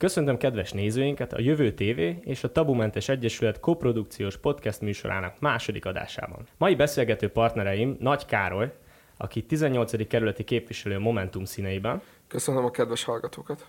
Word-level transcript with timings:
Köszöntöm 0.00 0.36
kedves 0.36 0.72
nézőinket 0.72 1.32
a 1.32 1.40
Jövő 1.40 1.72
TV 1.72 2.28
és 2.28 2.44
a 2.44 2.52
Tabumentes 2.52 3.08
Egyesület 3.08 3.60
koprodukciós 3.60 4.36
podcast 4.36 4.80
műsorának 4.80 5.40
második 5.40 5.84
adásában. 5.84 6.46
Mai 6.56 6.74
beszélgető 6.74 7.28
partnereim 7.28 7.96
Nagy 7.98 8.26
Károly, 8.26 8.72
aki 9.16 9.42
18. 9.42 10.06
kerületi 10.08 10.44
képviselő 10.44 10.98
Momentum 10.98 11.44
színeiben. 11.44 12.02
Köszönöm 12.28 12.64
a 12.64 12.70
kedves 12.70 13.04
hallgatókat. 13.04 13.66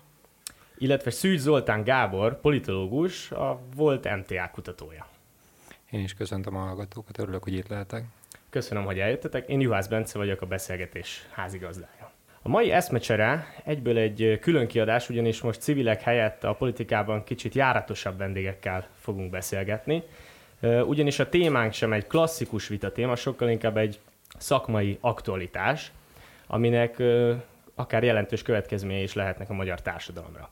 Illetve 0.78 1.10
Szűcs 1.10 1.40
Zoltán 1.40 1.84
Gábor, 1.84 2.40
politológus, 2.40 3.30
a 3.30 3.60
volt 3.76 4.16
MTA 4.16 4.50
kutatója. 4.52 5.06
Én 5.90 6.00
is 6.00 6.14
köszöntöm 6.14 6.56
a 6.56 6.60
hallgatókat, 6.60 7.18
örülök, 7.18 7.42
hogy 7.42 7.54
itt 7.54 7.68
lehetek. 7.68 8.04
Köszönöm, 8.50 8.84
hogy 8.84 8.98
eljöttetek. 8.98 9.48
Én 9.48 9.60
Juhász 9.60 9.86
Bence 9.86 10.18
vagyok, 10.18 10.40
a 10.40 10.46
beszélgetés 10.46 11.26
házigazdája. 11.30 12.01
A 12.44 12.48
mai 12.48 12.70
eszmecsere 12.70 13.46
egyből 13.64 13.98
egy 13.98 14.38
külön 14.40 14.66
kiadás, 14.66 15.08
ugyanis 15.08 15.40
most 15.40 15.60
civilek 15.60 16.02
helyett 16.02 16.44
a 16.44 16.54
politikában 16.54 17.24
kicsit 17.24 17.54
járatosabb 17.54 18.18
vendégekkel 18.18 18.86
fogunk 19.00 19.30
beszélgetni. 19.30 20.02
Ugyanis 20.86 21.18
a 21.18 21.28
témánk 21.28 21.72
sem 21.72 21.92
egy 21.92 22.06
klasszikus 22.06 22.68
vita 22.68 22.92
téma, 22.92 23.16
sokkal 23.16 23.48
inkább 23.48 23.76
egy 23.76 23.98
szakmai 24.38 24.98
aktualitás, 25.00 25.92
aminek 26.46 27.02
akár 27.74 28.02
jelentős 28.02 28.42
következményei 28.42 29.02
is 29.02 29.14
lehetnek 29.14 29.50
a 29.50 29.54
magyar 29.54 29.82
társadalomra. 29.82 30.50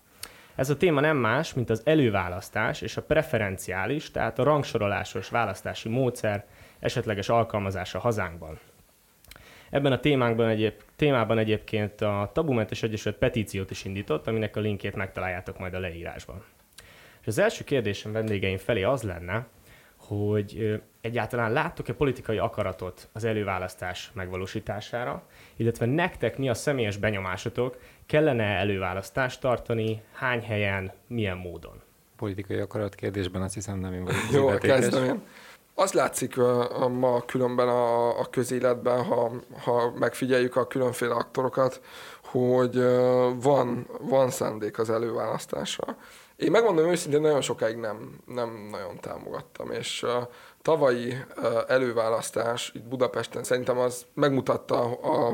Ez 0.55 0.71
a 0.71 0.77
téma 0.77 1.01
nem 1.01 1.17
más, 1.17 1.55
mint 1.55 1.71
az 1.71 1.83
előválasztás 1.85 2.81
és 2.81 2.97
a 2.97 3.03
preferenciális, 3.03 4.11
tehát 4.11 4.39
a 4.39 4.43
rangsorolásos 4.43 5.29
választási 5.29 5.89
módszer 5.89 6.45
esetleges 6.81 7.29
alkalmazása 7.29 7.99
hazánkban. 7.99 8.59
Ebben 9.71 9.93
a 9.93 10.01
témánkban 10.01 10.49
egyéb, 10.49 10.73
témában 10.97 11.39
egyébként 11.39 12.01
a 12.01 12.31
Tabumentes 12.35 12.83
Egyesület 12.83 13.19
petíciót 13.19 13.71
is 13.71 13.85
indított, 13.85 14.27
aminek 14.27 14.57
a 14.57 14.61
linkét 14.61 14.95
megtaláljátok 14.95 15.59
majd 15.59 15.75
a 15.75 15.79
leírásban. 15.79 16.45
És 17.21 17.27
az 17.27 17.39
első 17.39 17.65
kérdésem 17.65 18.13
vendégeim 18.13 18.57
felé 18.57 18.83
az 18.83 19.03
lenne, 19.03 19.47
hogy 19.97 20.81
egyáltalán 21.01 21.53
láttok-e 21.53 21.93
politikai 21.93 22.39
akaratot 22.39 23.09
az 23.13 23.25
előválasztás 23.25 24.11
megvalósítására, 24.15 25.27
illetve 25.57 25.87
nektek 25.87 26.39
mi 26.39 26.49
a 26.49 26.55
személyes 26.55 26.97
benyomásotok, 26.97 27.79
kellene 28.07 28.45
előválasztást 28.45 29.41
tartani, 29.41 30.03
hány 30.13 30.43
helyen, 30.43 30.93
milyen 31.07 31.37
módon? 31.37 31.83
Politikai 32.17 32.59
akarat 32.59 32.95
kérdésben 32.95 33.43
azt 33.43 33.55
hiszem 33.55 33.79
nem 33.79 33.93
én 33.93 34.05
vagyok. 34.05 34.31
Jó, 34.33 34.47
kezdem 34.47 35.05
én. 35.05 35.23
Az 35.81 35.93
látszik 35.93 36.37
ma 36.91 37.21
különben 37.27 37.69
a, 37.69 38.19
a 38.19 38.25
közéletben, 38.31 39.05
ha, 39.05 39.31
ha 39.65 39.93
megfigyeljük 39.99 40.57
a 40.57 40.67
különféle 40.67 41.15
aktorokat, 41.15 41.81
hogy 42.25 42.85
van, 43.43 43.87
van 44.01 44.31
szándék 44.31 44.79
az 44.79 44.91
előválasztásra. 44.91 45.97
Én 46.37 46.51
megmondom 46.51 46.91
őszintén, 46.91 47.21
nagyon 47.21 47.41
sokáig 47.41 47.77
nem, 47.77 48.19
nem 48.27 48.69
nagyon 48.71 49.01
támogattam, 49.01 49.71
és 49.71 50.07
tavalyi 50.63 51.17
előválasztás 51.67 52.73
itt 52.75 52.83
Budapesten 52.83 53.43
szerintem 53.43 53.79
az 53.79 54.07
megmutatta, 54.15 54.77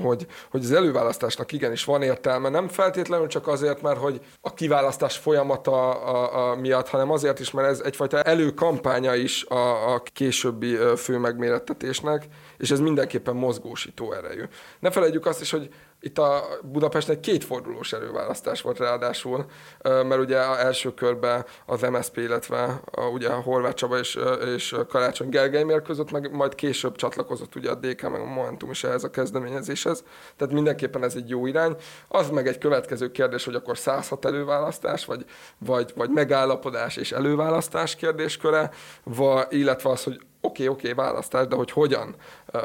hogy, 0.03 0.27
hogy 0.51 0.65
az 0.65 0.73
előválasztásnak 0.73 1.53
igenis 1.53 1.85
van 1.85 2.03
értelme, 2.03 2.49
nem 2.49 2.69
feltétlenül 2.69 3.27
csak 3.27 3.49
azért, 3.49 3.83
mert 3.83 3.99
hogy 3.99 4.21
a 4.41 4.55
kiválasztás 4.55 5.17
folyamata 5.17 5.91
a, 5.91 6.51
a 6.51 6.57
miatt, 6.57 6.89
hanem 6.89 7.11
azért 7.11 7.41
is, 7.41 7.51
mert 7.51 7.69
ez 7.69 7.81
egyfajta 7.81 8.23
előkampánya 8.23 9.15
is 9.15 9.45
a, 9.45 9.95
a 9.95 10.03
későbbi 10.13 10.77
fő 10.97 11.19
megmérettetésnek, 11.19 12.27
és 12.59 12.71
ez 12.71 12.81
mindenképpen 12.81 13.35
mozgósító 13.35 14.13
erejű. 14.13 14.43
Ne 14.81 14.91
felejtjük 14.91 15.27
azt 15.27 15.41
is, 15.41 15.51
hogy 15.51 15.69
itt 16.01 16.19
a 16.19 16.45
Budapesten 16.63 17.15
egy 17.15 17.21
kétfordulós 17.21 17.93
előválasztás 17.93 18.61
volt 18.61 18.79
ráadásul, 18.79 19.45
mert 19.83 20.19
ugye 20.19 20.39
a 20.39 20.61
első 20.61 20.95
körben 20.95 21.45
az 21.67 21.81
MSZP, 21.81 22.17
illetve 22.17 22.81
a, 22.91 23.01
ugye 23.01 23.29
a 23.29 23.41
Horváth 23.41 23.75
Csaba 23.75 23.99
és, 23.99 24.19
és 24.55 24.75
Karácsony 24.89 25.29
Gergely 25.29 25.63
mérkőzött, 25.63 26.11
meg 26.11 26.33
majd 26.33 26.55
később 26.55 26.97
csatlakozott 26.97 27.55
ugye 27.55 27.71
a 27.71 27.75
DK, 27.75 28.03
meg 28.03 28.21
a 28.21 28.25
Momentum 28.25 28.71
is 28.71 28.85
ehhez 28.85 29.05
a 29.05 29.11
kezdeményezéshez. 29.11 30.05
Tehát 30.37 30.55
mindenképpen 30.55 31.03
ez 31.03 31.15
egy 31.15 31.29
jó 31.29 31.47
irány. 31.47 31.77
Az 32.09 32.31
meg 32.31 32.47
egy 32.47 32.59
következő 32.59 33.11
kérdés, 33.11 33.45
hogy 33.45 33.55
akkor 33.55 33.79
106 33.79 34.25
előválasztás, 34.25 35.05
vagy, 35.05 35.25
vagy, 35.59 35.93
vagy 35.97 36.11
megállapodás 36.11 36.97
és 36.97 37.13
előválasztás 37.13 37.97
kérdésköre, 37.97 38.71
vagy, 39.03 39.47
illetve 39.51 39.91
az, 39.91 40.05
hogy 40.05 40.15
oké, 40.15 40.63
okay, 40.63 40.69
oké, 40.69 40.91
okay, 40.91 41.05
választás, 41.05 41.47
de 41.47 41.57
hogy 41.57 41.71
hogyan 41.71 42.15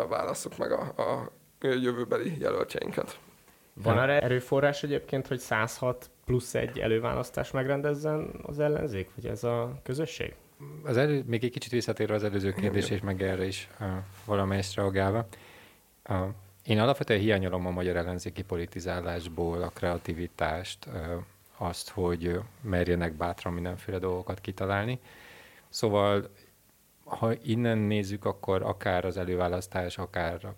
válasszuk 0.10 0.58
meg 0.58 0.72
a, 0.72 0.82
a 0.82 1.40
jövőbeli 1.62 2.38
jelöltjeinket. 2.40 3.20
Van 3.74 3.98
arra 3.98 4.12
erőforrás 4.12 4.84
egyébként, 4.84 5.28
hogy 5.28 5.40
106 5.40 6.10
plusz 6.26 6.56
egy 6.56 6.80
előválasztás 6.80 7.52
megrendezzen 7.52 8.40
az 8.44 8.60
ellenzék, 8.60 9.10
vagy 9.16 9.26
ez 9.26 9.44
a 9.44 9.80
közösség? 9.84 10.36
Az 10.84 10.98
elő, 10.98 11.24
még 11.28 11.44
egy 11.44 11.52
kicsit 11.52 11.72
visszatérve 11.72 12.14
az 12.14 12.24
előző 12.24 12.52
kérdés, 12.52 12.90
és 12.90 13.02
meg 13.02 13.22
erre 13.22 13.46
is 13.46 13.70
uh, 13.80 13.88
valamelyest 14.26 14.76
reagálva. 14.76 15.28
Uh, 16.10 16.18
én 16.66 16.80
alapvetően 16.80 17.20
hiányolom 17.20 17.66
a 17.66 17.72
magyar 17.72 17.96
ellenzéki 17.96 18.44
politizálásból 18.44 19.62
a 19.62 19.70
kreativitást, 19.70 20.86
uh, 20.86 20.94
azt, 21.58 21.90
hogy 21.90 22.40
merjenek 22.62 23.14
bátran 23.14 23.54
mindenféle 23.54 23.98
dolgokat 24.00 24.42
kitalálni. 24.42 25.00
Szóval, 25.70 26.30
ha 27.04 27.34
innen 27.44 27.78
nézzük, 27.78 28.26
akkor 28.26 28.62
akár 28.62 29.06
az 29.06 29.18
előválasztás, 29.18 29.98
akár 29.98 30.54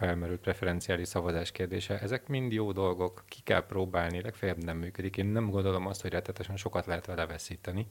felmerült 0.00 0.40
preferenciális 0.40 1.08
szavazás 1.08 1.52
kérdése, 1.52 2.00
ezek 2.00 2.26
mind 2.28 2.52
jó 2.52 2.72
dolgok, 2.72 3.24
ki 3.28 3.40
kell 3.44 3.66
próbálni, 3.66 4.22
legfeljebb 4.22 4.64
nem 4.64 4.76
működik. 4.76 5.16
Én 5.16 5.26
nem 5.26 5.50
gondolom 5.50 5.86
azt, 5.86 6.02
hogy 6.02 6.10
rettetesen 6.10 6.56
sokat 6.56 6.86
lehet 6.86 7.06
vele 7.06 7.26
veszíteni. 7.26 7.86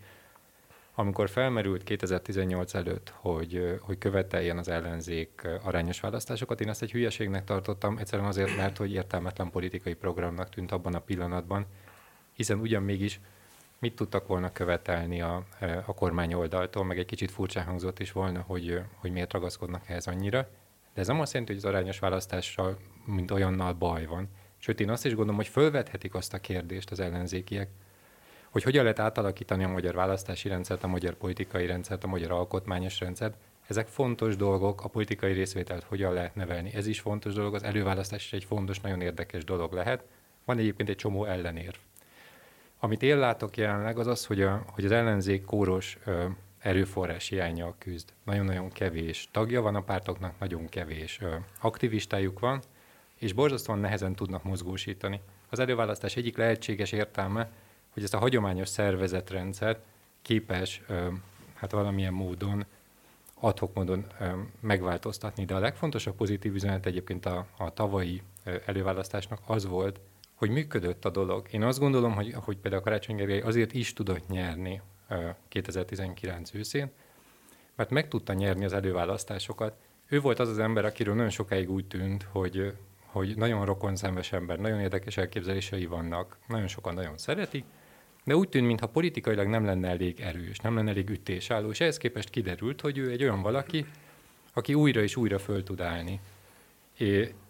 Amikor 0.95 1.29
felmerült 1.29 1.83
2018 1.83 2.73
előtt, 2.73 3.09
hogy, 3.15 3.79
hogy 3.81 3.97
követeljen 3.97 4.57
az 4.57 4.67
ellenzék 4.67 5.47
arányos 5.63 5.99
választásokat, 5.99 6.61
én 6.61 6.69
azt 6.69 6.81
egy 6.81 6.91
hülyeségnek 6.91 7.43
tartottam, 7.43 7.97
egyszerűen 7.97 8.27
azért, 8.27 8.55
mert 8.55 8.77
hogy 8.77 8.93
értelmetlen 8.93 9.49
politikai 9.49 9.93
programnak 9.93 10.49
tűnt 10.49 10.71
abban 10.71 10.95
a 10.95 10.99
pillanatban, 10.99 11.65
hiszen 12.33 12.59
ugyan 12.59 12.83
mégis 12.83 13.19
mit 13.79 13.95
tudtak 13.95 14.27
volna 14.27 14.51
követelni 14.51 15.21
a, 15.21 15.43
a 15.85 15.93
kormány 15.93 16.33
oldaltól, 16.33 16.83
meg 16.83 16.99
egy 16.99 17.05
kicsit 17.05 17.31
furcsa 17.31 17.61
hangzott 17.61 17.99
is 17.99 18.11
volna, 18.11 18.41
hogy, 18.41 18.81
hogy 18.95 19.11
miért 19.11 19.33
ragaszkodnak 19.33 19.89
ehhez 19.89 20.07
annyira. 20.07 20.47
De 20.93 21.01
ez 21.01 21.07
nem 21.07 21.19
azt 21.19 21.31
jelenti, 21.33 21.53
hogy 21.53 21.63
az 21.63 21.69
arányos 21.69 21.99
választással, 21.99 22.77
mint 23.05 23.31
olyannal 23.31 23.73
baj 23.73 24.05
van. 24.05 24.29
Sőt, 24.57 24.79
én 24.79 24.89
azt 24.89 25.05
is 25.05 25.11
gondolom, 25.11 25.35
hogy 25.35 25.47
fölvethetik 25.47 26.13
azt 26.13 26.33
a 26.33 26.39
kérdést 26.39 26.91
az 26.91 26.99
ellenzékiek, 26.99 27.69
hogy 28.49 28.63
hogyan 28.63 28.81
lehet 28.81 28.99
átalakítani 28.99 29.63
a 29.63 29.67
magyar 29.67 29.95
választási 29.95 30.49
rendszert, 30.49 30.83
a 30.83 30.87
magyar 30.87 31.13
politikai 31.13 31.65
rendszert, 31.65 32.03
a 32.03 32.07
magyar 32.07 32.31
alkotmányos 32.31 32.99
rendszert. 32.99 33.37
Ezek 33.67 33.87
fontos 33.87 34.35
dolgok, 34.35 34.83
a 34.83 34.87
politikai 34.87 35.33
részvételt 35.33 35.83
hogyan 35.83 36.13
lehet 36.13 36.35
nevelni. 36.35 36.73
Ez 36.73 36.87
is 36.87 36.99
fontos 36.99 37.33
dolog, 37.33 37.55
az 37.55 37.63
előválasztás 37.63 38.25
is 38.25 38.33
egy 38.33 38.43
fontos, 38.43 38.79
nagyon 38.79 39.01
érdekes 39.01 39.43
dolog 39.43 39.73
lehet. 39.73 40.03
Van 40.45 40.57
egyébként 40.57 40.89
egy 40.89 40.95
csomó 40.95 41.25
ellenérv. 41.25 41.75
Amit 42.79 43.03
én 43.03 43.17
látok 43.17 43.57
jelenleg, 43.57 43.99
az 43.99 44.07
az, 44.07 44.25
hogy, 44.25 44.41
a, 44.41 44.63
hogy 44.67 44.85
az 44.85 44.91
ellenzék 44.91 45.45
kóros 45.45 45.97
ö, 46.05 46.25
erőforrás 46.59 47.27
hiányjal 47.27 47.75
küzd. 47.77 48.13
Nagyon-nagyon 48.23 48.69
kevés 48.69 49.27
tagja 49.31 49.61
van 49.61 49.75
a 49.75 49.81
pártoknak, 49.81 50.39
nagyon 50.39 50.69
kevés 50.69 51.19
aktivistájuk 51.61 52.39
van, 52.39 52.61
és 53.15 53.33
borzasztóan 53.33 53.79
nehezen 53.79 54.15
tudnak 54.15 54.43
mozgósítani. 54.43 55.21
Az 55.49 55.59
előválasztás 55.59 56.15
egyik 56.15 56.37
lehetséges 56.37 56.91
értelme, 56.91 57.51
hogy 57.89 58.03
ezt 58.03 58.13
a 58.13 58.17
hagyományos 58.17 58.67
szervezetrendszer 58.67 59.79
képes 60.21 60.81
hát 61.53 61.71
valamilyen 61.71 62.13
módon, 62.13 62.65
adhok 63.33 63.73
módon 63.73 64.05
megváltoztatni. 64.59 65.45
De 65.45 65.55
a 65.55 65.59
legfontosabb 65.59 66.15
pozitív 66.15 66.53
üzenet 66.53 66.85
egyébként 66.85 67.25
a, 67.25 67.47
a 67.57 67.73
tavalyi 67.73 68.21
előválasztásnak 68.65 69.39
az 69.45 69.65
volt, 69.65 69.99
hogy 70.33 70.49
működött 70.49 71.05
a 71.05 71.09
dolog. 71.09 71.47
Én 71.51 71.63
azt 71.63 71.79
gondolom, 71.79 72.13
hogy, 72.13 72.33
hogy 72.33 72.57
például 72.57 72.83
Karácsony 72.83 73.15
Gergely 73.15 73.41
azért 73.41 73.73
is 73.73 73.93
tudott 73.93 74.27
nyerni 74.27 74.81
2019 75.47 76.53
őszén, 76.53 76.91
mert 77.75 77.89
meg 77.89 78.07
tudta 78.07 78.33
nyerni 78.33 78.65
az 78.65 78.73
előválasztásokat. 78.73 79.73
Ő 80.07 80.19
volt 80.19 80.39
az 80.39 80.49
az 80.49 80.59
ember, 80.59 80.85
akiről 80.85 81.15
nagyon 81.15 81.29
sokáig 81.29 81.71
úgy 81.71 81.85
tűnt, 81.85 82.27
hogy, 82.31 82.73
hogy 83.05 83.35
nagyon 83.35 83.65
rokonszenves 83.65 84.31
ember, 84.31 84.59
nagyon 84.59 84.79
érdekes 84.79 85.17
elképzelései 85.17 85.85
vannak, 85.85 86.37
nagyon 86.47 86.67
sokan 86.67 86.93
nagyon 86.93 87.17
szeretik, 87.17 87.63
de 88.23 88.35
úgy 88.35 88.49
tűnt, 88.49 88.67
mintha 88.67 88.87
politikailag 88.87 89.47
nem 89.47 89.65
lenne 89.65 89.89
elég 89.89 90.19
erős, 90.19 90.57
nem 90.57 90.75
lenne 90.75 90.89
elég 90.89 91.09
ütésálló, 91.09 91.69
és 91.69 91.79
ehhez 91.79 91.97
képest 91.97 92.29
kiderült, 92.29 92.81
hogy 92.81 92.97
ő 92.97 93.09
egy 93.11 93.23
olyan 93.23 93.41
valaki, 93.41 93.85
aki 94.53 94.73
újra 94.73 95.01
és 95.01 95.15
újra 95.15 95.39
föl 95.39 95.63
tud 95.63 95.81
állni 95.81 96.19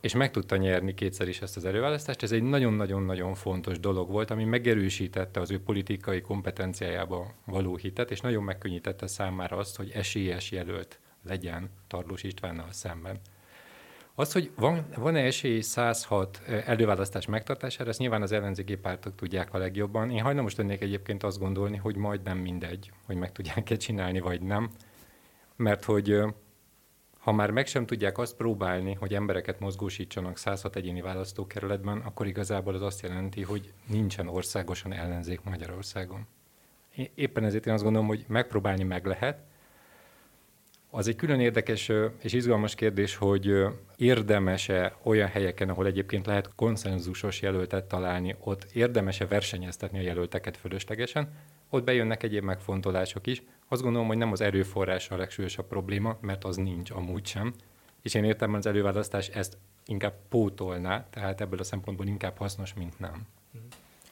és 0.01 0.13
meg 0.13 0.31
tudta 0.31 0.55
nyerni 0.55 0.93
kétszer 0.93 1.27
is 1.27 1.41
ezt 1.41 1.57
az 1.57 1.65
előválasztást. 1.65 2.23
Ez 2.23 2.31
egy 2.31 2.43
nagyon-nagyon-nagyon 2.43 3.33
fontos 3.33 3.79
dolog 3.79 4.09
volt, 4.09 4.31
ami 4.31 4.43
megerősítette 4.43 5.39
az 5.39 5.51
ő 5.51 5.59
politikai 5.59 6.21
kompetenciájába 6.21 7.33
való 7.45 7.75
hitet, 7.75 8.11
és 8.11 8.19
nagyon 8.19 8.43
megkönnyítette 8.43 9.07
számára 9.07 9.57
azt, 9.57 9.77
hogy 9.77 9.91
esélyes 9.93 10.51
jelölt 10.51 10.99
legyen 11.23 11.69
Tarlós 11.87 12.23
Istvánnal 12.23 12.71
szemben. 12.71 13.19
Az, 14.15 14.31
hogy 14.31 14.51
van, 14.55 14.85
van-e 14.95 15.19
esély 15.19 15.61
106 15.61 16.41
előválasztás 16.65 17.25
megtartására, 17.25 17.89
ezt 17.89 17.99
nyilván 17.99 18.21
az 18.21 18.31
ellenzéki 18.31 18.75
pártok 18.75 19.15
tudják 19.15 19.53
a 19.53 19.57
legjobban. 19.57 20.11
Én 20.11 20.21
hajlamos 20.21 20.55
lennék 20.55 20.81
egyébként 20.81 21.23
azt 21.23 21.39
gondolni, 21.39 21.77
hogy 21.77 21.95
majd 21.95 22.21
nem 22.23 22.37
mindegy, 22.37 22.91
hogy 23.05 23.15
meg 23.15 23.31
tudják-e 23.31 23.75
csinálni, 23.75 24.19
vagy 24.19 24.41
nem. 24.41 24.69
Mert 25.55 25.83
hogy 25.83 26.21
ha 27.19 27.31
már 27.31 27.51
meg 27.51 27.67
sem 27.67 27.85
tudják 27.85 28.17
azt 28.17 28.35
próbálni, 28.35 28.93
hogy 28.93 29.13
embereket 29.13 29.59
mozgósítsanak 29.59 30.37
106 30.37 30.75
egyéni 30.75 31.01
választókerületben, 31.01 31.97
akkor 31.97 32.27
igazából 32.27 32.73
az 32.73 32.81
azt 32.81 33.01
jelenti, 33.01 33.41
hogy 33.41 33.73
nincsen 33.87 34.27
országosan 34.27 34.93
ellenzék 34.93 35.41
Magyarországon. 35.43 36.27
Éppen 37.15 37.43
ezért 37.43 37.65
én 37.65 37.73
azt 37.73 37.83
gondolom, 37.83 38.07
hogy 38.07 38.25
megpróbálni 38.27 38.83
meg 38.83 39.05
lehet, 39.05 39.39
az 40.91 41.07
egy 41.07 41.15
külön 41.15 41.39
érdekes 41.39 41.91
és 42.21 42.33
izgalmas 42.33 42.75
kérdés, 42.75 43.15
hogy 43.15 43.65
érdemese 43.95 44.95
olyan 45.03 45.27
helyeken, 45.27 45.69
ahol 45.69 45.85
egyébként 45.85 46.25
lehet 46.25 46.51
konszenzusos 46.55 47.41
jelöltet 47.41 47.85
találni, 47.85 48.35
ott 48.39 48.67
érdemese 48.73 49.27
versenyeztetni 49.27 49.99
a 49.99 50.01
jelölteket 50.01 50.57
fölöslegesen, 50.57 51.29
ott 51.69 51.83
bejönnek 51.83 52.23
egyéb 52.23 52.43
megfontolások 52.43 53.27
is. 53.27 53.43
Azt 53.71 53.81
gondolom, 53.81 54.07
hogy 54.07 54.17
nem 54.17 54.31
az 54.31 54.41
erőforrás 54.41 55.09
a 55.09 55.17
legsúlyosabb 55.17 55.67
probléma, 55.67 56.17
mert 56.21 56.43
az 56.43 56.55
nincs 56.55 56.91
amúgy 56.91 57.25
sem. 57.25 57.53
És 58.01 58.13
én 58.13 58.23
értem, 58.23 58.53
az 58.53 58.65
előválasztás 58.65 59.27
ezt 59.27 59.57
inkább 59.85 60.13
pótolná, 60.29 61.07
tehát 61.09 61.41
ebből 61.41 61.59
a 61.59 61.63
szempontból 61.63 62.05
inkább 62.05 62.37
hasznos, 62.37 62.73
mint 62.73 62.99
nem. 62.99 63.27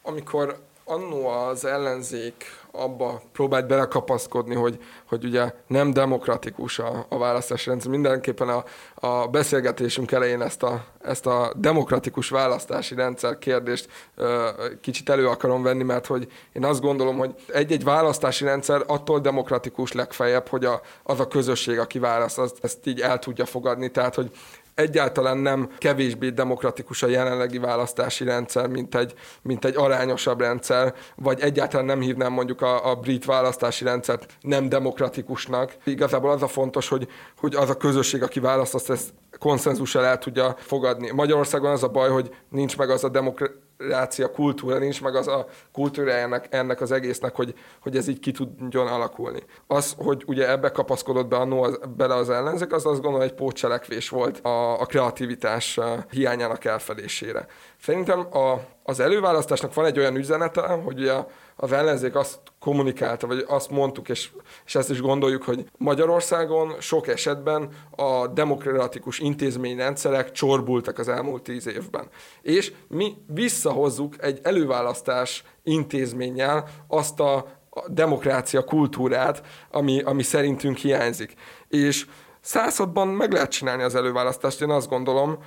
Amikor 0.01 0.66
annó 0.87 1.27
az 1.27 1.65
ellenzék 1.65 2.45
abba 2.71 3.21
próbált 3.31 3.67
belekapaszkodni, 3.67 4.55
hogy, 4.55 4.79
hogy 5.07 5.25
ugye 5.25 5.53
nem 5.67 5.93
demokratikus 5.93 6.79
a, 6.79 7.05
a 7.09 7.17
választási 7.17 7.69
rendszer. 7.69 7.91
Mindenképpen 7.91 8.49
a, 8.49 8.63
a 8.95 9.27
beszélgetésünk 9.27 10.11
elején 10.11 10.41
ezt 10.41 10.63
a, 10.63 10.85
ezt 11.01 11.25
a 11.25 11.51
demokratikus 11.55 12.29
választási 12.29 12.95
rendszer 12.95 13.37
kérdést 13.37 13.89
ö, 14.15 14.49
kicsit 14.81 15.09
elő 15.09 15.27
akarom 15.27 15.63
venni, 15.63 15.83
mert 15.83 16.05
hogy 16.05 16.31
én 16.53 16.65
azt 16.65 16.81
gondolom, 16.81 17.17
hogy 17.17 17.35
egy-egy 17.47 17.83
választási 17.83 18.43
rendszer 18.43 18.83
attól 18.87 19.19
demokratikus 19.19 19.91
legfeljebb, 19.91 20.47
hogy 20.47 20.65
a, 20.65 20.81
az 21.03 21.19
a 21.19 21.27
közösség, 21.27 21.79
aki 21.79 21.99
választ, 21.99 22.37
azt, 22.37 22.57
ezt 22.61 22.87
így 22.87 22.99
el 22.99 23.19
tudja 23.19 23.45
fogadni. 23.45 23.91
Tehát, 23.91 24.15
hogy 24.15 24.31
egyáltalán 24.77 25.37
nem 25.37 25.69
kevésbé 25.77 26.29
demokratikus 26.29 27.03
a 27.03 27.07
jelenlegi 27.07 27.57
választási 27.57 28.23
rendszer, 28.23 28.67
mint 28.67 28.95
egy, 28.95 29.13
mint 29.41 29.65
egy 29.65 29.75
arányosabb 29.75 30.39
rendszer, 30.39 30.93
vagy 31.15 31.39
egyáltalán 31.41 31.85
nem 31.85 32.01
hívnám 32.01 32.31
mondjuk 32.31 32.61
a, 32.61 32.89
a 32.89 32.95
brit 32.95 33.25
választási 33.25 33.83
rendszert 33.83 34.37
nem 34.41 34.69
demokratikusnak. 34.69 35.75
Igazából 35.83 36.31
az 36.31 36.41
a 36.41 36.47
fontos, 36.47 36.87
hogy, 36.87 37.07
hogy 37.37 37.55
az 37.55 37.69
a 37.69 37.77
közösség, 37.77 38.23
aki 38.23 38.39
választ, 38.39 38.73
azt 38.73 38.89
ezt 38.89 39.13
konszenzussal 39.39 40.05
el 40.05 40.17
tudja 40.17 40.55
fogadni. 40.59 41.11
Magyarországon 41.11 41.71
az 41.71 41.83
a 41.83 41.87
baj, 41.87 42.09
hogy 42.09 42.35
nincs 42.49 42.77
meg 42.77 42.89
az 42.89 43.03
a 43.03 43.09
demokratikus 43.09 43.65
rácia 43.77 44.31
kultúra, 44.31 44.77
nincs 44.77 45.01
meg 45.01 45.15
az 45.15 45.27
a 45.27 45.47
kultúra 45.71 46.11
ennek, 46.49 46.81
az 46.81 46.91
egésznek, 46.91 47.35
hogy, 47.35 47.53
hogy 47.81 47.97
ez 47.97 48.07
így 48.07 48.19
ki 48.19 48.31
tudjon 48.31 48.87
alakulni. 48.87 49.43
Az, 49.67 49.95
hogy 49.97 50.23
ugye 50.27 50.49
ebbe 50.49 50.69
kapaszkodott 50.69 51.27
be 51.27 51.35
annó 51.35 51.63
az, 51.63 51.79
bele 51.97 52.13
az 52.13 52.29
ellenzék, 52.29 52.73
az 52.73 52.85
azt 52.85 53.01
gondolom 53.01 53.27
egy 53.27 53.33
pótcselekvés 53.33 54.09
volt 54.09 54.39
a, 54.39 54.81
a 54.81 54.85
kreativitás 54.85 55.79
hiányának 56.09 56.65
elfedésére. 56.65 57.45
Szerintem 57.81 58.19
a, 58.19 58.59
az 58.83 58.99
előválasztásnak 58.99 59.73
van 59.73 59.85
egy 59.85 59.99
olyan 59.99 60.15
üzenete, 60.15 60.61
hogy 60.61 60.99
ugye 60.99 61.13
az 61.57 61.71
ellenzék 61.71 62.15
azt 62.15 62.39
kommunikálta, 62.59 63.27
vagy 63.27 63.45
azt 63.47 63.69
mondtuk, 63.69 64.09
és, 64.09 64.29
és 64.65 64.75
ezt 64.75 64.89
is 64.89 65.01
gondoljuk, 65.01 65.43
hogy 65.43 65.65
Magyarországon 65.77 66.75
sok 66.79 67.07
esetben 67.07 67.69
a 67.95 68.27
demokratikus 68.27 69.19
intézményrendszerek 69.19 70.31
csorbultak 70.31 70.99
az 70.99 71.07
elmúlt 71.07 71.43
tíz 71.43 71.67
évben. 71.67 72.09
És 72.41 72.73
mi 72.87 73.13
visszahozzuk 73.27 74.23
egy 74.23 74.39
előválasztás 74.43 75.43
intézménnyel 75.63 76.67
azt 76.87 77.19
a, 77.19 77.57
demokrácia 77.87 78.63
kultúrát, 78.63 79.41
ami, 79.71 80.01
ami 80.01 80.23
szerintünk 80.23 80.77
hiányzik. 80.77 81.33
És 81.67 82.05
században 82.41 83.07
meg 83.07 83.31
lehet 83.31 83.51
csinálni 83.51 83.83
az 83.83 83.95
előválasztást, 83.95 84.61
én 84.61 84.69
azt 84.69 84.89
gondolom, 84.89 85.37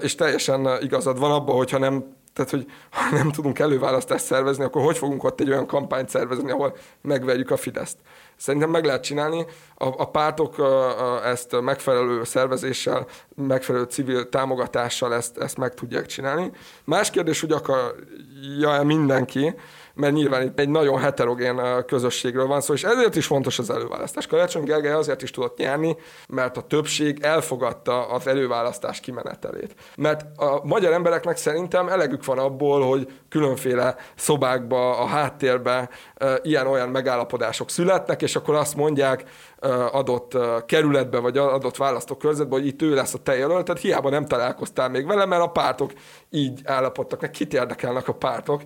és 0.00 0.14
teljesen 0.14 0.68
igazad 0.80 1.18
van 1.18 1.30
abban, 1.30 1.56
hogyha 1.56 1.78
nem 1.78 2.20
tehát, 2.32 2.50
hogy 2.50 2.66
ha 2.90 3.16
nem 3.16 3.30
tudunk 3.30 3.58
előválasztást 3.58 4.24
szervezni, 4.24 4.64
akkor 4.64 4.82
hogy 4.82 4.98
fogunk 4.98 5.24
ott 5.24 5.40
egy 5.40 5.50
olyan 5.50 5.66
kampányt 5.66 6.08
szervezni, 6.08 6.50
ahol 6.50 6.76
megverjük 7.00 7.50
a 7.50 7.56
Fideszt? 7.56 7.98
Szerintem 8.36 8.70
meg 8.70 8.84
lehet 8.84 9.02
csinálni. 9.02 9.46
A, 9.74 9.86
a 9.86 10.10
pártok 10.10 10.58
a, 10.58 11.14
a, 11.14 11.26
ezt 11.26 11.60
megfelelő 11.60 12.24
szervezéssel, 12.24 13.06
megfelelő 13.34 13.84
civil 13.84 14.28
támogatással 14.28 15.14
ezt, 15.14 15.38
ezt 15.38 15.56
meg 15.56 15.74
tudják 15.74 16.06
csinálni. 16.06 16.50
Más 16.84 17.10
kérdés, 17.10 17.40
hogy 17.40 17.52
akarja-e 17.52 18.82
mindenki, 18.82 19.54
mert 19.94 20.12
nyilván 20.12 20.42
itt 20.42 20.58
egy 20.58 20.68
nagyon 20.68 20.98
heterogén 20.98 21.60
közösségről 21.86 22.46
van 22.46 22.60
szó, 22.60 22.74
és 22.74 22.84
ezért 22.84 23.16
is 23.16 23.26
fontos 23.26 23.58
az 23.58 23.70
előválasztás. 23.70 24.26
Karácsony 24.26 24.64
Gergely 24.64 24.92
azért 24.92 25.22
is 25.22 25.30
tudott 25.30 25.58
nyerni, 25.58 25.96
mert 26.28 26.56
a 26.56 26.62
többség 26.62 27.18
elfogadta 27.22 28.06
az 28.06 28.26
előválasztás 28.26 29.00
kimenetelét. 29.00 29.74
Mert 29.96 30.38
a 30.38 30.60
magyar 30.64 30.92
embereknek 30.92 31.36
szerintem 31.36 31.88
elegük 31.88 32.24
van 32.24 32.38
abból, 32.38 32.88
hogy 32.88 33.08
különféle 33.28 33.96
szobákba, 34.16 34.98
a 34.98 35.06
háttérbe 35.06 35.88
ilyen-olyan 36.42 36.88
megállapodások 36.88 37.70
születnek, 37.70 38.22
és 38.22 38.36
akkor 38.36 38.54
azt 38.54 38.76
mondják, 38.76 39.24
adott 39.92 40.36
kerületbe, 40.66 41.18
vagy 41.18 41.38
adott 41.38 41.76
választókörzetbe, 41.76 42.54
hogy 42.54 42.66
itt 42.66 42.82
ő 42.82 42.94
lesz 42.94 43.14
a 43.14 43.18
te 43.18 43.36
jelölted, 43.36 43.78
hiába 43.78 44.10
nem 44.10 44.26
találkoztál 44.26 44.88
még 44.88 45.06
vele, 45.06 45.24
mert 45.24 45.42
a 45.42 45.50
pártok 45.50 45.92
így 46.30 46.60
állapodtak 46.64 47.20
meg. 47.20 47.30
Kit 47.30 47.54
érdekelnek 47.54 48.08
a 48.08 48.14
pártok, 48.14 48.62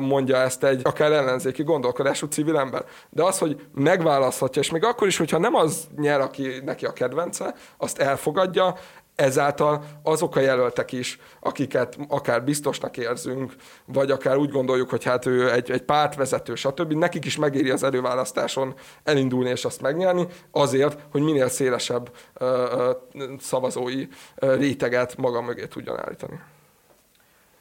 mondja 0.00 0.36
ezt 0.36 0.64
egy 0.64 0.80
akár 0.84 1.12
ellenzéki 1.12 1.62
gondolkodású 1.62 2.26
civil 2.26 2.58
ember. 2.58 2.84
De 3.10 3.22
az, 3.22 3.38
hogy 3.38 3.66
megválaszthatja, 3.74 4.62
és 4.62 4.70
még 4.70 4.84
akkor 4.84 5.06
is, 5.06 5.16
hogyha 5.16 5.38
nem 5.38 5.54
az 5.54 5.88
nyer, 5.96 6.20
aki 6.20 6.48
neki 6.64 6.86
a 6.86 6.92
kedvence, 6.92 7.54
azt 7.76 7.98
elfogadja, 7.98 8.74
Ezáltal 9.14 9.84
azok 10.02 10.36
a 10.36 10.40
jelöltek 10.40 10.92
is, 10.92 11.18
akiket 11.40 11.98
akár 12.08 12.44
biztosnak 12.44 12.96
érzünk, 12.96 13.54
vagy 13.84 14.10
akár 14.10 14.36
úgy 14.36 14.50
gondoljuk, 14.50 14.90
hogy 14.90 15.04
hát 15.04 15.26
ő 15.26 15.52
egy, 15.52 15.70
egy 15.70 15.82
pártvezető, 15.82 16.54
stb., 16.54 16.92
nekik 16.92 17.24
is 17.24 17.36
megéri 17.36 17.70
az 17.70 17.82
előválasztáson 17.82 18.74
elindulni 19.04 19.50
és 19.50 19.64
azt 19.64 19.80
megnyerni, 19.80 20.26
azért, 20.50 20.98
hogy 21.10 21.22
minél 21.22 21.48
szélesebb 21.48 22.10
ö, 22.34 22.90
szavazói 23.38 24.06
ö, 24.34 24.54
réteget 24.54 25.16
maga 25.16 25.40
mögé 25.40 25.66
tudjon 25.66 25.98
állítani. 25.98 26.40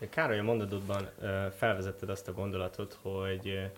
Károly, 0.09 0.39
a 0.39 0.43
mondatodban 0.43 1.09
felvezetted 1.57 2.09
azt 2.09 2.27
a 2.27 2.33
gondolatot, 2.33 2.97
hogy 3.01 3.71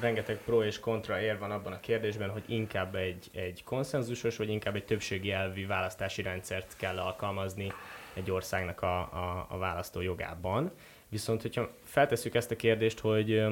rengeteg 0.00 0.38
pro 0.44 0.62
és 0.62 0.80
kontra 0.80 1.20
ér 1.20 1.38
van 1.38 1.50
abban 1.50 1.72
a 1.72 1.80
kérdésben, 1.80 2.30
hogy 2.30 2.42
inkább 2.46 2.94
egy, 2.94 3.30
egy 3.32 3.64
konszenzusos, 3.64 4.36
vagy 4.36 4.48
inkább 4.48 4.74
egy 4.74 4.84
többségi 4.84 5.32
elvi 5.32 5.64
választási 5.64 6.22
rendszert 6.22 6.76
kell 6.76 6.98
alkalmazni 6.98 7.72
egy 8.14 8.30
országnak 8.30 8.82
a, 8.82 8.98
a, 8.98 9.46
a 9.48 9.58
választó 9.58 10.00
jogában. 10.00 10.70
Viszont, 11.08 11.42
hogyha 11.42 11.70
feltesszük 11.84 12.34
ezt 12.34 12.50
a 12.50 12.56
kérdést, 12.56 12.98
hogy 12.98 13.44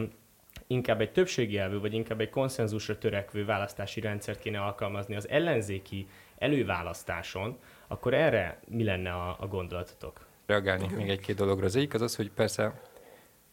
inkább 0.67 1.01
egy 1.01 1.13
többségi 1.13 1.59
elvű, 1.59 1.79
vagy 1.79 1.95
inkább 1.95 2.21
egy 2.21 2.31
konszenzusra 2.31 2.99
törekvő 2.99 3.45
választási 3.45 4.01
rendszert 4.01 4.41
kéne 4.41 4.61
alkalmazni 4.61 5.15
az 5.15 5.29
ellenzéki 5.29 6.07
előválasztáson, 6.39 7.59
akkor 7.87 8.15
erre 8.15 8.61
mi 8.69 8.85
lenne 8.85 9.13
a, 9.13 9.37
a 9.41 9.47
gondolatotok? 9.47 10.27
Reagálni 10.47 10.87
még 10.95 11.09
egy-két 11.09 11.37
dologra. 11.37 11.65
Az 11.65 11.77
egyik 11.77 11.95
az 11.95 12.01
az, 12.01 12.17
hogy 12.17 12.31
persze 12.31 12.81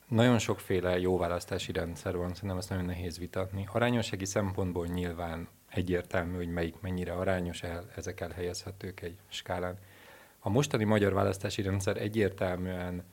nagyon 0.10 0.40
sokféle 0.40 1.00
jó 1.00 1.18
választási 1.18 1.72
rendszer 1.72 2.18
van, 2.18 2.34
szerintem 2.34 2.58
ezt 2.58 2.70
nagyon 2.70 2.86
nehéz 2.86 3.18
vitatni. 3.18 3.68
Arányossági 3.72 4.26
szempontból 4.26 4.88
nyilván 4.88 5.48
egyértelmű, 5.70 6.36
hogy 6.36 6.50
melyik 6.50 6.80
mennyire 6.80 7.14
arányos, 7.14 7.64
el, 7.64 7.86
ezek 7.96 8.20
elhelyezhetők 8.20 9.02
egy 9.02 9.18
skálán. 9.28 9.78
A 10.40 10.50
mostani 10.50 10.84
magyar 10.84 11.14
választási 11.14 11.62
rendszer 11.62 11.98
egyértelműen 11.98 13.04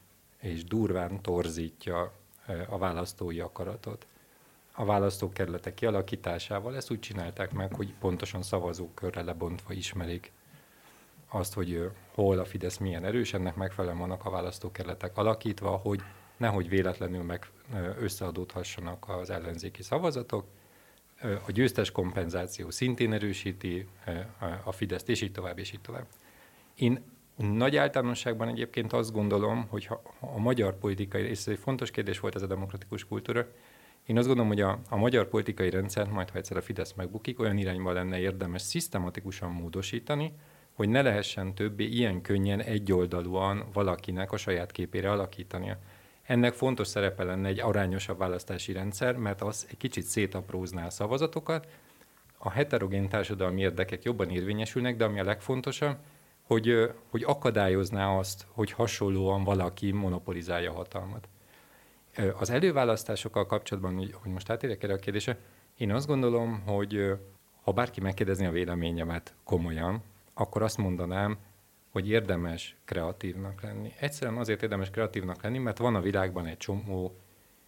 és 0.41 0.65
durván 0.65 1.23
torzítja 1.23 2.13
a 2.69 2.79
választói 2.79 3.41
akaratot. 3.41 4.07
A 4.73 4.85
választókerületek 4.85 5.75
kialakításával 5.75 6.77
ezt 6.77 6.91
úgy 6.91 7.01
csinálták 7.01 7.53
meg, 7.53 7.75
hogy 7.75 7.95
pontosan 8.01 8.43
szavazókörre 8.43 9.23
lebontva 9.23 9.73
ismerik 9.73 10.33
azt, 11.29 11.55
hogy 11.55 11.91
hol 12.15 12.39
a 12.39 12.45
Fidesz 12.45 12.77
milyen 12.77 13.05
erős, 13.05 13.35
ennek 13.35 13.55
megfelelően 13.55 14.01
vannak 14.01 14.25
a 14.25 14.31
választókerületek 14.31 15.17
alakítva, 15.17 15.71
hogy 15.71 16.03
nehogy 16.37 16.69
véletlenül 16.69 17.23
meg 17.23 17.47
összeadódhassanak 18.01 19.05
az 19.09 19.31
ellenzéki 19.31 19.83
szavazatok. 19.83 20.45
A 21.47 21.51
győztes 21.51 21.91
kompenzáció 21.91 22.71
szintén 22.71 23.13
erősíti 23.13 23.87
a 24.65 24.73
Fideszt, 24.73 25.09
és 25.09 25.21
így 25.21 25.33
tovább, 25.33 25.59
és 25.59 25.73
így 25.73 25.81
tovább. 25.81 26.07
Én 26.75 27.03
nagy 27.37 27.77
általánosságban 27.77 28.49
egyébként 28.49 28.93
azt 28.93 29.13
gondolom, 29.13 29.67
hogy 29.69 29.87
ha 29.87 30.03
a 30.21 30.39
magyar 30.39 30.79
politikai, 30.79 31.23
és 31.23 31.47
egy 31.47 31.59
fontos 31.59 31.91
kérdés 31.91 32.21
volt 32.21 32.35
ez 32.35 32.43
a 32.43 32.47
demokratikus 32.47 33.05
kultúra, 33.05 33.47
én 34.07 34.19
azt 34.19 34.27
gondolom, 34.27 34.51
hogy 34.51 34.61
a, 34.61 34.79
a 34.89 34.97
magyar 34.97 35.29
politikai 35.29 35.71
rendszer, 35.71 36.09
majd 36.09 36.31
ha 36.31 36.39
egyszer 36.39 36.57
a 36.57 36.63
Fidesz 36.63 36.93
megbukik, 36.93 37.41
olyan 37.41 37.59
irányba 37.59 37.93
lenne 37.93 38.19
érdemes 38.19 38.63
szisztematikusan 38.63 39.51
módosítani, 39.51 40.33
hogy 40.73 40.89
ne 40.89 41.03
lehessen 41.03 41.55
többé 41.55 41.85
ilyen 41.85 42.21
könnyen 42.21 42.61
egyoldalúan 42.61 43.65
valakinek 43.73 44.33
a 44.33 44.37
saját 44.37 44.73
képére 44.73 45.11
alakítania. 45.11 45.79
Ennek 46.27 46.55
fontos 46.55 46.87
szerepe 46.87 47.25
lenne 47.25 47.49
egy 47.49 47.61
arányosabb 47.61 48.19
választási 48.19 48.73
rendszer, 48.73 49.17
mert 49.17 49.43
az 49.43 49.67
egy 49.71 49.77
kicsit 49.77 50.05
szétaprózná 50.05 50.87
a 50.87 50.91
szavazatokat, 50.91 51.67
a 52.39 52.51
heterogén 52.51 53.09
társadalmi 53.09 53.61
érdekek 53.61 54.03
jobban 54.03 54.31
érvényesülnek, 54.31 54.97
de 54.97 55.05
ami 55.05 55.21
a 55.21 55.25
legfontosabb, 55.25 55.97
hogy, 56.43 56.91
hogy 57.11 57.23
akadályozná 57.23 58.19
azt, 58.19 58.47
hogy 58.49 58.71
hasonlóan 58.71 59.45
valaki 59.45 59.91
monopolizálja 59.91 60.71
a 60.71 60.75
hatalmat. 60.75 61.29
Az 62.39 62.51
előválasztásokkal 62.51 63.47
kapcsolatban, 63.47 63.97
hogy 63.97 64.33
most 64.33 64.51
átérek 64.51 64.83
erre 64.83 64.93
a 64.93 64.99
kérdésre, 64.99 65.39
én 65.77 65.93
azt 65.93 66.07
gondolom, 66.07 66.61
hogy 66.61 67.19
ha 67.63 67.73
bárki 67.73 68.01
megkérdezni 68.01 68.47
a 68.47 68.51
véleményemet 68.51 69.35
komolyan, 69.45 70.03
akkor 70.35 70.63
azt 70.63 70.77
mondanám, 70.77 71.39
hogy 71.97 72.09
érdemes 72.09 72.77
kreatívnak 72.85 73.63
lenni. 73.63 73.93
Egyszerűen 74.01 74.37
azért 74.37 74.63
érdemes 74.63 74.91
kreatívnak 74.91 75.43
lenni, 75.43 75.59
mert 75.59 75.79
van 75.79 75.95
a 75.95 76.01
világban 76.01 76.47
egy 76.47 76.57
csomó 76.57 77.17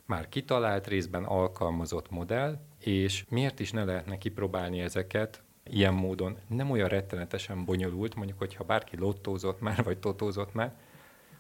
már 0.06 0.28
kitalált, 0.28 0.87
részben 0.87 1.25
alkalmazott 1.25 2.11
modell, 2.11 2.58
és 2.78 3.25
miért 3.28 3.61
is 3.61 3.73
ne 3.73 3.85
lehetne 3.85 4.18
kipróbálni 4.18 4.80
ezeket 4.80 5.42
ilyen 5.64 5.94
módon? 5.94 6.37
Nem 6.49 6.70
olyan 6.70 6.88
rettenetesen 6.88 7.64
bonyolult, 7.64 8.14
mondjuk, 8.14 8.38
hogyha 8.38 8.64
bárki 8.64 8.97
lottózott 8.97 9.61
már, 9.61 9.82
vagy 9.82 9.99
totózott 9.99 10.54
már, 10.54 10.75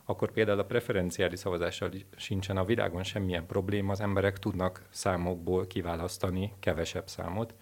akkor 0.04 0.30
például 0.30 0.58
a 0.58 0.64
preferenciális 0.64 1.38
szavazással 1.38 1.90
sincsen 2.16 2.56
a 2.56 2.64
világon 2.64 3.02
semmilyen 3.02 3.46
probléma, 3.46 3.92
az 3.92 4.00
emberek 4.00 4.38
tudnak 4.38 4.82
számokból 4.90 5.66
kiválasztani 5.66 6.52
kevesebb 6.60 7.08
számot. 7.08 7.54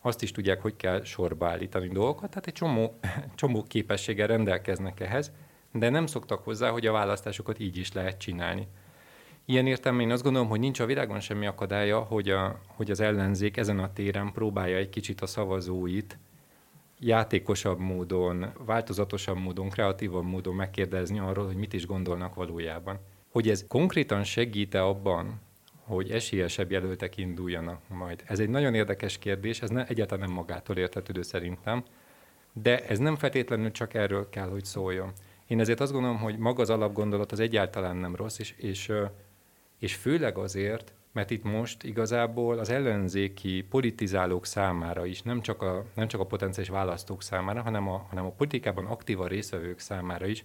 Azt 0.00 0.22
is 0.22 0.32
tudják, 0.32 0.62
hogy 0.62 0.76
kell 0.76 1.04
sorba 1.04 1.48
állítani 1.48 1.88
dolgokat, 1.88 2.28
tehát 2.28 2.46
egy 2.46 2.52
csomó, 2.52 2.98
csomó 3.34 3.62
képességgel 3.62 4.26
rendelkeznek 4.26 5.00
ehhez, 5.00 5.32
de 5.72 5.88
nem 5.88 6.06
szoktak 6.06 6.44
hozzá, 6.44 6.70
hogy 6.70 6.86
a 6.86 6.92
választásokat 6.92 7.58
így 7.58 7.76
is 7.76 7.92
lehet 7.92 8.18
csinálni. 8.18 8.68
Ilyen 9.44 9.66
értelemben 9.66 10.06
én 10.06 10.12
azt 10.12 10.22
gondolom, 10.22 10.48
hogy 10.48 10.60
nincs 10.60 10.80
a 10.80 10.86
világon 10.86 11.20
semmi 11.20 11.46
akadálya, 11.46 11.98
hogy, 11.98 12.30
a, 12.30 12.60
hogy 12.66 12.90
az 12.90 13.00
ellenzék 13.00 13.56
ezen 13.56 13.78
a 13.78 13.92
téren 13.92 14.32
próbálja 14.32 14.76
egy 14.76 14.88
kicsit 14.88 15.20
a 15.20 15.26
szavazóit 15.26 16.18
játékosabb 16.98 17.78
módon, 17.78 18.52
változatosabb 18.66 19.36
módon, 19.36 19.68
kreatívabb 19.68 20.24
módon 20.24 20.54
megkérdezni 20.54 21.18
arról, 21.18 21.46
hogy 21.46 21.56
mit 21.56 21.72
is 21.72 21.86
gondolnak 21.86 22.34
valójában. 22.34 22.98
Hogy 23.30 23.48
ez 23.48 23.64
konkrétan 23.68 24.24
segít-e 24.24 24.84
abban, 24.84 25.40
hogy 25.90 26.10
esélyesebb 26.10 26.70
jelöltek 26.70 27.16
induljanak 27.16 27.80
majd. 27.88 28.22
Ez 28.26 28.38
egy 28.38 28.48
nagyon 28.48 28.74
érdekes 28.74 29.18
kérdés, 29.18 29.62
ez 29.62 29.70
ne, 29.70 29.86
egyáltalán 29.86 30.26
nem 30.26 30.34
magától 30.34 30.76
értetődő 30.76 31.22
szerintem, 31.22 31.84
de 32.52 32.86
ez 32.86 32.98
nem 32.98 33.16
feltétlenül 33.16 33.70
csak 33.70 33.94
erről 33.94 34.28
kell, 34.28 34.48
hogy 34.48 34.64
szóljon. 34.64 35.12
Én 35.46 35.60
ezért 35.60 35.80
azt 35.80 35.92
gondolom, 35.92 36.18
hogy 36.18 36.38
maga 36.38 36.62
az 36.62 36.70
alapgondolat 36.70 37.32
az 37.32 37.40
egyáltalán 37.40 37.96
nem 37.96 38.16
rossz, 38.16 38.38
és, 38.38 38.54
és, 38.56 38.92
és 39.78 39.94
főleg 39.94 40.38
azért, 40.38 40.92
mert 41.12 41.30
itt 41.30 41.42
most 41.44 41.82
igazából 41.82 42.58
az 42.58 42.70
ellenzéki 42.70 43.66
politizálók 43.70 44.46
számára 44.46 45.06
is, 45.06 45.22
nem 45.22 45.40
csak 45.40 45.62
a, 45.62 45.84
nem 45.94 46.08
csak 46.08 46.20
a 46.20 46.26
potenciális 46.26 46.70
választók 46.70 47.22
számára, 47.22 47.62
hanem 47.62 47.88
a, 47.88 48.06
hanem 48.08 48.24
a 48.24 48.32
politikában 48.32 48.86
aktívan 48.86 49.28
részvevők 49.28 49.78
számára 49.78 50.26
is 50.26 50.44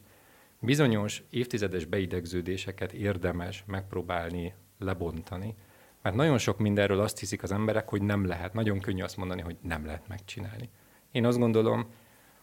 bizonyos 0.59 1.23
évtizedes 1.29 1.85
beidegződéseket 1.85 2.93
érdemes 2.93 3.63
megpróbálni 3.67 4.53
lebontani. 4.79 5.55
Mert 6.01 6.15
nagyon 6.15 6.37
sok 6.37 6.57
mindenről 6.57 6.99
azt 6.99 7.19
hiszik 7.19 7.43
az 7.43 7.51
emberek, 7.51 7.89
hogy 7.89 8.01
nem 8.01 8.25
lehet. 8.25 8.53
Nagyon 8.53 8.79
könnyű 8.79 9.01
azt 9.01 9.17
mondani, 9.17 9.41
hogy 9.41 9.55
nem 9.61 9.85
lehet 9.85 10.07
megcsinálni. 10.07 10.69
Én 11.11 11.25
azt 11.25 11.37
gondolom, 11.37 11.85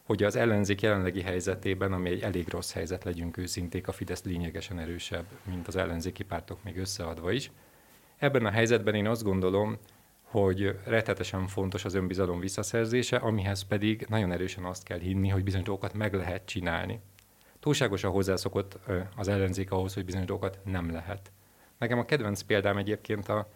hogy 0.03 0.23
az 0.23 0.37
ellenzék 0.37 0.81
jelenlegi 0.81 1.23
helyzetében, 1.23 1.93
ami 1.93 2.11
egy 2.11 2.23
elég 2.23 2.49
rossz 2.49 2.73
helyzet, 2.73 3.05
legyünk 3.05 3.37
őszinték, 3.37 3.89
a 3.89 3.93
Fidesz 3.93 4.25
lényegesen 4.25 4.79
erősebb, 4.79 5.25
mint 5.45 5.69
az 5.69 5.77
ellenzéki 5.77 6.25
pártok 6.25 6.63
még 6.63 6.79
összeadva 6.79 7.31
is, 7.31 7.51
Ebben 8.23 8.47
a 8.47 8.51
helyzetben 8.51 8.95
én 8.95 9.07
azt 9.07 9.23
gondolom, 9.23 9.79
hogy 10.23 10.79
rettetesen 10.85 11.47
fontos 11.47 11.85
az 11.85 11.95
önbizalom 11.95 12.41
visszaszerzése, 12.41 13.17
amihez 13.17 13.63
pedig 13.63 14.07
nagyon 14.09 14.33
erősen 14.33 14.65
azt 14.65 14.83
kell 14.83 14.99
hinni, 14.99 15.29
hogy 15.29 15.45
bizonyos 15.45 15.67
dolgokat 15.67 15.95
meg 15.95 16.15
lehet 16.15 16.47
csinálni. 16.47 17.01
Túlságosan 17.61 18.11
hozzászokott 18.11 18.79
az 19.17 19.29
ellenzék 19.29 19.71
ahhoz, 19.71 19.95
hogy 19.95 20.05
bizonyos 20.05 20.27
dolgokat 20.27 20.59
nem 20.65 20.91
lehet. 20.91 21.33
Nekem 21.83 21.99
a 21.99 22.05
kedvenc 22.05 22.41
példám 22.43 22.77
egyébként 22.77 23.29
a 23.29 23.49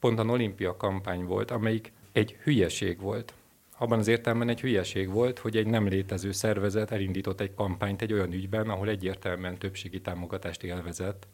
pont 0.00 0.18
a 0.18 0.24
olimpia 0.24 0.76
kampány 0.76 1.24
volt, 1.24 1.50
amelyik 1.50 1.92
egy 2.12 2.36
hülyeség 2.42 3.00
volt. 3.00 3.34
Abban 3.78 3.98
az 3.98 4.08
értelemben 4.08 4.48
egy 4.48 4.60
hülyeség 4.60 5.10
volt, 5.10 5.38
hogy 5.38 5.56
egy 5.56 5.66
nem 5.66 5.88
létező 5.88 6.32
szervezet 6.32 6.90
elindított 6.90 7.40
egy 7.40 7.54
kampányt 7.54 8.02
egy 8.02 8.12
olyan 8.12 8.32
ügyben, 8.32 8.68
ahol 8.68 8.88
egyértelműen 8.88 9.58
többségi 9.58 10.00
támogatást 10.00 10.62
élvezett 10.62 11.26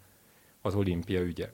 az 0.61 0.75
olimpia 0.75 1.21
ügye. 1.21 1.51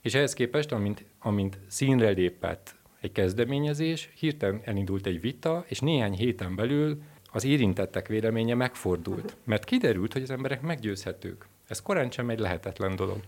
És 0.00 0.14
ehhez 0.14 0.32
képest, 0.32 0.72
amint, 0.72 1.04
amint 1.18 1.58
színre 1.66 2.08
lépett 2.08 2.74
egy 3.00 3.12
kezdeményezés, 3.12 4.10
hirtelen 4.14 4.60
elindult 4.64 5.06
egy 5.06 5.20
vita, 5.20 5.64
és 5.68 5.80
néhány 5.80 6.14
héten 6.14 6.54
belül 6.54 7.02
az 7.32 7.44
érintettek 7.44 8.08
véleménye 8.08 8.54
megfordult. 8.54 9.36
Mert 9.44 9.64
kiderült, 9.64 10.12
hogy 10.12 10.22
az 10.22 10.30
emberek 10.30 10.60
meggyőzhetők. 10.60 11.46
Ez 11.66 11.82
korán 11.82 12.10
sem 12.10 12.30
egy 12.30 12.38
lehetetlen 12.38 12.96
dolog. 12.96 13.20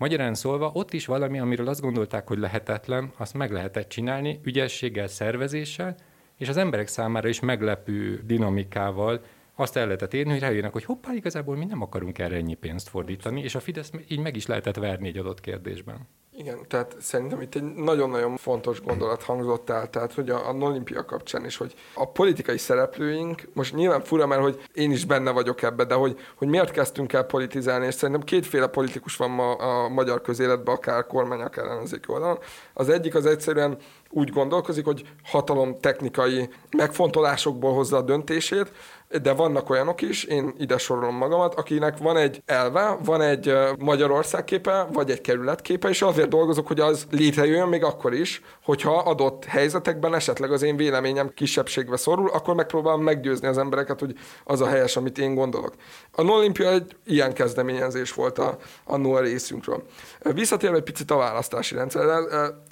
Magyarán 0.00 0.34
szólva, 0.34 0.70
ott 0.74 0.92
is 0.92 1.06
valami, 1.06 1.38
amiről 1.38 1.68
azt 1.68 1.80
gondolták, 1.80 2.28
hogy 2.28 2.38
lehetetlen, 2.38 3.12
azt 3.16 3.34
meg 3.34 3.52
lehetett 3.52 3.88
csinálni 3.88 4.40
ügyességgel, 4.44 5.06
szervezéssel, 5.06 5.94
és 6.36 6.48
az 6.48 6.56
emberek 6.56 6.86
számára 6.86 7.28
is 7.28 7.40
meglepő 7.40 8.22
dinamikával 8.24 9.24
azt 9.54 9.76
el 9.76 9.84
lehetett 9.84 10.14
érni, 10.14 10.30
hogy 10.30 10.40
rájönnek, 10.40 10.72
hogy 10.72 10.84
hoppá, 10.84 11.12
igazából 11.12 11.56
mi 11.56 11.64
nem 11.64 11.82
akarunk 11.82 12.18
erre 12.18 12.36
ennyi 12.36 12.54
pénzt 12.54 12.88
fordítani, 12.88 13.42
és 13.42 13.54
a 13.54 13.60
Fidesz 13.60 13.90
így 14.08 14.18
meg 14.18 14.36
is 14.36 14.46
lehetett 14.46 14.76
verni 14.76 15.08
egy 15.08 15.18
adott 15.18 15.40
kérdésben. 15.40 16.08
Igen, 16.40 16.58
tehát 16.68 16.96
szerintem 17.00 17.40
itt 17.40 17.54
egy 17.54 17.62
nagyon-nagyon 17.62 18.36
fontos 18.36 18.82
gondolat 18.82 19.22
hangzott 19.22 19.70
el, 19.70 19.90
tehát 19.90 20.14
hogy 20.14 20.30
a, 20.30 20.48
a 20.48 20.52
olimpia 20.52 21.04
kapcsán 21.04 21.44
is, 21.44 21.56
hogy 21.56 21.74
a 21.94 22.08
politikai 22.08 22.58
szereplőink, 22.58 23.42
most 23.52 23.74
nyilván 23.74 24.00
fura, 24.00 24.26
mert 24.26 24.42
hogy 24.42 24.60
én 24.72 24.90
is 24.90 25.04
benne 25.04 25.30
vagyok 25.30 25.62
ebbe, 25.62 25.84
de 25.84 25.94
hogy, 25.94 26.18
hogy 26.36 26.48
miért 26.48 26.70
kezdtünk 26.70 27.12
el 27.12 27.22
politizálni, 27.22 27.86
és 27.86 27.94
szerintem 27.94 28.24
kétféle 28.24 28.66
politikus 28.66 29.16
van 29.16 29.30
ma 29.30 29.52
a 29.52 29.88
magyar 29.88 30.20
közéletben, 30.20 30.74
akár 30.74 31.06
kormány, 31.06 31.40
akár 31.40 31.64
ellenzék 31.64 32.10
oldalon. 32.10 32.38
Az 32.74 32.88
egyik 32.88 33.14
az 33.14 33.26
egyszerűen 33.26 33.78
úgy 34.10 34.30
gondolkozik, 34.30 34.84
hogy 34.84 35.02
hatalom 35.24 35.78
technikai 35.80 36.48
megfontolásokból 36.76 37.74
hozza 37.74 37.96
a 37.96 38.02
döntését, 38.02 38.72
de 39.22 39.32
vannak 39.32 39.70
olyanok 39.70 40.00
is, 40.00 40.24
én 40.24 40.54
ide 40.58 40.78
sorolom 40.78 41.16
magamat, 41.16 41.54
akinek 41.54 41.98
van 41.98 42.16
egy 42.16 42.42
elve, 42.46 42.96
van 43.04 43.20
egy 43.20 43.54
Magyarország 43.78 44.44
képe, 44.44 44.86
vagy 44.92 45.10
egy 45.10 45.20
kerület 45.20 45.62
képe, 45.62 45.88
és 45.88 46.02
azért 46.02 46.28
dolgozok, 46.28 46.66
hogy 46.66 46.80
az 46.80 47.06
létrejöjjön 47.10 47.68
még 47.68 47.84
akkor 47.84 48.14
is, 48.14 48.42
hogyha 48.64 48.98
adott 48.98 49.44
helyzetekben 49.44 50.14
esetleg 50.14 50.52
az 50.52 50.62
én 50.62 50.76
véleményem 50.76 51.30
kisebbségbe 51.34 51.96
szorul, 51.96 52.30
akkor 52.30 52.54
megpróbálom 52.54 53.02
meggyőzni 53.02 53.46
az 53.46 53.58
embereket, 53.58 54.00
hogy 54.00 54.14
az 54.44 54.60
a 54.60 54.66
helyes, 54.66 54.96
amit 54.96 55.18
én 55.18 55.34
gondolok. 55.34 55.74
A 56.12 56.22
Olimpia 56.22 56.70
egy 56.70 56.96
ilyen 57.06 57.32
kezdeményezés 57.32 58.12
volt 58.12 58.38
a, 58.38 58.56
a 58.84 58.96
NOA 58.96 59.20
részünkről. 59.20 59.82
Visszatérve 60.22 60.76
egy 60.76 60.82
picit 60.82 61.10
a 61.10 61.16
választási 61.16 61.74
rendszerre, 61.74 62.18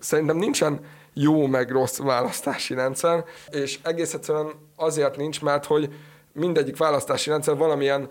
szerintem 0.00 0.36
nincsen 0.36 0.80
jó 1.14 1.46
meg 1.46 1.70
rossz 1.70 1.98
választási 1.98 2.74
rendszer, 2.74 3.24
és 3.50 3.78
egész 3.82 4.14
egyszerűen 4.14 4.50
azért 4.76 5.16
nincs, 5.16 5.42
mert 5.42 5.64
hogy 5.64 5.88
mindegyik 6.38 6.76
választási 6.76 7.30
rendszer 7.30 7.56
valamilyen 7.56 8.08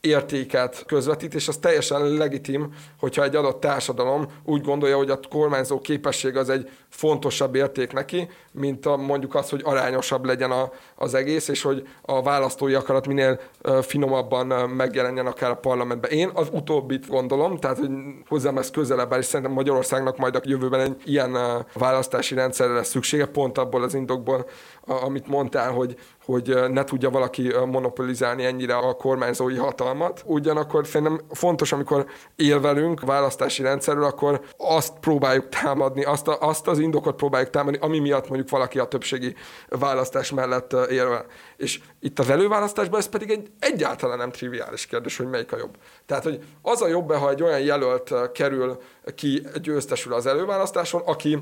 értéket 0.00 0.84
közvetít, 0.86 1.34
és 1.34 1.48
az 1.48 1.56
teljesen 1.56 2.02
legitim, 2.02 2.74
hogyha 2.98 3.22
egy 3.22 3.36
adott 3.36 3.60
társadalom 3.60 4.26
úgy 4.44 4.62
gondolja, 4.62 4.96
hogy 4.96 5.10
a 5.10 5.20
kormányzó 5.28 5.80
képesség 5.80 6.36
az 6.36 6.48
egy 6.48 6.70
fontosabb 6.90 7.54
érték 7.54 7.92
neki, 7.92 8.28
mint 8.52 8.86
a, 8.86 8.96
mondjuk 8.96 9.34
az, 9.34 9.50
hogy 9.50 9.60
arányosabb 9.64 10.24
legyen 10.24 10.50
a, 10.50 10.70
az 10.94 11.14
egész, 11.14 11.48
és 11.48 11.62
hogy 11.62 11.88
a 12.02 12.22
választói 12.22 12.74
akarat 12.74 13.06
minél 13.06 13.40
finomabban 13.82 14.70
megjelenjen 14.70 15.26
akár 15.26 15.50
a 15.50 15.56
parlamentben. 15.56 16.10
Én 16.10 16.30
az 16.34 16.48
utóbbit 16.52 17.08
gondolom, 17.08 17.56
tehát 17.56 17.78
hogy 17.78 17.90
hozzám 18.28 18.58
ez 18.58 18.70
közelebb 18.70 19.12
és 19.18 19.24
szerintem 19.24 19.54
Magyarországnak 19.54 20.16
majd 20.16 20.34
a 20.34 20.40
jövőben 20.44 20.80
egy 20.80 20.96
ilyen 21.04 21.36
választási 21.74 22.34
rendszerre 22.34 22.72
lesz 22.72 22.88
szüksége, 22.88 23.26
pont 23.26 23.58
abból 23.58 23.82
az 23.82 23.94
indokból, 23.94 24.48
amit 24.80 25.26
mondtál, 25.26 25.72
hogy, 25.72 25.96
hogy 26.24 26.58
ne 26.68 26.84
tudja 26.84 27.10
valaki 27.10 27.52
monopolizálni 27.66 28.44
ennyire 28.44 28.76
a 28.76 28.94
kormányzói 28.94 29.56
hatalmat. 29.56 30.22
Ugyanakkor 30.24 30.86
szerintem 30.86 31.20
fontos, 31.30 31.72
amikor 31.72 32.06
élvelünk 32.36 33.00
választási 33.00 33.62
rendszerről, 33.62 34.04
akkor 34.04 34.40
azt 34.56 34.92
próbáljuk 35.00 35.48
támadni, 35.48 36.04
azt, 36.04 36.28
a, 36.28 36.36
azt 36.40 36.68
az 36.68 36.78
indokot 36.80 37.16
próbáljuk 37.16 37.50
támadni, 37.50 37.78
ami 37.80 37.98
miatt 37.98 38.28
mondjuk 38.28 38.50
valaki 38.50 38.78
a 38.78 38.84
többségi 38.84 39.34
választás 39.68 40.30
mellett 40.30 40.72
érvel. 40.72 41.26
És 41.56 41.80
itt 42.00 42.18
az 42.18 42.30
előválasztásban 42.30 42.98
ez 42.98 43.08
pedig 43.08 43.30
egy 43.30 43.50
egyáltalán 43.58 44.18
nem 44.18 44.30
triviális 44.30 44.86
kérdés, 44.86 45.16
hogy 45.16 45.26
melyik 45.26 45.52
a 45.52 45.56
jobb. 45.56 45.76
Tehát, 46.06 46.24
hogy 46.24 46.44
az 46.62 46.82
a 46.82 46.88
jobb 46.88 47.12
ha 47.12 47.30
egy 47.30 47.42
olyan 47.42 47.60
jelölt 47.60 48.32
kerül 48.32 48.78
ki, 49.14 49.42
győztesül 49.62 50.12
az 50.12 50.26
előválasztáson, 50.26 51.02
aki 51.04 51.38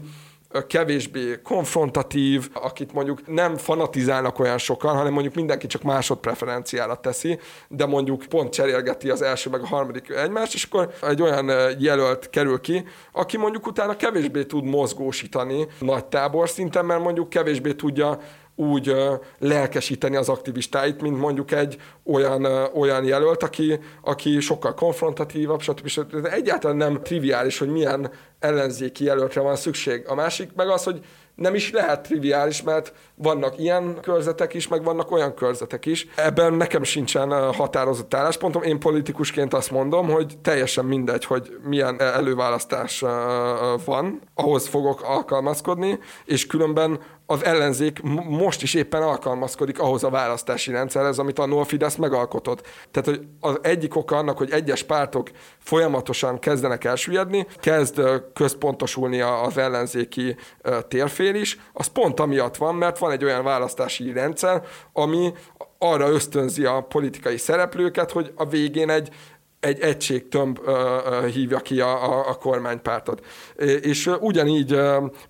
kevésbé 0.69 1.39
konfrontatív, 1.43 2.49
akit 2.53 2.93
mondjuk 2.93 3.27
nem 3.27 3.57
fanatizálnak 3.57 4.39
olyan 4.39 4.59
sokan, 4.59 4.97
hanem 4.97 5.13
mondjuk 5.13 5.35
mindenki 5.35 5.67
csak 5.67 5.83
másodpreferenciára 5.83 6.95
teszi, 6.95 7.39
de 7.69 7.87
mondjuk 7.87 8.25
pont 8.29 8.53
cserélgeti 8.53 9.11
az 9.11 9.23
első 9.23 9.51
meg 9.51 9.61
a 9.61 9.67
harmadik 9.67 10.11
egymást, 10.11 10.55
és 10.55 10.65
akkor 10.65 10.93
egy 11.03 11.23
olyan 11.23 11.51
jelölt 11.79 12.31
kerül 12.31 12.61
ki, 12.61 12.85
aki 13.13 13.37
mondjuk 13.37 13.67
utána 13.67 13.97
kevésbé 13.97 14.45
tud 14.45 14.65
mozgósítani 14.65 15.67
nagy 15.79 16.05
tábor 16.05 16.49
szinten, 16.49 16.85
mert 16.85 17.03
mondjuk 17.03 17.29
kevésbé 17.29 17.73
tudja 17.73 18.19
úgy 18.59 18.95
lelkesíteni 19.39 20.17
az 20.17 20.29
aktivistáit, 20.29 21.01
mint 21.01 21.19
mondjuk 21.19 21.53
egy 21.53 21.77
olyan, 22.05 22.45
olyan 22.75 23.05
jelölt, 23.05 23.43
aki, 23.43 23.79
aki 24.03 24.41
sokkal 24.41 24.75
konfrontatívabb, 24.75 25.61
stb. 25.61 25.87
stb. 25.87 26.27
Egyáltalán 26.27 26.77
nem 26.77 27.03
triviális, 27.03 27.59
hogy 27.59 27.69
milyen 27.69 28.11
ellenzéki 28.39 29.05
jelöltre 29.05 29.41
van 29.41 29.57
szükség. 29.57 30.05
A 30.07 30.15
másik 30.15 30.51
meg 30.55 30.69
az, 30.69 30.85
hogy 30.85 31.01
nem 31.35 31.55
is 31.55 31.71
lehet 31.73 32.03
triviális, 32.03 32.63
mert 32.63 32.93
vannak 33.15 33.59
ilyen 33.59 34.01
körzetek 34.01 34.55
is, 34.55 34.69
meg 34.69 34.85
vannak 34.85 35.11
olyan 35.11 35.35
körzetek 35.35 35.87
is. 35.87 36.07
Ebben 36.17 36.55
nekem 36.55 36.83
sincsen 36.83 37.53
határozott 37.53 38.15
álláspontom. 38.15 38.63
Én 38.63 38.81
politikusként 38.81 39.55
azt 39.55 39.71
mondom, 39.71 40.09
hogy 40.09 40.39
teljesen 40.43 40.85
mindegy, 40.85 41.25
hogy 41.25 41.59
milyen 41.63 42.01
előválasztás 42.01 43.05
van, 43.85 44.21
ahhoz 44.35 44.67
fogok 44.67 45.03
alkalmazkodni, 45.03 45.99
és 46.25 46.47
különben 46.47 47.01
az 47.31 47.45
ellenzék 47.45 48.01
most 48.29 48.63
is 48.63 48.75
éppen 48.75 49.03
alkalmazkodik 49.03 49.79
ahhoz 49.79 50.05
a 50.05 50.11
választási 50.11 50.71
rendszerhez, 50.71 51.19
amit 51.19 51.39
a 51.39 51.65
Fidesz 51.65 51.97
megalkotott. 51.97 52.67
Tehát 52.91 53.09
hogy 53.09 53.27
az 53.41 53.59
egyik 53.63 53.97
oka 53.97 54.17
annak, 54.17 54.39
hogy 54.39 54.51
egyes 54.51 54.83
pártok 54.83 55.31
folyamatosan 55.59 56.39
kezdenek 56.39 56.85
elsüllyedni, 56.85 57.47
kezd 57.57 58.01
központosulni 58.35 59.21
az 59.21 59.59
ellenzéki 59.59 60.37
térfél 60.89 61.35
is, 61.35 61.59
az 61.73 61.87
pont 61.87 62.21
amiatt 62.21 62.57
van, 62.57 62.75
mert 62.75 62.99
van 62.99 63.11
egy 63.11 63.25
olyan 63.25 63.45
választási 63.45 64.13
rendszer, 64.13 64.63
ami 64.93 65.33
arra 65.79 66.09
ösztönzi 66.09 66.65
a 66.65 66.81
politikai 66.81 67.37
szereplőket, 67.37 68.11
hogy 68.11 68.33
a 68.35 68.49
végén 68.49 68.91
egy 68.91 69.11
egy 69.61 69.81
egységtömb 69.81 70.59
ö, 70.65 71.27
hívja 71.33 71.59
ki 71.59 71.81
a, 71.81 72.11
a, 72.13 72.29
a 72.29 72.35
kormánypártot. 72.35 73.27
És 73.81 74.11
ugyanígy 74.21 74.77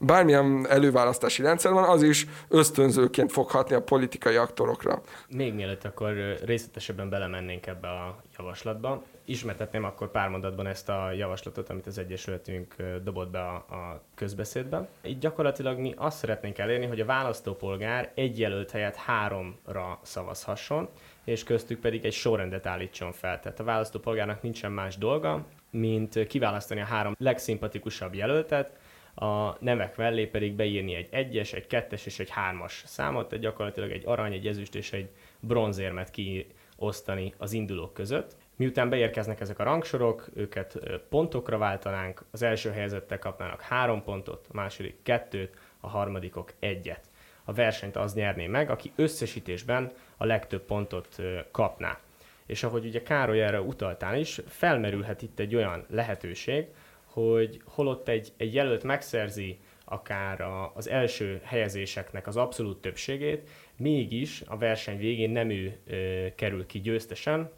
bármilyen 0.00 0.66
előválasztási 0.68 1.42
rendszer 1.42 1.72
van, 1.72 1.84
az 1.84 2.02
is 2.02 2.26
ösztönzőként 2.48 3.32
fog 3.32 3.50
hatni 3.50 3.74
a 3.74 3.82
politikai 3.82 4.36
aktorokra. 4.36 5.00
Még 5.28 5.54
mielőtt 5.54 5.84
akkor 5.84 6.38
részletesebben 6.44 7.08
belemennénk 7.08 7.66
ebbe 7.66 7.88
a 7.88 8.16
javaslatba, 8.38 9.02
ismertetném 9.24 9.84
akkor 9.84 10.10
pár 10.10 10.28
mondatban 10.28 10.66
ezt 10.66 10.88
a 10.88 11.12
javaslatot, 11.12 11.68
amit 11.70 11.86
az 11.86 11.98
Egyesületünk 11.98 12.74
dobott 13.04 13.30
be 13.30 13.40
a, 13.40 13.54
a 13.54 14.02
közbeszédben. 14.14 14.88
Itt 15.02 15.20
gyakorlatilag 15.20 15.78
mi 15.78 15.94
azt 15.96 16.18
szeretnénk 16.18 16.58
elérni, 16.58 16.86
hogy 16.86 17.00
a 17.00 17.04
választópolgár 17.04 18.12
egy 18.14 18.38
jelölt 18.38 18.70
helyett 18.70 18.94
háromra 18.94 19.98
szavazhasson, 20.02 20.88
és 21.28 21.44
köztük 21.44 21.80
pedig 21.80 22.04
egy 22.04 22.12
sorrendet 22.12 22.66
állítson 22.66 23.12
fel. 23.12 23.40
Tehát 23.40 23.60
a 23.60 23.64
választópolgárnak 23.64 24.42
nincsen 24.42 24.72
más 24.72 24.96
dolga, 24.96 25.46
mint 25.70 26.26
kiválasztani 26.26 26.80
a 26.80 26.84
három 26.84 27.14
legszimpatikusabb 27.18 28.14
jelöltet, 28.14 28.78
a 29.14 29.56
nevek 29.60 29.96
mellé 29.96 30.26
pedig 30.26 30.54
beírni 30.54 30.94
egy 30.94 31.08
egyes, 31.10 31.52
egy 31.52 31.66
kettes 31.66 32.06
és 32.06 32.18
egy 32.18 32.30
hármas 32.30 32.82
számot, 32.86 33.28
tehát 33.28 33.44
gyakorlatilag 33.44 33.90
egy 33.90 34.02
arany, 34.06 34.32
egy 34.32 34.46
ezüst 34.46 34.74
és 34.74 34.92
egy 34.92 35.08
bronzérmet 35.40 36.10
kiosztani 36.10 37.34
az 37.38 37.52
indulók 37.52 37.94
között. 37.94 38.36
Miután 38.56 38.88
beérkeznek 38.88 39.40
ezek 39.40 39.58
a 39.58 39.64
rangsorok, 39.64 40.28
őket 40.34 40.78
pontokra 41.08 41.58
váltanánk, 41.58 42.24
az 42.30 42.42
első 42.42 42.70
helyezettek 42.70 43.18
kapnának 43.18 43.60
három 43.60 44.02
pontot, 44.02 44.46
a 44.50 44.54
második 44.54 45.02
kettőt, 45.02 45.56
a 45.80 45.88
harmadikok 45.88 46.52
egyet. 46.58 47.08
A 47.44 47.52
versenyt 47.52 47.96
az 47.96 48.14
nyerné 48.14 48.46
meg, 48.46 48.70
aki 48.70 48.92
összesítésben 48.96 49.92
a 50.18 50.24
legtöbb 50.24 50.62
pontot 50.62 51.16
kapná. 51.50 51.98
És 52.46 52.62
ahogy 52.62 52.86
ugye 52.86 53.02
Károly 53.02 53.42
erre 53.42 53.60
utaltál 53.60 54.18
is, 54.18 54.40
felmerülhet 54.46 55.22
itt 55.22 55.38
egy 55.38 55.54
olyan 55.54 55.84
lehetőség, 55.88 56.66
hogy 57.04 57.60
holott 57.64 58.08
egy, 58.08 58.32
egy 58.36 58.54
jelölt 58.54 58.82
megszerzi 58.82 59.58
akár 59.84 60.40
a, 60.40 60.72
az 60.74 60.88
első 60.88 61.40
helyezéseknek 61.44 62.26
az 62.26 62.36
abszolút 62.36 62.80
többségét, 62.80 63.48
mégis 63.76 64.42
a 64.46 64.56
verseny 64.56 64.98
végén 64.98 65.30
nem 65.30 65.50
ő 65.50 65.76
ö, 65.86 66.26
kerül 66.34 66.66
ki 66.66 66.80
győztesen, 66.80 67.50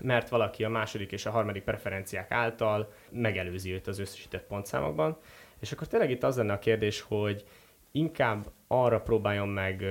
mert 0.00 0.28
valaki 0.28 0.64
a 0.64 0.68
második 0.68 1.12
és 1.12 1.26
a 1.26 1.30
harmadik 1.30 1.62
preferenciák 1.62 2.30
által 2.30 2.92
megelőzi 3.10 3.72
őt 3.72 3.86
az 3.86 3.98
összesített 3.98 4.46
pontszámokban. 4.46 5.16
És 5.60 5.72
akkor 5.72 5.86
tényleg 5.86 6.10
itt 6.10 6.22
az 6.22 6.36
lenne 6.36 6.52
a 6.52 6.58
kérdés, 6.58 7.00
hogy 7.00 7.44
inkább 7.90 8.50
arra 8.66 9.00
próbáljon 9.00 9.48
meg 9.48 9.84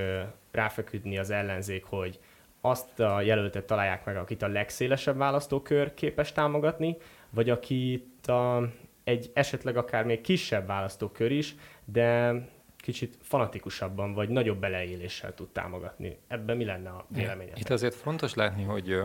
ráfeküdni 0.52 1.18
az 1.18 1.30
ellenzék, 1.30 1.84
hogy 1.84 2.18
azt 2.60 3.00
a 3.00 3.20
jelöltet 3.20 3.64
találják 3.64 4.04
meg, 4.04 4.16
akit 4.16 4.42
a 4.42 4.48
legszélesebb 4.48 5.16
választókör 5.16 5.94
képes 5.94 6.32
támogatni, 6.32 6.96
vagy 7.30 7.50
akit 7.50 8.26
a, 8.26 8.68
egy 9.04 9.30
esetleg 9.34 9.76
akár 9.76 10.04
még 10.04 10.20
kisebb 10.20 10.66
választókör 10.66 11.30
is, 11.30 11.54
de 11.84 12.34
kicsit 12.76 13.16
fanatikusabban 13.22 14.14
vagy 14.14 14.28
nagyobb 14.28 14.58
beleéléssel 14.58 15.34
tud 15.34 15.48
támogatni. 15.48 16.18
Ebben 16.28 16.56
mi 16.56 16.64
lenne 16.64 16.90
a 16.90 17.06
véleményed? 17.08 17.58
Itt 17.58 17.70
azért 17.70 17.94
fontos 17.94 18.34
látni, 18.34 18.62
hogy 18.62 19.00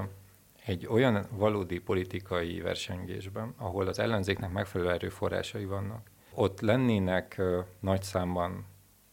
egy 0.65 0.87
olyan 0.87 1.25
valódi 1.31 1.79
politikai 1.79 2.61
versengésben, 2.61 3.53
ahol 3.57 3.87
az 3.87 3.99
ellenzéknek 3.99 4.51
megfelelő 4.51 4.91
erőforrásai 4.91 5.65
vannak, 5.65 6.09
ott 6.33 6.59
lennének 6.59 7.41
nagy 7.79 8.01
számban 8.03 8.65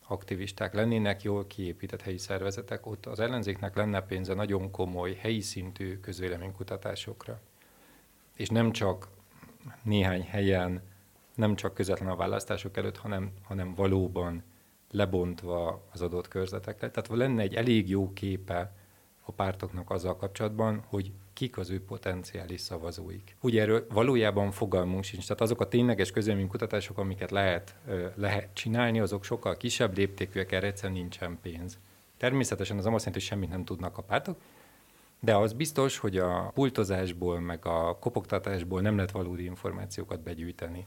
aktivisták, 0.07 0.75
lennének 0.75 1.23
jól 1.23 1.47
kiépített 1.47 2.03
helyi 2.03 2.19
szervezetek, 2.19 2.87
ott 2.87 3.07
az 3.07 3.21
ellenzéknek 3.21 3.77
lenne 3.77 4.01
pénze 4.01 4.35
nagyon 4.35 4.71
komoly, 4.71 5.14
helyi 5.14 5.40
szintű 5.40 6.01
közvéleménykutatásokra. 6.01 7.40
És 8.35 8.49
nem 8.49 8.73
csak 8.73 9.09
néhány 9.83 10.23
helyen, 10.23 10.83
nem 11.35 11.55
csak 11.55 11.75
közvetlen 11.75 12.09
a 12.09 12.17
választások 12.17 12.77
előtt, 12.77 12.97
hanem, 12.97 13.33
hanem 13.43 13.75
valóban 13.75 14.43
lebontva 14.90 15.83
az 15.93 16.03
adott 16.03 16.29
körzetekre. 16.29 16.90
Tehát 16.90 17.09
lenne 17.09 17.43
egy 17.43 17.55
elég 17.55 17.88
jó 17.88 18.12
képe 18.12 18.73
a 19.21 19.33
pártoknak 19.33 19.90
azzal 19.90 20.17
kapcsolatban, 20.17 20.85
hogy 20.87 21.12
kik 21.35 21.59
az 21.59 21.70
ő 21.70 21.85
potenciális 21.85 22.61
szavazóik. 22.61 23.37
Ugye 23.40 23.62
erről 23.62 23.87
valójában 23.90 24.51
fogalmunk 24.51 25.05
sincs. 25.05 25.23
Tehát 25.27 25.40
azok 25.40 25.61
a 25.61 25.68
tényleges 25.68 26.12
kutatások, 26.49 26.99
amiket 26.99 27.31
lehet, 27.31 27.75
lehet 28.14 28.55
csinálni, 28.55 29.01
azok 29.01 29.25
sokkal 29.25 29.57
kisebb 29.57 29.97
léptékűek, 29.97 30.53
erre 30.53 30.66
egyszerűen 30.66 30.99
nincsen 30.99 31.38
pénz. 31.42 31.79
Természetesen 32.16 32.79
az 32.79 32.87
azt 32.87 33.05
jelenti, 33.05 33.12
hogy 33.12 33.23
semmit 33.23 33.49
nem 33.51 33.64
tudnak 33.64 33.99
a 33.99 34.03
pártok, 34.03 34.38
de 35.20 35.37
az 35.37 35.53
biztos, 35.53 35.99
hogy 35.99 36.16
a 36.18 36.51
pultozásból, 36.55 37.40
meg 37.40 37.66
a 37.66 37.99
kopogtatásból 38.01 38.81
nem 38.81 38.94
lehet 38.94 39.11
valódi 39.11 39.44
információkat 39.44 40.20
begyűjteni. 40.20 40.87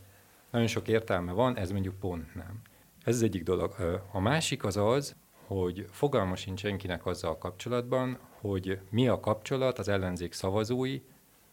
Nagyon 0.51 0.67
sok 0.67 0.87
értelme 0.87 1.31
van, 1.31 1.57
ez 1.57 1.71
mondjuk 1.71 1.99
pont 1.99 2.35
nem. 2.35 2.61
Ez 3.03 3.15
az 3.15 3.21
egyik 3.21 3.43
dolog. 3.43 3.75
A 4.11 4.19
másik 4.19 4.63
az 4.63 4.77
az, 4.77 5.15
hogy 5.47 5.87
fogalma 5.91 6.35
sincs 6.35 6.59
senkinek 6.59 7.05
azzal 7.05 7.37
kapcsolatban, 7.37 8.17
hogy 8.41 8.79
mi 8.89 9.07
a 9.07 9.19
kapcsolat 9.19 9.79
az 9.79 9.87
ellenzék 9.87 10.33
szavazói 10.33 11.01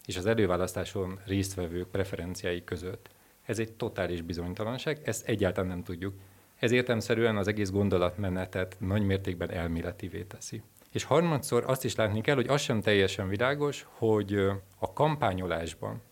és 0.07 0.17
az 0.17 0.27
előválasztáson 0.27 1.21
résztvevők 1.27 1.89
preferenciái 1.89 2.65
között. 2.65 3.11
Ez 3.43 3.59
egy 3.59 3.73
totális 3.73 4.21
bizonytalanság, 4.21 5.01
ezt 5.05 5.29
egyáltalán 5.29 5.71
nem 5.71 5.83
tudjuk. 5.83 6.15
Ez 6.59 6.71
értelmszerűen 6.71 7.37
az 7.37 7.49
egész 7.49 7.71
gondolatmenetet 7.71 8.77
nagy 8.79 9.03
mértékben 9.03 9.51
elméletivé 9.51 10.23
teszi. 10.23 10.63
És 10.93 11.05
harmadszor 11.05 11.65
azt 11.67 11.85
is 11.85 11.95
látni 11.95 12.21
kell, 12.21 12.35
hogy 12.35 12.49
az 12.49 12.61
sem 12.61 12.81
teljesen 12.81 13.29
világos, 13.29 13.87
hogy 13.89 14.35
a 14.79 14.93
kampányolásban 14.93 16.03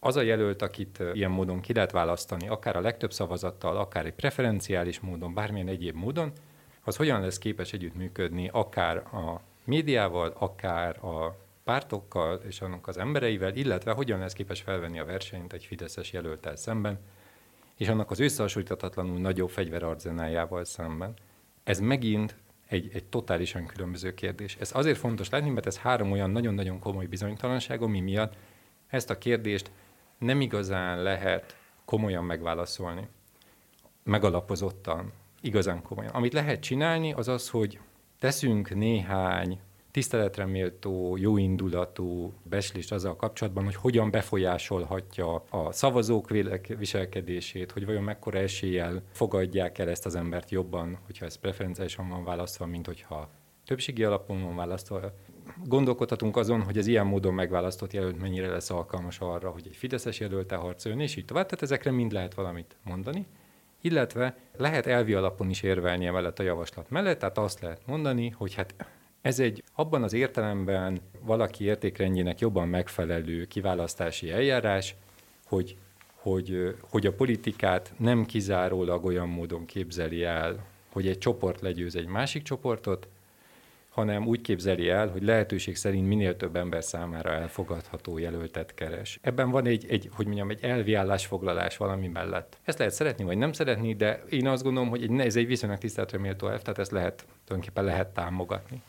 az 0.00 0.16
a 0.16 0.22
jelölt, 0.22 0.62
akit 0.62 1.02
ilyen 1.12 1.30
módon 1.30 1.60
ki 1.60 1.72
lehet 1.72 1.90
választani, 1.90 2.48
akár 2.48 2.76
a 2.76 2.80
legtöbb 2.80 3.12
szavazattal, 3.12 3.76
akár 3.76 4.06
egy 4.06 4.14
preferenciális 4.14 5.00
módon, 5.00 5.34
bármilyen 5.34 5.68
egyéb 5.68 5.94
módon, 5.94 6.32
az 6.88 6.96
hogyan 6.96 7.20
lesz 7.20 7.38
képes 7.38 7.72
együttműködni 7.72 8.48
akár 8.52 8.96
a 8.96 9.40
médiával, 9.64 10.34
akár 10.38 11.04
a 11.04 11.36
pártokkal 11.64 12.40
és 12.46 12.60
annak 12.60 12.88
az 12.88 12.98
embereivel, 12.98 13.54
illetve 13.54 13.92
hogyan 13.92 14.18
lesz 14.18 14.32
képes 14.32 14.60
felvenni 14.60 14.98
a 14.98 15.04
versenyt 15.04 15.52
egy 15.52 15.64
fideszes 15.64 16.12
jelöltel 16.12 16.56
szemben, 16.56 16.98
és 17.76 17.88
annak 17.88 18.10
az 18.10 18.20
összehasonlíthatatlanul 18.20 19.18
nagyobb 19.18 19.50
fegyverarzenájával 19.50 20.64
szemben. 20.64 21.14
Ez 21.64 21.80
megint 21.80 22.36
egy, 22.68 22.90
egy 22.92 23.04
totálisan 23.04 23.66
különböző 23.66 24.14
kérdés. 24.14 24.56
Ez 24.60 24.70
azért 24.74 24.98
fontos 24.98 25.28
látni, 25.28 25.50
mert 25.50 25.66
ez 25.66 25.78
három 25.78 26.12
olyan 26.12 26.30
nagyon-nagyon 26.30 26.78
komoly 26.78 27.06
bizonytalanság, 27.06 27.82
ami 27.82 28.00
miatt 28.00 28.34
ezt 28.86 29.10
a 29.10 29.18
kérdést 29.18 29.70
nem 30.18 30.40
igazán 30.40 31.02
lehet 31.02 31.56
komolyan 31.84 32.24
megválaszolni, 32.24 33.08
megalapozottan, 34.02 35.12
igazán 35.40 35.82
komolyan. 35.82 36.12
Amit 36.12 36.32
lehet 36.32 36.60
csinálni, 36.60 37.12
az 37.12 37.28
az, 37.28 37.48
hogy 37.48 37.78
teszünk 38.18 38.74
néhány 38.74 39.60
tiszteletre 39.90 40.46
méltó, 40.46 41.16
jóindulatú 41.16 42.32
beslést 42.42 42.92
azzal 42.92 43.16
kapcsolatban, 43.16 43.64
hogy 43.64 43.74
hogyan 43.74 44.10
befolyásolhatja 44.10 45.34
a 45.50 45.72
szavazók 45.72 46.30
viselkedését, 46.78 47.72
hogy 47.72 47.86
vajon 47.86 48.02
mekkora 48.02 48.38
eséllyel 48.38 49.02
fogadják 49.12 49.78
el 49.78 49.88
ezt 49.88 50.06
az 50.06 50.14
embert 50.14 50.50
jobban, 50.50 50.98
hogyha 51.06 51.24
ez 51.24 51.36
preferenciálisan 51.36 52.08
van 52.08 52.24
választva, 52.24 52.66
mint 52.66 52.86
hogyha 52.86 53.30
többségi 53.64 54.04
alapon 54.04 54.42
van 54.42 54.56
választva. 54.56 55.00
Gondolkodhatunk 55.64 56.36
azon, 56.36 56.62
hogy 56.62 56.78
az 56.78 56.86
ilyen 56.86 57.06
módon 57.06 57.34
megválasztott 57.34 57.92
jelölt 57.92 58.20
mennyire 58.20 58.48
lesz 58.48 58.70
alkalmas 58.70 59.18
arra, 59.18 59.50
hogy 59.50 59.66
egy 59.66 59.76
Fideszes 59.76 60.20
jelölte 60.20 60.56
harcoljon, 60.56 61.00
és 61.00 61.16
így 61.16 61.24
tovább. 61.24 61.44
Tehát 61.44 61.62
ezekre 61.62 61.90
mind 61.90 62.12
lehet 62.12 62.34
valamit 62.34 62.76
mondani. 62.84 63.26
Illetve 63.80 64.36
lehet 64.56 64.86
elvi 64.86 65.14
alapon 65.14 65.50
is 65.50 65.62
érvelni 65.62 66.06
emellett 66.06 66.38
a 66.38 66.42
javaslat 66.42 66.90
mellett, 66.90 67.18
tehát 67.18 67.38
azt 67.38 67.60
lehet 67.60 67.86
mondani, 67.86 68.28
hogy 68.28 68.54
hát 68.54 68.74
ez 69.20 69.38
egy 69.38 69.64
abban 69.74 70.02
az 70.02 70.12
értelemben 70.12 71.00
valaki 71.20 71.64
értékrendjének 71.64 72.38
jobban 72.38 72.68
megfelelő 72.68 73.44
kiválasztási 73.44 74.30
eljárás, 74.30 74.94
hogy, 75.46 75.76
hogy, 76.14 76.76
hogy 76.90 77.06
a 77.06 77.12
politikát 77.12 77.92
nem 77.98 78.24
kizárólag 78.24 79.04
olyan 79.04 79.28
módon 79.28 79.64
képzeli 79.64 80.24
el, 80.24 80.66
hogy 80.92 81.06
egy 81.06 81.18
csoport 81.18 81.60
legyőz 81.60 81.96
egy 81.96 82.06
másik 82.06 82.42
csoportot, 82.42 83.08
hanem 83.98 84.26
úgy 84.26 84.40
képzeli 84.40 84.88
el, 84.88 85.08
hogy 85.08 85.22
lehetőség 85.22 85.76
szerint 85.76 86.08
minél 86.08 86.36
több 86.36 86.56
ember 86.56 86.84
számára 86.84 87.32
elfogadható 87.32 88.18
jelöltet 88.18 88.74
keres. 88.74 89.18
Ebben 89.22 89.50
van 89.50 89.66
egy, 89.66 89.86
egy 89.88 90.08
hogy 90.12 90.26
mondjam, 90.26 90.50
egy 90.50 90.64
elvi 90.64 90.94
állásfoglalás 90.94 91.76
valami 91.76 92.08
mellett. 92.08 92.58
Ezt 92.64 92.78
lehet 92.78 92.94
szeretni, 92.94 93.24
vagy 93.24 93.38
nem 93.38 93.52
szeretni, 93.52 93.94
de 93.94 94.22
én 94.30 94.46
azt 94.46 94.62
gondolom, 94.62 94.88
hogy 94.88 95.20
ez 95.20 95.36
egy 95.36 95.46
viszonylag 95.46 95.78
tiszteletre 95.78 96.18
méltó 96.18 96.48
elv, 96.48 96.62
tehát 96.62 96.78
ezt 96.78 96.90
lehet, 96.90 97.26
tulajdonképpen 97.44 97.84
lehet 97.84 98.08
támogatni. 98.08 98.82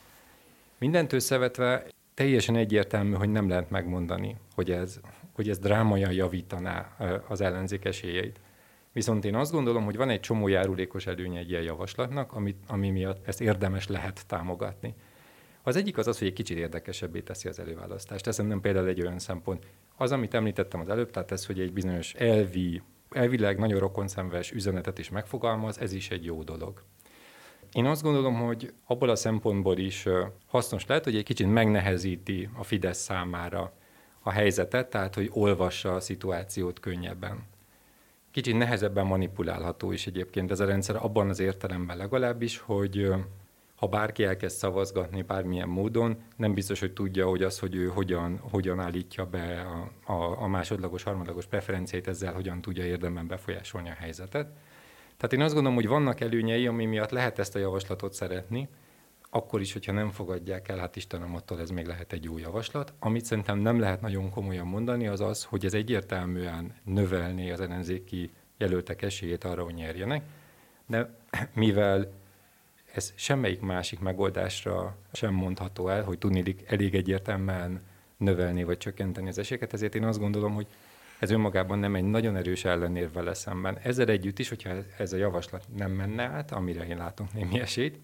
Mindent 0.77 1.13
összevetve 1.13 1.85
teljesen 2.13 2.55
egyértelmű, 2.55 3.13
hogy 3.13 3.31
nem 3.31 3.49
lehet 3.49 3.69
megmondani, 3.69 4.35
hogy 4.55 4.71
ez, 4.71 4.99
hogy 5.33 5.49
ez 5.49 5.59
drámaian 5.59 6.11
javítaná 6.11 6.95
az 7.27 7.41
ellenzék 7.41 7.85
esélyeit. 7.85 8.39
Viszont 8.93 9.25
én 9.25 9.35
azt 9.35 9.51
gondolom, 9.51 9.83
hogy 9.83 9.95
van 9.95 10.09
egy 10.09 10.19
csomó 10.19 10.47
járulékos 10.47 11.07
előnye 11.07 11.39
egy 11.39 11.49
ilyen 11.49 11.63
javaslatnak, 11.63 12.33
ami, 12.33 12.55
ami 12.67 12.89
miatt 12.89 13.27
ezt 13.27 13.41
érdemes 13.41 13.87
lehet 13.87 14.27
támogatni. 14.27 14.95
Az 15.63 15.75
egyik 15.75 15.97
az 15.97 16.07
az, 16.07 16.17
hogy 16.17 16.27
egy 16.27 16.33
kicsit 16.33 16.57
érdekesebbé 16.57 17.21
teszi 17.21 17.47
az 17.47 17.59
előválasztást. 17.59 18.27
Ez 18.27 18.37
nem 18.37 18.61
például 18.61 18.87
egy 18.87 19.01
olyan 19.01 19.19
szempont. 19.19 19.65
Az, 19.97 20.11
amit 20.11 20.33
említettem 20.33 20.79
az 20.79 20.89
előbb, 20.89 21.11
tehát 21.11 21.31
ez, 21.31 21.45
hogy 21.45 21.59
egy 21.59 21.73
bizonyos 21.73 22.13
elvi, 22.13 22.81
elvileg 23.09 23.59
nagyon 23.59 23.79
rokonszenves 23.79 24.51
üzenetet 24.51 24.99
is 24.99 25.09
megfogalmaz, 25.09 25.79
ez 25.79 25.93
is 25.93 26.09
egy 26.09 26.25
jó 26.25 26.43
dolog. 26.43 26.83
Én 27.73 27.85
azt 27.85 28.01
gondolom, 28.01 28.35
hogy 28.35 28.73
abból 28.85 29.09
a 29.09 29.15
szempontból 29.15 29.77
is 29.77 30.05
hasznos 30.47 30.85
lehet, 30.85 31.03
hogy 31.03 31.15
egy 31.15 31.23
kicsit 31.23 31.51
megnehezíti 31.51 32.49
a 32.57 32.63
Fidesz 32.63 32.99
számára 32.99 33.73
a 34.19 34.31
helyzetet, 34.31 34.89
tehát 34.89 35.15
hogy 35.15 35.29
olvassa 35.33 35.95
a 35.95 35.99
szituációt 35.99 36.79
könnyebben. 36.79 37.43
Kicsit 38.39 38.57
nehezebben 38.57 39.05
manipulálható 39.05 39.91
is 39.91 40.07
egyébként 40.07 40.51
ez 40.51 40.59
a 40.59 40.65
rendszer 40.65 40.95
abban 40.95 41.29
az 41.29 41.39
értelemben 41.39 41.97
legalábbis, 41.97 42.57
hogy 42.57 43.11
ha 43.75 43.87
bárki 43.87 44.23
elkezd 44.23 44.57
szavazgatni 44.57 45.21
bármilyen 45.21 45.67
módon, 45.67 46.17
nem 46.35 46.53
biztos, 46.53 46.79
hogy 46.79 46.93
tudja, 46.93 47.27
hogy 47.27 47.43
az, 47.43 47.59
hogy 47.59 47.75
ő 47.75 47.87
hogyan, 47.87 48.37
hogyan 48.51 48.79
állítja 48.79 49.25
be 49.25 49.61
a, 49.61 50.11
a, 50.13 50.41
a 50.41 50.47
másodlagos, 50.47 51.03
harmadlagos 51.03 51.45
preferenciát, 51.45 52.07
ezzel 52.07 52.33
hogyan 52.33 52.61
tudja 52.61 52.85
érdemben 52.85 53.27
befolyásolni 53.27 53.89
a 53.89 53.97
helyzetet. 53.99 54.47
Tehát 55.17 55.33
én 55.33 55.41
azt 55.41 55.53
gondolom, 55.53 55.77
hogy 55.77 55.87
vannak 55.87 56.21
előnyei, 56.21 56.67
ami 56.67 56.85
miatt 56.85 57.11
lehet 57.11 57.39
ezt 57.39 57.55
a 57.55 57.59
javaslatot 57.59 58.13
szeretni, 58.13 58.69
akkor 59.29 59.61
is, 59.61 59.73
hogyha 59.73 59.91
nem 59.91 60.11
fogadják 60.11 60.67
el, 60.67 60.77
hát 60.77 60.95
Istenem, 60.95 61.35
attól 61.35 61.59
ez 61.59 61.69
még 61.69 61.85
lehet 61.85 62.13
egy 62.13 62.23
jó 62.23 62.37
javaslat. 62.37 62.93
Amit 62.99 63.25
szerintem 63.25 63.57
nem 63.57 63.79
lehet 63.79 64.01
nagyon 64.01 64.29
komolyan 64.29 64.67
mondani, 64.67 65.07
az 65.07 65.21
az, 65.21 65.43
hogy 65.43 65.65
ez 65.65 65.73
egyértelműen 65.73 66.75
növelné 66.83 67.51
az 67.51 67.59
ellenzéki 67.59 68.31
jelöltek 68.57 69.01
esélyét 69.01 69.43
arra, 69.43 69.63
hogy 69.63 69.73
nyerjenek, 69.73 70.23
de 70.85 71.15
mivel 71.53 72.11
ez 72.93 73.13
semmelyik 73.15 73.61
másik 73.61 73.99
megoldásra 73.99 74.95
sem 75.11 75.33
mondható 75.33 75.87
el, 75.87 76.03
hogy 76.03 76.17
tudni 76.17 76.55
elég 76.67 76.95
egyértelműen 76.95 77.81
növelni 78.17 78.63
vagy 78.63 78.77
csökkenteni 78.77 79.27
az 79.27 79.37
esélyeket, 79.37 79.73
ezért 79.73 79.95
én 79.95 80.03
azt 80.03 80.19
gondolom, 80.19 80.53
hogy 80.53 80.67
ez 81.19 81.31
önmagában 81.31 81.79
nem 81.79 81.95
egy 81.95 82.03
nagyon 82.03 82.35
erős 82.35 82.65
ellenérv 82.65 83.13
vele 83.13 83.33
szemben. 83.33 83.77
Ezzel 83.83 84.07
együtt 84.07 84.39
is, 84.39 84.49
hogyha 84.49 84.69
ez 84.97 85.13
a 85.13 85.17
javaslat 85.17 85.65
nem 85.75 85.91
menne 85.91 86.23
át, 86.23 86.51
amire 86.51 86.87
én 86.87 86.97
látok 86.97 87.33
némi 87.33 87.59
esélyt, 87.59 87.99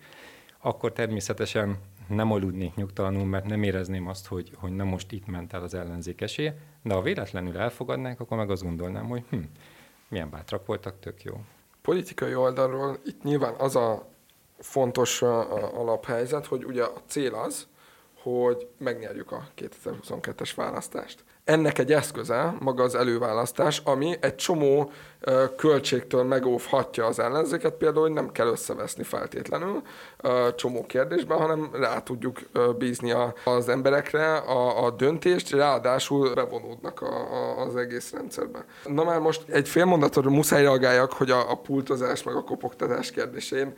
akkor 0.66 0.94
természetesen 0.94 1.78
nem 2.08 2.32
aludnék 2.32 2.76
nyugtalanul, 2.76 3.26
mert 3.26 3.46
nem 3.46 3.64
érezném 3.64 4.08
azt, 4.08 4.28
hogy, 4.28 4.52
hogy 4.56 4.72
nem 4.72 4.88
most 4.88 5.12
itt 5.12 5.26
ment 5.26 5.54
el 5.54 5.64
az 5.64 5.74
ellenzék 5.74 6.22
esélye, 6.22 6.58
de 6.84 6.94
ha 6.94 7.02
véletlenül 7.02 7.58
elfogadnák, 7.58 8.20
akkor 8.20 8.38
meg 8.38 8.50
azt 8.50 8.64
gondolnám, 8.64 9.08
hogy 9.08 9.24
hm, 9.30 9.40
milyen 10.08 10.30
bátrak 10.30 10.66
voltak, 10.66 11.00
tök 11.00 11.24
jó. 11.24 11.34
Politikai 11.82 12.36
oldalról 12.36 12.98
itt 13.06 13.24
nyilván 13.24 13.54
az 13.58 13.76
a 13.76 14.08
fontos 14.60 15.22
alaphelyzet, 15.22 16.46
hogy 16.46 16.66
ugye 16.66 16.84
a 16.84 17.02
cél 17.08 17.34
az, 17.34 17.68
hogy 18.22 18.68
megnyerjük 18.78 19.32
a 19.32 19.48
2022-es 19.58 20.52
választást 20.56 21.24
ennek 21.46 21.78
egy 21.78 21.94
eszköze 21.94 22.56
maga 22.60 22.84
az 22.84 22.96
előválasztás, 22.96 23.82
ami 23.84 24.16
egy 24.20 24.36
csomó 24.36 24.92
költségtől 25.58 26.24
megóvhatja 26.24 27.06
az 27.06 27.20
ellenzéket, 27.20 27.74
például, 27.74 28.06
hogy 28.06 28.14
nem 28.14 28.32
kell 28.32 28.48
összeveszni 28.48 29.04
feltétlenül 29.04 29.82
csomó 30.56 30.86
kérdésben, 30.86 31.38
hanem 31.38 31.70
rá 31.74 32.00
tudjuk 32.00 32.40
bízni 32.78 33.14
az 33.44 33.70
emberekre 33.70 34.36
a, 34.36 34.86
a 34.86 34.92
döntést, 34.92 35.52
ráadásul 35.52 36.34
bevonódnak 36.34 37.02
a, 37.02 37.34
a, 37.34 37.62
az 37.62 37.76
egész 37.76 38.12
rendszerbe. 38.12 38.66
Na 38.86 39.04
már 39.04 39.20
most 39.20 39.50
egy 39.50 39.70
fél 39.70 39.86
mondatról 39.86 40.34
muszáj 40.34 40.62
reagáljak, 40.62 41.14
hogy 41.14 41.32
a, 41.32 41.52
a 41.52 41.56
pultozás 41.56 42.24
meg 42.24 42.36
a 42.36 42.44
kopogtatás 42.44 43.12
kérdésén 43.12 43.74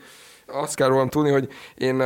azt 0.47 0.75
kell 0.75 0.87
rólam 0.87 1.09
tudni, 1.09 1.31
hogy 1.31 1.49
én 1.75 2.01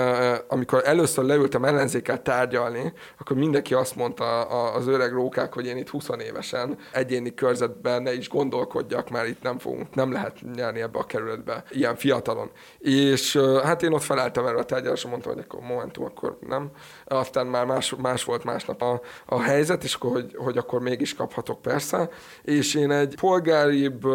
amikor 0.47 0.81
először 0.85 1.23
leültem 1.23 1.65
ellenzékkel 1.65 2.21
tárgyalni, 2.21 2.93
akkor 3.19 3.37
mindenki 3.37 3.73
azt 3.73 3.95
mondta 3.95 4.41
az 4.73 4.87
öreg 4.87 5.11
rókák, 5.11 5.53
hogy 5.53 5.65
én 5.65 5.77
itt 5.77 5.89
20 5.89 6.07
évesen 6.27 6.77
egyéni 6.91 7.33
körzetben 7.33 8.01
ne 8.01 8.13
is 8.13 8.29
gondolkodjak, 8.29 9.09
mert 9.09 9.27
itt 9.27 9.41
nem 9.41 9.59
fogunk, 9.59 9.95
nem 9.95 10.11
lehet 10.11 10.37
nyerni 10.55 10.81
ebbe 10.81 10.99
a 10.99 11.05
kerületbe 11.05 11.63
ilyen 11.69 11.95
fiatalon. 11.95 12.51
És 12.79 13.37
hát 13.63 13.83
én 13.83 13.93
ott 13.93 14.03
felálltam 14.03 14.45
erre 14.45 14.57
a 14.57 14.63
tárgyalásra, 14.63 15.09
mondtam, 15.09 15.33
hogy 15.33 15.43
akkor 15.47 15.59
momentum, 15.59 16.05
akkor 16.05 16.37
nem. 16.47 16.69
Aztán 17.05 17.47
már 17.47 17.65
más, 17.65 17.95
más 18.01 18.23
volt 18.23 18.43
másnap 18.43 18.81
a, 18.81 19.01
a 19.25 19.41
helyzet, 19.41 19.83
és 19.83 19.93
akkor, 19.93 20.11
hogy, 20.11 20.35
hogy 20.35 20.57
akkor 20.57 20.81
mégis 20.81 21.15
kaphatok 21.15 21.61
persze. 21.61 22.09
És 22.43 22.75
én 22.75 22.91
egy 22.91 23.15
polgáribb, 23.15 24.07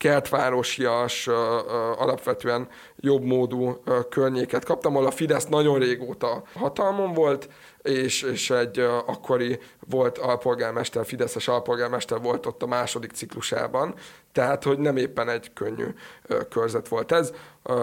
kertvárosias, 0.00 1.26
alapvetően 1.96 2.68
jobb 2.96 3.22
módú 3.22 3.82
környéket 4.08 4.64
kaptam, 4.64 4.96
ahol 4.96 5.06
a 5.06 5.10
Fidesz 5.10 5.46
nagyon 5.46 5.78
régóta 5.78 6.42
hatalmon 6.54 7.12
volt, 7.12 7.48
és, 7.82 8.22
és 8.22 8.50
egy 8.50 8.78
akkori 9.06 9.58
volt 9.88 10.18
alpolgármester, 10.18 11.06
Fideszes 11.06 11.48
alpolgármester 11.48 12.20
volt 12.20 12.46
ott 12.46 12.62
a 12.62 12.66
második 12.66 13.10
ciklusában, 13.10 13.94
tehát, 14.32 14.64
hogy 14.64 14.78
nem 14.78 14.96
éppen 14.96 15.28
egy 15.28 15.52
könnyű 15.52 15.86
körzet 16.48 16.88
volt 16.88 17.12
ez, 17.12 17.32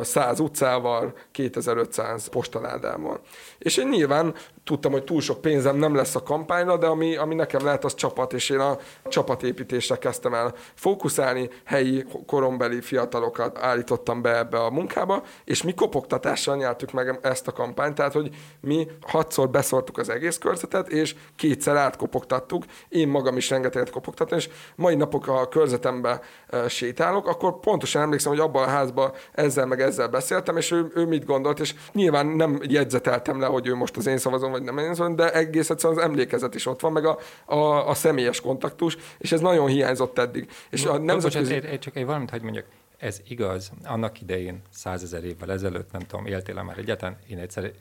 100 0.01 0.39
utcával, 0.39 1.13
2500 1.31 2.27
postaládával. 2.27 3.21
És 3.57 3.77
én 3.77 3.88
nyilván 3.88 4.33
tudtam, 4.63 4.91
hogy 4.91 5.03
túl 5.03 5.21
sok 5.21 5.41
pénzem 5.41 5.75
nem 5.75 5.95
lesz 5.95 6.15
a 6.15 6.23
kampányra, 6.23 6.77
de 6.77 6.86
ami, 6.86 7.15
ami 7.15 7.36
nekem 7.36 7.63
lehet, 7.63 7.86
az 7.86 7.93
csapat, 7.93 8.33
és 8.33 8.49
én 8.49 8.60
a 8.60 8.77
csapatépítésre 9.07 9.97
kezdtem 9.97 10.33
el 10.33 10.53
fókuszálni, 10.73 11.49
helyi 11.63 12.05
korombeli 12.25 12.81
fiatalokat 12.81 13.57
állítottam 13.57 14.21
be 14.21 14.38
ebbe 14.38 14.57
a 14.57 14.69
munkába, 14.69 15.23
és 15.43 15.63
mi 15.63 15.73
kopogtatással 15.73 16.55
nyertük 16.55 16.91
meg 16.91 17.19
ezt 17.21 17.47
a 17.47 17.51
kampányt, 17.51 17.95
tehát, 17.95 18.13
hogy 18.13 18.29
mi 18.62 18.88
hatszor 19.01 19.49
beszortuk 19.88 19.97
az 19.97 20.10
egész 20.10 20.38
körzetet, 20.38 20.89
és 20.89 21.15
kétszer 21.36 21.76
átkopogtattuk, 21.76 22.63
én 22.89 23.08
magam 23.08 23.38
is 23.38 23.50
rengeteget 23.50 23.89
kopogtattam, 23.89 24.38
és 24.38 24.50
mai 24.76 24.95
napok 24.95 25.28
a 25.28 25.47
körzetembe 25.47 26.21
sétálok, 26.67 27.28
akkor 27.28 27.60
pontosan 27.60 28.02
emlékszem, 28.02 28.32
hogy 28.32 28.41
abban 28.41 28.63
a 28.63 28.69
házban 28.69 29.12
ezzel 29.32 29.65
meg 29.65 29.82
ezzel 29.82 30.08
beszéltem, 30.08 30.58
és 30.58 30.71
ő, 30.71 30.91
ő 30.95 31.06
mit 31.06 31.26
gondolt, 31.26 31.60
és 31.60 31.76
nyilván 31.93 32.26
nem 32.26 32.60
jegyzeteltem 32.62 33.39
le, 33.39 33.45
hogy 33.45 33.67
ő 33.67 33.76
most 33.76 33.97
az 33.97 34.08
én 34.08 34.17
szavazom, 34.17 34.52
vagy 34.52 34.63
nem 34.63 34.78
én 34.78 34.93
szavazom, 34.93 35.15
de 35.15 35.34
egész 35.34 35.69
egyszerűen 35.69 36.00
az 36.00 36.06
emlékezet 36.06 36.56
is 36.56 36.65
ott 36.65 36.80
van, 36.80 36.91
meg 36.91 37.06
a, 37.06 37.17
a, 37.45 37.89
a 37.89 37.93
személyes 37.93 38.41
kontaktus, 38.41 38.97
és 39.17 39.32
ez 39.32 39.39
nagyon 39.39 39.67
hiányzott 39.67 40.17
eddig. 40.17 40.50
És 40.69 40.86
a 40.86 40.97
nemzetközi... 40.97 41.54
Bocsánat, 41.54 41.71
én, 41.71 41.80
csak 41.80 41.95
egy 41.95 42.06
valamit 42.06 42.30
hagyd 42.30 42.43
mondjak. 42.43 42.65
Ez 42.97 43.21
igaz, 43.28 43.71
annak 43.84 44.21
idején, 44.21 44.62
százezer 44.69 45.23
évvel 45.23 45.52
ezelőtt, 45.52 45.91
nem 45.91 46.02
tudom, 46.02 46.26
éltél 46.26 46.63
már 46.63 46.78
egyetlen, 46.78 47.17
én 47.28 47.38
egyszer 47.38 47.71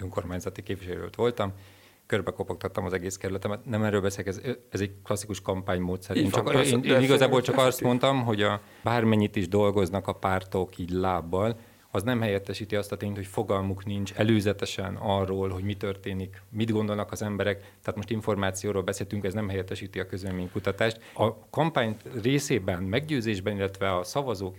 önkormányzati 0.00 0.62
képviselőt 0.62 1.14
voltam, 1.14 1.52
körbe 2.06 2.30
kopogtattam 2.30 2.84
az 2.84 2.92
egész 2.92 3.16
kerületemet. 3.16 3.64
Nem 3.64 3.82
erről 3.82 4.00
beszélek, 4.00 4.26
ez, 4.26 4.40
ez 4.70 4.80
egy 4.80 4.92
klasszikus 5.04 5.40
kampánymódszer. 5.40 6.16
Én, 6.16 6.30
csak, 6.30 6.66
én, 6.66 6.82
én 6.82 7.00
igazából 7.00 7.40
csak 7.40 7.56
azt 7.56 7.80
mondtam, 7.80 8.24
hogy 8.24 8.42
a, 8.42 8.60
bármennyit 8.82 9.36
is 9.36 9.48
dolgoznak 9.48 10.06
a 10.06 10.12
pártok 10.12 10.78
így 10.78 10.90
lábbal, 10.90 11.56
az 11.90 12.02
nem 12.02 12.20
helyettesíti 12.20 12.76
azt 12.76 12.92
a 12.92 12.96
tényt, 12.96 13.16
hogy 13.16 13.26
fogalmuk 13.26 13.84
nincs 13.84 14.12
előzetesen 14.12 14.96
arról, 14.96 15.48
hogy 15.48 15.62
mi 15.62 15.74
történik, 15.74 16.42
mit 16.50 16.70
gondolnak 16.70 17.12
az 17.12 17.22
emberek. 17.22 17.58
Tehát 17.58 17.96
most 17.96 18.10
információról 18.10 18.82
beszéltünk, 18.82 19.24
ez 19.24 19.34
nem 19.34 19.48
helyettesíti 19.48 20.00
a 20.00 20.06
közvéleménykutatást. 20.06 21.00
A 21.14 21.48
kampány 21.50 21.96
részében, 22.22 22.82
meggyőzésben, 22.82 23.56
illetve 23.56 23.96
a 23.96 24.02
szavazók 24.04 24.56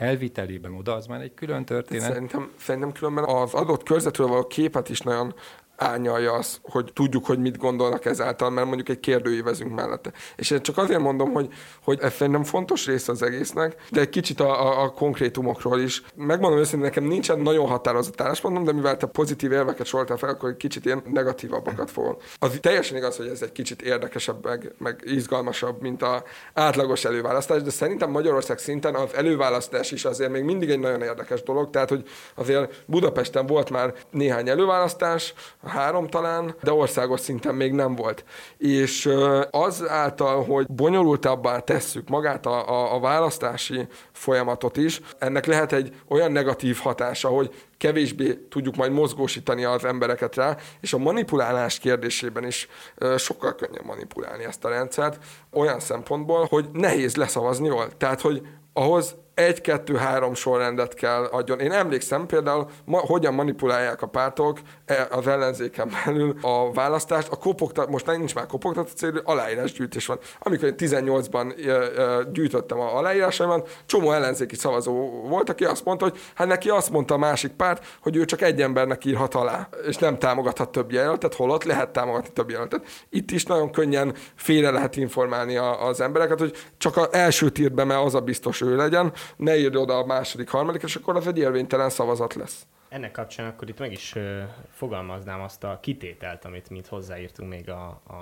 elvitelében 0.00 0.74
oda, 0.74 0.94
az 0.94 1.06
már 1.06 1.20
egy 1.20 1.34
külön 1.34 1.64
történet. 1.64 2.12
Szerintem, 2.12 2.50
szerintem 2.58 2.92
különben 2.92 3.24
az 3.24 3.54
adott 3.54 3.82
körzetről 3.82 4.26
való 4.26 4.46
képet 4.46 4.88
is 4.88 5.00
nagyon 5.00 5.34
árnyalja 5.80 6.32
az, 6.32 6.60
hogy 6.62 6.90
tudjuk, 6.92 7.26
hogy 7.26 7.38
mit 7.38 7.56
gondolnak 7.56 8.04
ezáltal, 8.04 8.50
mert 8.50 8.66
mondjuk 8.66 8.88
egy 8.88 9.00
kérdőívezünk 9.00 9.74
mellette. 9.74 10.12
És 10.36 10.50
én 10.50 10.62
csak 10.62 10.78
azért 10.78 11.00
mondom, 11.00 11.32
hogy, 11.32 11.48
hogy 11.84 11.98
ez 12.00 12.12
szerintem 12.12 12.44
fontos 12.44 12.86
része 12.86 13.12
az 13.12 13.22
egésznek, 13.22 13.76
de 13.90 14.00
egy 14.00 14.08
kicsit 14.08 14.40
a, 14.40 14.66
a, 14.66 14.82
a 14.82 14.90
konkrétumokról 14.90 15.80
is. 15.80 16.02
Megmondom 16.14 16.58
őszintén, 16.58 16.88
nekem 16.88 17.04
nincsen 17.04 17.38
nagyon 17.38 17.66
határozott 17.66 18.20
álláspontom, 18.20 18.64
de 18.64 18.72
mivel 18.72 18.96
te 18.96 19.06
pozitív 19.06 19.52
érveket 19.52 19.86
soroltál 19.86 20.16
fel, 20.16 20.28
akkor 20.28 20.48
egy 20.48 20.56
kicsit 20.56 20.84
ilyen 20.84 21.02
negatívabbakat 21.12 21.90
fogom. 21.90 22.16
Az 22.38 22.58
teljesen 22.60 22.96
igaz, 22.96 23.16
hogy 23.16 23.26
ez 23.26 23.42
egy 23.42 23.52
kicsit 23.52 23.82
érdekesebb, 23.82 24.44
meg, 24.44 24.72
meg 24.78 25.02
izgalmasabb, 25.04 25.80
mint 25.80 26.02
a 26.02 26.22
átlagos 26.54 27.04
előválasztás, 27.04 27.62
de 27.62 27.70
szerintem 27.70 28.10
Magyarország 28.10 28.58
szinten 28.58 28.94
az 28.94 29.14
előválasztás 29.14 29.90
is 29.90 30.04
azért 30.04 30.30
még 30.30 30.42
mindig 30.42 30.70
egy 30.70 30.80
nagyon 30.80 31.02
érdekes 31.02 31.42
dolog, 31.42 31.70
tehát 31.70 31.88
hogy 31.88 32.08
azért 32.34 32.82
Budapesten 32.86 33.46
volt 33.46 33.70
már 33.70 33.94
néhány 34.10 34.48
előválasztás, 34.48 35.34
három 35.70 36.08
talán, 36.08 36.54
de 36.62 36.72
országos 36.72 37.20
szinten 37.20 37.54
még 37.54 37.72
nem 37.72 37.94
volt. 37.94 38.24
És 38.58 39.08
az 39.50 39.88
által, 39.88 40.44
hogy 40.44 40.66
bonyolultabbá 40.66 41.58
tesszük 41.58 42.08
magát 42.08 42.46
a, 42.46 42.68
a, 42.68 42.94
a 42.94 43.00
választási 43.00 43.86
folyamatot 44.12 44.76
is, 44.76 45.00
ennek 45.18 45.46
lehet 45.46 45.72
egy 45.72 45.94
olyan 46.08 46.32
negatív 46.32 46.76
hatása, 46.76 47.28
hogy 47.28 47.54
kevésbé 47.78 48.34
tudjuk 48.48 48.76
majd 48.76 48.92
mozgósítani 48.92 49.64
az 49.64 49.84
embereket 49.84 50.34
rá, 50.34 50.56
és 50.80 50.92
a 50.92 50.98
manipulálás 50.98 51.78
kérdésében 51.78 52.46
is 52.46 52.68
sokkal 53.16 53.54
könnyebb 53.54 53.84
manipulálni 53.84 54.44
ezt 54.44 54.64
a 54.64 54.68
rendszert, 54.68 55.24
olyan 55.52 55.80
szempontból, 55.80 56.46
hogy 56.50 56.68
nehéz 56.72 57.16
leszavazni 57.16 57.66
jól. 57.66 57.96
Tehát, 57.96 58.20
hogy 58.20 58.42
ahhoz 58.72 59.16
egy-kettő-három 59.40 60.34
sorrendet 60.34 60.94
kell 60.94 61.24
adjon. 61.24 61.60
Én 61.60 61.72
emlékszem 61.72 62.26
például, 62.26 62.66
ma, 62.84 62.98
hogyan 62.98 63.34
manipulálják 63.34 64.02
a 64.02 64.06
pártok 64.06 64.58
e, 64.86 65.08
az 65.10 65.26
ellenzéken 65.26 65.90
belül 66.04 66.36
a 66.40 66.72
választást. 66.72 67.28
A 67.28 67.36
kopogtat, 67.36 67.88
most 67.88 68.06
nincs 68.06 68.34
már 68.34 68.46
kopogtató 68.46 68.88
célú, 68.96 69.18
aláírásgyűjtés 69.24 70.06
van. 70.06 70.18
Amikor 70.38 70.68
én 70.68 70.74
18-ban 70.78 71.66
e, 71.66 71.70
e, 71.70 72.22
gyűjtöttem 72.32 72.80
a 72.80 72.96
aláírásaimat, 72.96 73.82
csomó 73.86 74.12
ellenzéki 74.12 74.56
szavazó 74.56 74.92
volt, 75.28 75.48
aki 75.48 75.64
azt 75.64 75.84
mondta, 75.84 76.04
hogy 76.04 76.18
hát 76.34 76.46
neki 76.46 76.68
azt 76.68 76.90
mondta 76.90 77.14
a 77.14 77.18
másik 77.18 77.52
párt, 77.52 77.84
hogy 78.02 78.16
ő 78.16 78.24
csak 78.24 78.42
egy 78.42 78.62
embernek 78.62 79.04
írhat 79.04 79.34
alá, 79.34 79.68
és 79.86 79.96
nem 79.96 80.18
támogathat 80.18 80.72
több 80.72 80.92
jelöltet, 80.92 81.34
holott 81.34 81.64
lehet 81.64 81.90
támogatni 81.90 82.32
több 82.32 82.50
jelöltet. 82.50 82.84
Itt 83.10 83.30
is 83.30 83.44
nagyon 83.44 83.70
könnyen 83.70 84.14
félre 84.34 84.70
lehet 84.70 84.96
informálni 84.96 85.56
a, 85.56 85.86
az 85.86 86.00
embereket, 86.00 86.38
hogy 86.38 86.56
csak 86.78 86.96
az 86.96 87.08
első 87.10 87.50
tírbe, 87.50 87.84
mert 87.84 88.04
az 88.04 88.14
a 88.14 88.20
biztos 88.20 88.60
ő 88.60 88.76
legyen, 88.76 89.12
ne 89.36 89.56
írd 89.56 89.76
oda 89.76 89.98
a 89.98 90.06
második, 90.06 90.48
harmadik, 90.48 90.82
és 90.82 90.96
akkor 90.96 91.16
az 91.16 91.26
egy 91.26 91.38
érvénytelen 91.38 91.90
szavazat 91.90 92.34
lesz. 92.34 92.66
Ennek 92.88 93.12
kapcsán 93.12 93.46
akkor 93.46 93.68
itt 93.68 93.78
meg 93.78 93.92
is 93.92 94.14
ö, 94.14 94.42
fogalmaznám 94.70 95.40
azt 95.40 95.64
a 95.64 95.78
kitételt, 95.82 96.44
amit 96.44 96.70
mint 96.70 96.86
hozzáírtunk 96.86 97.50
még 97.50 97.70
a, 97.70 98.00
a, 98.06 98.12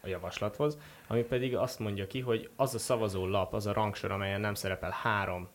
a 0.00 0.08
javaslathoz, 0.08 0.78
ami 1.06 1.22
pedig 1.22 1.56
azt 1.56 1.78
mondja 1.78 2.06
ki, 2.06 2.20
hogy 2.20 2.50
az 2.56 2.74
a 2.74 2.78
szavazó 2.78 3.26
lap, 3.26 3.54
az 3.54 3.66
a 3.66 3.72
rangsor, 3.72 4.10
amelyen 4.10 4.40
nem 4.40 4.54
szerepel 4.54 4.96
három 5.02 5.48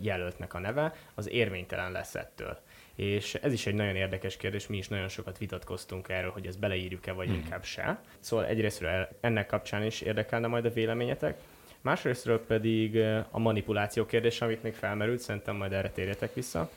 jelöltnek 0.00 0.54
a 0.54 0.58
neve, 0.58 0.94
az 1.14 1.30
érvénytelen 1.30 1.92
lesz 1.92 2.14
ettől. 2.14 2.58
És 2.94 3.34
ez 3.34 3.52
is 3.52 3.66
egy 3.66 3.74
nagyon 3.74 3.96
érdekes 3.96 4.36
kérdés, 4.36 4.66
mi 4.66 4.76
is 4.76 4.88
nagyon 4.88 5.08
sokat 5.08 5.38
vitatkoztunk 5.38 6.08
erről, 6.08 6.30
hogy 6.30 6.46
ezt 6.46 6.58
beleírjuk-e, 6.58 7.12
vagy 7.12 7.26
hmm. 7.26 7.36
inkább 7.36 7.64
se. 7.64 8.00
Szóval 8.18 8.46
egyrésztről 8.46 9.08
ennek 9.20 9.46
kapcsán 9.46 9.84
is 9.84 10.00
érdekelne 10.00 10.46
majd 10.46 10.64
a 10.64 10.70
véleményetek. 10.70 11.38
Másrésztről 11.84 12.44
pedig 12.46 12.98
a 13.30 13.38
manipuláció 13.38 14.06
kérdés, 14.06 14.40
amit 14.40 14.62
még 14.62 14.74
felmerült, 14.74 15.18
szerintem 15.18 15.56
majd 15.56 15.72
erre 15.72 15.90
térjetek 15.90 16.34
vissza. 16.34 16.70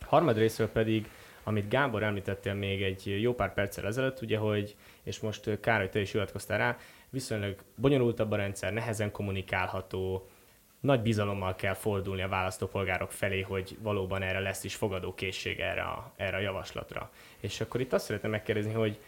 Harmadrésztről 0.00 0.68
pedig, 0.68 1.08
amit 1.42 1.68
Gábor 1.68 2.02
említettél 2.02 2.54
még 2.54 2.82
egy 2.82 3.20
jó 3.20 3.34
pár 3.34 3.54
perccel 3.54 3.86
ezelőtt, 3.86 4.20
ugye, 4.20 4.38
hogy, 4.38 4.76
és 5.02 5.20
most 5.20 5.60
Károly, 5.60 5.88
te 5.88 6.00
is 6.00 6.12
hivatkoztál 6.12 6.58
rá, 6.58 6.76
viszonylag 7.10 7.54
bonyolultabb 7.74 8.30
a 8.30 8.36
rendszer, 8.36 8.72
nehezen 8.72 9.10
kommunikálható, 9.10 10.28
nagy 10.80 11.00
bizalommal 11.00 11.54
kell 11.54 11.74
fordulni 11.74 12.22
a 12.22 12.28
választópolgárok 12.28 13.12
felé, 13.12 13.40
hogy 13.40 13.76
valóban 13.80 14.22
erre 14.22 14.40
lesz 14.40 14.64
is 14.64 14.74
fogadó 14.74 15.14
készség 15.14 15.60
erre 15.60 15.82
a, 15.82 16.12
erre 16.16 16.36
a 16.36 16.40
javaslatra. 16.40 17.10
És 17.40 17.60
akkor 17.60 17.80
itt 17.80 17.92
azt 17.92 18.04
szeretném 18.04 18.30
megkérdezni, 18.30 18.72
hogy 18.72 18.98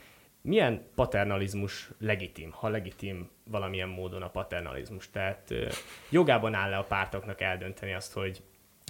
milyen 0.44 0.86
paternalizmus 0.94 1.90
legitim, 1.98 2.50
ha 2.50 2.68
legitim 2.68 3.30
valamilyen 3.50 3.88
módon 3.88 4.22
a 4.22 4.30
paternalizmus? 4.30 5.10
Tehát 5.10 5.54
jogában 6.10 6.54
áll 6.54 6.70
le 6.70 6.76
a 6.76 6.82
pártoknak 6.82 7.40
eldönteni 7.40 7.94
azt, 7.94 8.12
hogy 8.12 8.42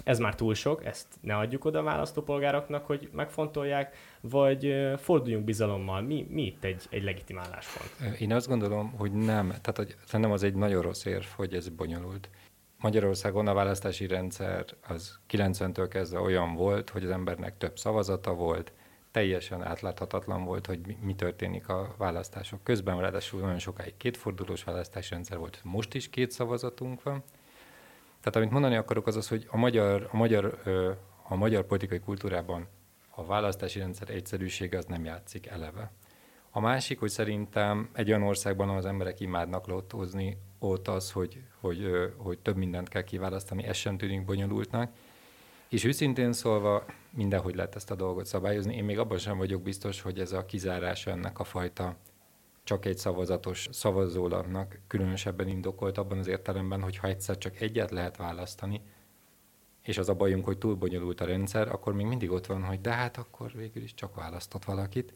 ez 0.03 0.19
már 0.19 0.35
túl 0.35 0.53
sok, 0.53 0.85
ezt 0.85 1.07
ne 1.21 1.37
adjuk 1.37 1.65
oda 1.65 1.79
a 1.79 1.83
választópolgároknak, 1.83 2.85
hogy 2.85 3.09
megfontolják, 3.11 3.95
vagy 4.21 4.75
forduljunk 4.97 5.45
bizalommal. 5.45 6.01
Mi, 6.01 6.27
mi 6.29 6.45
itt 6.45 6.63
egy, 6.63 6.83
egy 6.89 7.03
legitim 7.03 7.39
álláspont? 7.39 8.19
Én 8.19 8.33
azt 8.33 8.47
gondolom, 8.47 8.91
hogy 8.97 9.11
nem. 9.11 9.47
Tehát 9.47 9.77
hogy 9.77 9.95
szerintem 10.05 10.31
az 10.33 10.43
egy 10.43 10.55
nagyon 10.55 10.81
rossz 10.81 11.05
érv, 11.05 11.25
hogy 11.35 11.53
ez 11.53 11.69
bonyolult. 11.69 12.29
Magyarországon 12.79 13.47
a 13.47 13.53
választási 13.53 14.07
rendszer 14.07 14.65
az 14.87 15.19
90-től 15.29 15.87
kezdve 15.89 16.19
olyan 16.19 16.55
volt, 16.55 16.89
hogy 16.89 17.03
az 17.03 17.09
embernek 17.09 17.57
több 17.57 17.77
szavazata 17.77 18.33
volt, 18.33 18.73
teljesen 19.15 19.63
átláthatatlan 19.63 20.43
volt, 20.43 20.65
hogy 20.65 20.97
mi 21.01 21.15
történik 21.15 21.69
a 21.69 21.95
választások 21.97 22.63
közben, 22.63 22.99
ráadásul 22.99 23.41
nagyon 23.41 23.59
sokáig 23.59 23.97
kétfordulós 23.97 24.63
választási 24.63 25.13
rendszer 25.13 25.37
volt, 25.37 25.59
most 25.63 25.93
is 25.93 26.09
két 26.09 26.31
szavazatunk 26.31 27.03
van. 27.03 27.23
Tehát 28.19 28.35
amit 28.35 28.51
mondani 28.51 28.75
akarok 28.75 29.07
az 29.07 29.15
az, 29.15 29.27
hogy 29.27 29.47
a 29.51 29.57
magyar, 29.57 30.09
a 30.11 30.17
magyar, 30.17 30.61
a 31.23 31.35
magyar 31.35 31.65
politikai 31.65 31.99
kultúrában 31.99 32.67
a 33.09 33.25
választási 33.25 33.79
rendszer 33.79 34.09
egyszerűsége 34.09 34.77
az 34.77 34.85
nem 34.85 35.05
játszik 35.05 35.47
eleve. 35.47 35.91
A 36.51 36.59
másik, 36.59 36.99
hogy 36.99 37.09
szerintem 37.09 37.89
egy 37.93 38.09
olyan 38.09 38.23
országban, 38.23 38.67
ahol 38.67 38.79
az 38.79 38.85
emberek 38.85 39.19
imádnak 39.19 39.67
lottózni, 39.67 40.37
ott 40.59 40.87
az, 40.87 41.11
hogy, 41.11 41.41
hogy, 41.59 42.11
hogy 42.17 42.39
több 42.39 42.55
mindent 42.55 42.89
kell 42.89 43.03
kiválasztani, 43.03 43.63
ez 43.63 43.75
sem 43.75 43.97
tűnik 43.97 44.25
bonyolultnak. 44.25 44.91
És 45.75 45.83
őszintén 45.83 46.33
szólva, 46.33 46.85
mindenhogy 47.09 47.55
lehet 47.55 47.75
ezt 47.75 47.91
a 47.91 47.95
dolgot 47.95 48.25
szabályozni. 48.25 48.75
Én 48.75 48.83
még 48.83 48.99
abban 48.99 49.17
sem 49.17 49.37
vagyok 49.37 49.61
biztos, 49.61 50.01
hogy 50.01 50.19
ez 50.19 50.31
a 50.31 50.45
kizárás 50.45 51.07
ennek 51.07 51.39
a 51.39 51.43
fajta 51.43 51.95
csak 52.63 52.85
egy 52.85 52.97
szavazatos 52.97 53.69
szavazólapnak 53.71 54.79
különösebben 54.87 55.47
indokolt 55.47 55.97
abban 55.97 56.17
az 56.17 56.27
értelemben, 56.27 56.81
hogy 56.81 56.97
ha 56.97 57.07
egyszer 57.07 57.37
csak 57.37 57.61
egyet 57.61 57.91
lehet 57.91 58.17
választani, 58.17 58.81
és 59.81 59.97
az 59.97 60.09
a 60.09 60.13
bajunk, 60.13 60.45
hogy 60.45 60.57
túl 60.57 60.75
bonyolult 60.75 61.21
a 61.21 61.25
rendszer, 61.25 61.67
akkor 61.67 61.93
még 61.93 62.05
mindig 62.05 62.31
ott 62.31 62.45
van, 62.45 62.63
hogy 62.63 62.81
de 62.81 62.91
hát 62.91 63.17
akkor 63.17 63.51
végül 63.55 63.83
is 63.83 63.93
csak 63.93 64.15
választott 64.15 64.65
valakit. 64.65 65.13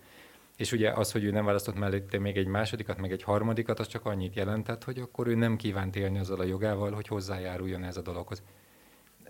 És 0.57 0.71
ugye 0.71 0.91
az, 0.91 1.11
hogy 1.11 1.23
ő 1.23 1.31
nem 1.31 1.45
választott 1.45 1.79
mellette 1.79 2.19
még 2.19 2.37
egy 2.37 2.47
másodikat, 2.47 2.97
meg 2.97 3.11
egy 3.11 3.23
harmadikat, 3.23 3.79
az 3.79 3.87
csak 3.87 4.05
annyit 4.05 4.35
jelentett, 4.35 4.83
hogy 4.83 4.99
akkor 4.99 5.27
ő 5.27 5.35
nem 5.35 5.55
kívánt 5.55 5.95
élni 5.95 6.19
azzal 6.19 6.39
a 6.39 6.43
jogával, 6.43 6.91
hogy 6.91 7.07
hozzájáruljon 7.07 7.83
ez 7.83 7.97
a 7.97 8.01
dologhoz. 8.01 8.43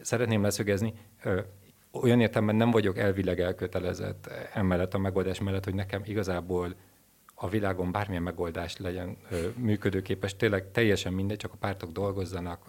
Szeretném 0.01 0.41
leszögezni, 0.41 0.93
olyan 1.91 2.19
értelemben 2.19 2.55
nem 2.55 2.71
vagyok 2.71 2.97
elvileg 2.97 3.39
elkötelezett 3.39 4.29
emellett 4.53 4.93
a 4.93 4.97
megoldás 4.97 5.39
mellett, 5.39 5.63
hogy 5.63 5.73
nekem 5.73 6.01
igazából 6.05 6.75
a 7.35 7.49
világon 7.49 7.91
bármilyen 7.91 8.23
megoldás 8.23 8.77
legyen 8.77 9.17
működőképes, 9.55 10.35
tényleg 10.35 10.71
teljesen 10.71 11.13
mindegy, 11.13 11.37
csak 11.37 11.53
a 11.53 11.57
pártok 11.59 11.91
dolgozzanak, 11.91 12.65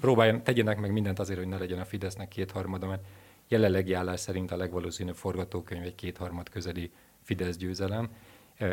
próbáljanak, 0.00 0.42
tegyenek 0.42 0.80
meg 0.80 0.92
mindent 0.92 1.18
azért, 1.18 1.38
hogy 1.38 1.48
ne 1.48 1.58
legyen 1.58 1.78
a 1.78 1.84
Fidesznek 1.84 2.28
kétharmada, 2.28 2.86
mert 2.86 3.04
jelenlegi 3.48 3.92
állás 3.92 4.20
szerint 4.20 4.50
a 4.50 4.56
legvalószínűbb 4.56 5.14
forgatókönyv 5.14 5.82
egy 5.82 5.94
kétharmad 5.94 6.48
közeli 6.48 6.90
Fidesz 7.22 7.56
győzelem, 7.56 8.08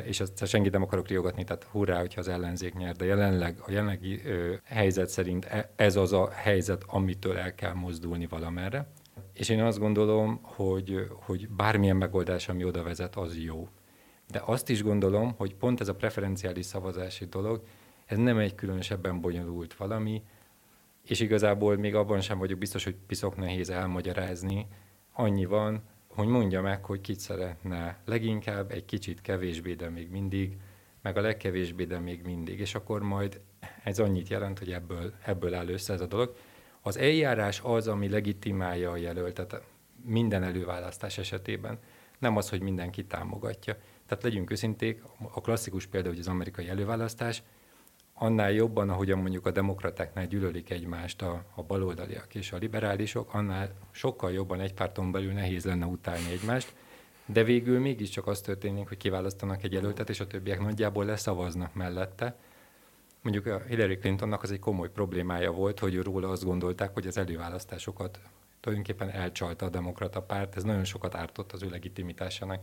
és 0.06 0.20
ezt 0.20 0.48
senkit 0.48 0.72
nem 0.72 0.82
akarok 0.82 1.08
riogatni, 1.08 1.44
tehát 1.44 1.64
hurrá, 1.64 2.00
hogyha 2.00 2.20
az 2.20 2.28
ellenzék 2.28 2.74
nyer, 2.74 2.96
de 2.96 3.06
jelenleg 3.06 3.58
a 3.66 3.72
jelenlegi 3.72 4.22
helyzet 4.64 5.10
szerint 5.10 5.46
e, 5.46 5.72
ez 5.76 5.96
az 5.96 6.14
a 6.14 6.30
helyzet, 6.32 6.84
amitől 6.88 7.38
el 7.38 7.56
kell 7.56 7.74
mozdulni 7.74 8.28
valamerre. 8.28 8.88
És 9.34 9.50
én 9.50 9.62
azt 9.62 9.80
gondolom, 9.80 10.40
hogy, 10.42 11.08
hogy 11.10 11.50
bármilyen 11.50 11.96
megoldás, 11.96 12.50
ami 12.50 12.64
oda 12.64 12.84
vezet, 12.84 13.16
az 13.16 13.38
jó. 13.38 13.68
De 14.32 14.42
azt 14.46 14.70
is 14.70 14.84
gondolom, 14.84 15.34
hogy 15.38 15.56
pont 15.56 15.82
ez 15.82 15.88
a 15.88 15.96
preferenciális 15.96 16.66
szavazási 16.66 17.26
dolog, 17.26 17.64
ez 18.06 18.18
nem 18.18 18.38
egy 18.38 18.56
különösebben 18.56 19.22
bonyolult 19.22 19.74
valami, 19.74 20.24
és 21.04 21.20
igazából 21.20 21.78
még 21.78 21.96
abban 21.96 22.22
sem 22.22 22.38
vagyok 22.38 22.60
biztos, 22.60 22.84
hogy 22.84 22.96
piszok 23.08 23.36
nehéz 23.36 23.70
elmagyarázni. 23.70 24.68
Annyi 25.14 25.46
van, 25.46 25.84
hogy 26.16 26.28
mondja 26.28 26.62
meg, 26.62 26.86
hogy 26.86 27.02
kit 27.02 27.20
szeretne 27.20 27.98
leginkább, 28.06 28.72
egy 28.72 28.86
kicsit 28.86 29.22
kevésbé, 29.22 29.74
de 29.74 29.90
még 29.90 30.10
mindig, 30.10 30.58
meg 31.02 31.18
a 31.18 31.22
legkevésbé, 31.22 31.84
de 31.84 32.00
még 32.00 32.22
mindig. 32.24 32.60
És 32.60 32.76
akkor 32.76 33.02
majd 33.02 33.42
ez 33.84 34.00
annyit 34.00 34.28
jelent, 34.28 34.60
hogy 34.60 34.72
ebből, 34.72 35.14
ebből 35.26 35.54
áll 35.54 35.68
össze 35.68 35.94
ez 35.94 36.02
a 36.02 36.06
dolog. 36.06 36.36
Az 36.82 36.98
eljárás 36.98 37.62
az, 37.64 37.88
ami 37.88 38.10
legitimálja 38.10 38.92
a 38.92 38.98
jelöltet. 38.98 39.62
minden 40.06 40.44
előválasztás 40.44 41.18
esetében. 41.18 41.80
Nem 42.20 42.38
az, 42.38 42.50
hogy 42.50 42.62
mindenki 42.62 43.06
támogatja. 43.06 43.78
Tehát 44.06 44.24
legyünk 44.24 44.52
őszinték, 44.52 45.04
a 45.34 45.42
klasszikus 45.42 45.86
példa, 45.86 46.10
hogy 46.10 46.20
az 46.20 46.28
amerikai 46.28 46.70
előválasztás, 46.70 47.44
annál 48.14 48.52
jobban, 48.52 48.90
ahogyan 48.90 49.20
mondjuk 49.20 49.46
a 49.46 49.52
demokratáknál 49.52 50.28
gyűlölik 50.28 50.70
egymást 50.70 51.22
a, 51.22 51.44
a 51.56 51.64
baloldaliak 51.64 52.36
és 52.36 52.52
a 52.52 52.58
liberálisok, 52.58 53.34
annál 53.34 53.70
sokkal 53.92 54.32
jobban 54.32 54.60
egy 54.60 54.74
párton 54.74 55.12
belül 55.12 55.32
nehéz 55.34 55.66
lenne 55.66 55.86
utálni 55.86 56.32
egymást, 56.32 56.74
de 57.26 57.44
végül 57.44 57.80
mégiscsak 57.80 58.28
az 58.28 58.42
történik, 58.42 58.88
hogy 58.88 58.98
kiválasztanak 58.98 59.64
egy 59.64 59.74
jelöltet, 59.74 60.10
és 60.10 60.20
a 60.20 60.28
többiek 60.28 60.60
nagyjából 60.60 61.06
leszavaznak 61.06 61.74
mellette. 61.74 62.36
Mondjuk 63.22 63.46
a 63.46 63.62
Hillary 63.68 63.98
Clintonnak 63.98 64.44
az 64.44 64.52
egy 64.52 64.60
komoly 64.60 64.90
problémája 64.90 65.52
volt, 65.52 65.80
hogy 65.80 65.98
róla 66.02 66.30
azt 66.30 66.44
gondolták, 66.44 66.94
hogy 66.94 67.08
az 67.08 67.18
előválasztásokat 67.18 68.20
tulajdonképpen 68.60 69.10
elcsalta 69.10 69.66
a 69.66 69.70
demokrata 69.70 70.22
párt, 70.22 70.56
ez 70.56 70.64
nagyon 70.64 70.84
sokat 70.84 71.16
ártott 71.16 71.52
az 71.52 71.64
ő 71.64 71.70
legitimitásának. 71.70 72.62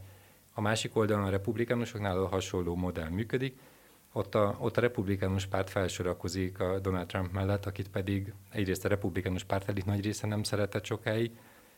A 0.54 0.60
másik 0.60 0.96
oldalon 0.96 1.24
a 1.24 1.30
republikánusoknál 1.30 2.18
a 2.18 2.28
hasonló 2.28 2.74
modell 2.74 3.08
működik, 3.08 3.58
ott 4.12 4.34
a, 4.34 4.56
ott 4.58 4.76
a 4.76 4.80
republikánus 4.80 5.46
párt 5.46 5.70
felsorakozik 5.70 6.60
a 6.60 6.78
Donald 6.78 7.06
Trump 7.06 7.32
mellett, 7.32 7.66
akit 7.66 7.88
pedig 7.88 8.32
egyrészt 8.50 8.84
a 8.84 8.88
republikánus 8.88 9.44
párt 9.44 9.68
elit 9.68 9.86
nagy 9.86 10.04
része 10.04 10.26
nem 10.26 10.42
szeretett 10.42 10.84
sokáig, 10.84 11.30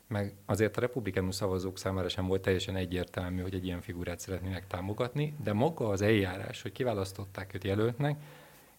meg 0.07 0.35
azért 0.47 0.77
a 0.77 0.81
republikánus 0.81 1.35
szavazók 1.35 1.79
számára 1.79 2.09
sem 2.09 2.27
volt 2.27 2.43
teljesen 2.43 2.77
egyértelmű, 2.77 3.43
hogy 3.43 3.55
egy 3.55 3.65
ilyen 3.65 3.81
figurát 3.81 4.21
szeretnének 4.21 4.67
támogatni, 4.67 5.35
de 5.43 5.53
maga 5.53 5.89
az 5.89 6.03
eljárás, 6.03 6.63
hogy 6.63 6.73
kiválasztották 6.73 7.55
őt 7.55 7.65
jelöltnek, 7.65 8.17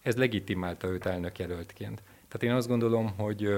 ez 0.02 0.16
legitimálta 0.16 0.88
őt 0.88 1.06
elnök 1.06 1.38
jelöltként. 1.38 2.02
Tehát 2.28 2.42
én 2.42 2.52
azt 2.52 2.68
gondolom, 2.68 3.12
hogy, 3.16 3.54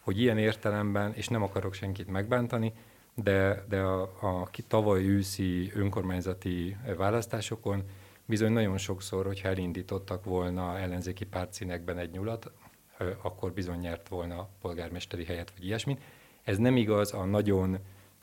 hogy 0.00 0.20
ilyen 0.20 0.38
értelemben, 0.38 1.12
és 1.14 1.28
nem 1.28 1.42
akarok 1.42 1.74
senkit 1.74 2.08
megbántani, 2.08 2.72
de, 3.14 3.64
de 3.68 3.80
a, 3.80 4.02
a 4.02 4.50
tavaly 4.68 5.04
őszi 5.08 5.70
önkormányzati 5.74 6.76
választásokon 6.96 7.82
bizony 8.30 8.52
nagyon 8.52 8.78
sokszor, 8.78 9.26
hogyha 9.26 9.48
elindítottak 9.48 10.24
volna 10.24 10.78
ellenzéki 10.78 11.24
pártszínekben 11.24 11.98
egy 11.98 12.10
nyulat, 12.10 12.50
akkor 13.22 13.52
bizony 13.52 13.78
nyert 13.78 14.08
volna 14.08 14.38
a 14.38 14.48
polgármesteri 14.60 15.24
helyet, 15.24 15.52
vagy 15.56 15.64
ilyesmit. 15.64 16.00
Ez 16.42 16.56
nem 16.56 16.76
igaz 16.76 17.14
a 17.14 17.24
nagyon, 17.24 17.78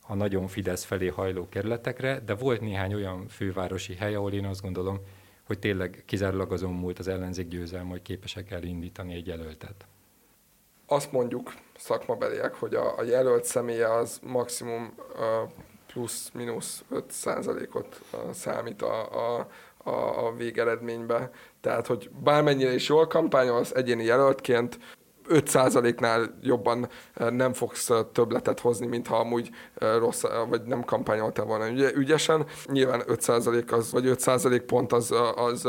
a 0.08 0.16
nagyon 0.16 0.48
Fidesz 0.48 0.84
felé 0.84 1.08
hajló 1.08 1.50
kerületekre, 1.50 2.20
de 2.20 2.36
volt 2.36 2.62
néhány 2.62 2.94
olyan 2.94 3.28
fővárosi 3.28 3.96
hely, 3.96 4.16
ahol 4.16 4.34
én 4.34 4.46
azt 4.46 4.62
gondolom, 4.62 5.00
hogy 5.44 5.60
tényleg 5.60 6.04
kizárólag 6.06 6.52
azon 6.52 6.74
múlt 6.74 7.00
az 7.00 7.08
ellenzék 7.08 7.48
győzelme, 7.48 7.90
hogy 7.90 8.02
képesek 8.02 8.52
elindítani 8.52 9.14
egy 9.14 9.28
jelöltet. 9.28 9.86
Azt 10.86 11.12
mondjuk 11.12 11.54
szakmabeliek, 11.78 12.54
hogy 12.54 12.74
a, 12.74 12.98
a 12.98 13.04
jelölt 13.04 13.44
személye 13.44 13.94
az 13.94 14.20
maximum 14.24 14.94
uh, 15.14 15.52
plusz-minusz 15.88 16.84
5 16.90 17.12
százalékot 17.12 18.02
uh, 18.14 18.32
számít 18.32 18.82
a, 18.82 19.38
a, 19.38 19.48
a, 19.88 20.26
a 20.28 20.34
végeredménybe. 20.38 21.30
Tehát, 21.62 21.88
hogy 21.88 22.10
bármennyire 22.24 22.74
is 22.74 22.90
jól 22.90 23.08
kampányol, 23.08 23.58
az 23.58 23.76
egyéni 23.76 24.04
jelöltként 24.04 24.80
5%-nál 25.30 26.38
jobban 26.42 26.90
nem 27.30 27.54
fogsz 27.54 27.92
többletet 28.12 28.60
hozni, 28.60 28.86
mint 28.86 29.08
ha 29.08 29.16
amúgy 29.16 29.50
rossz, 30.00 30.24
vagy 30.50 30.62
nem 30.64 30.84
kampányoltál 30.84 31.46
volna 31.46 31.70
ügyesen. 31.96 32.46
Nyilván 32.66 33.04
5% 33.08 33.72
az, 33.72 33.92
vagy 33.92 34.06
5% 34.08 34.64
pont 34.66 34.94
az, 34.94 35.14
az 35.36 35.68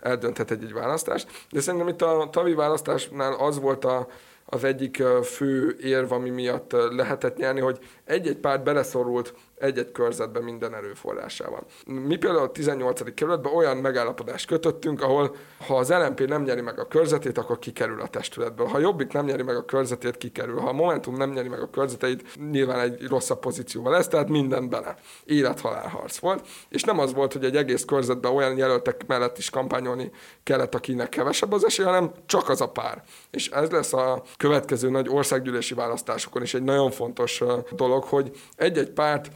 eldönthet 0.00 0.50
egy, 0.50 0.64
egy 0.64 0.72
választást. 0.72 1.46
De 1.50 1.60
szerintem 1.60 1.88
itt 1.88 2.02
a 2.02 2.28
tavi 2.30 2.54
választásnál 2.54 3.32
az 3.32 3.60
volt 3.60 3.84
a, 3.84 4.06
az 4.44 4.64
egyik 4.64 5.02
fő 5.24 5.76
érv, 5.82 6.12
ami 6.12 6.30
miatt 6.30 6.72
lehetett 6.90 7.36
nyerni, 7.36 7.60
hogy 7.60 7.78
egy-egy 8.04 8.36
párt 8.36 8.62
beleszorult 8.62 9.34
egy-egy 9.58 9.92
körzetbe 9.92 10.40
minden 10.40 10.74
erőforrásával. 10.74 11.66
Mi 11.86 12.16
például 12.16 12.42
a 12.42 12.50
18. 12.52 13.14
kerületben 13.14 13.52
olyan 13.52 13.76
megállapodást 13.76 14.46
kötöttünk, 14.46 15.02
ahol 15.02 15.36
ha 15.66 15.76
az 15.76 15.90
LNP 15.90 16.26
nem 16.26 16.42
nyeri 16.42 16.60
meg 16.60 16.78
a 16.78 16.86
körzetét, 16.86 17.38
akkor 17.38 17.58
kikerül 17.58 18.00
a 18.00 18.06
testületből. 18.06 18.66
Ha 18.66 18.78
Jobbik 18.78 19.12
nem 19.12 19.24
nyeri 19.24 19.42
meg 19.42 19.56
a 19.56 19.64
körzetét, 19.64 20.16
kikerül. 20.16 20.58
Ha 20.58 20.68
a 20.68 20.72
Momentum 20.72 21.16
nem 21.16 21.30
nyeri 21.30 21.48
meg 21.48 21.60
a 21.60 21.70
körzeteit, 21.70 22.50
nyilván 22.50 22.80
egy 22.80 23.06
rosszabb 23.08 23.38
pozícióval 23.38 23.92
lesz, 23.92 24.08
tehát 24.08 24.28
minden 24.28 24.68
bele. 24.68 24.96
Élet-halál 25.24 25.88
harc 25.88 26.18
volt. 26.18 26.46
És 26.68 26.82
nem 26.82 26.98
az 26.98 27.14
volt, 27.14 27.32
hogy 27.32 27.44
egy 27.44 27.56
egész 27.56 27.84
körzetben 27.84 28.32
olyan 28.32 28.56
jelöltek 28.56 29.06
mellett 29.06 29.38
is 29.38 29.50
kampányolni 29.50 30.10
kellett, 30.42 30.74
akinek 30.74 31.08
kevesebb 31.08 31.52
az 31.52 31.64
esély, 31.64 31.84
hanem 31.84 32.12
csak 32.26 32.48
az 32.48 32.60
a 32.60 32.68
pár. 32.68 33.02
És 33.30 33.48
ez 33.50 33.70
lesz 33.70 33.92
a 33.92 34.22
következő 34.36 34.90
nagy 34.90 35.08
országgyűlési 35.08 35.74
választásokon 35.74 36.42
is 36.42 36.54
egy 36.54 36.62
nagyon 36.62 36.90
fontos 36.90 37.42
dolog, 37.70 38.04
hogy 38.04 38.30
egy-egy 38.56 38.90
párt 38.90 39.30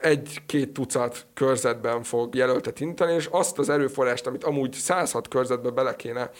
egy-két 0.00 0.72
tucat 0.72 1.26
körzetben 1.34 2.02
fog 2.02 2.34
jelöltet 2.34 2.80
inteni, 2.80 3.12
és 3.12 3.28
azt 3.30 3.58
az 3.58 3.68
erőforrást, 3.68 4.26
amit 4.26 4.44
amúgy 4.44 4.72
106 4.72 5.28
körzetbe 5.28 5.70
bele 5.70 5.96
kéne 5.96 6.30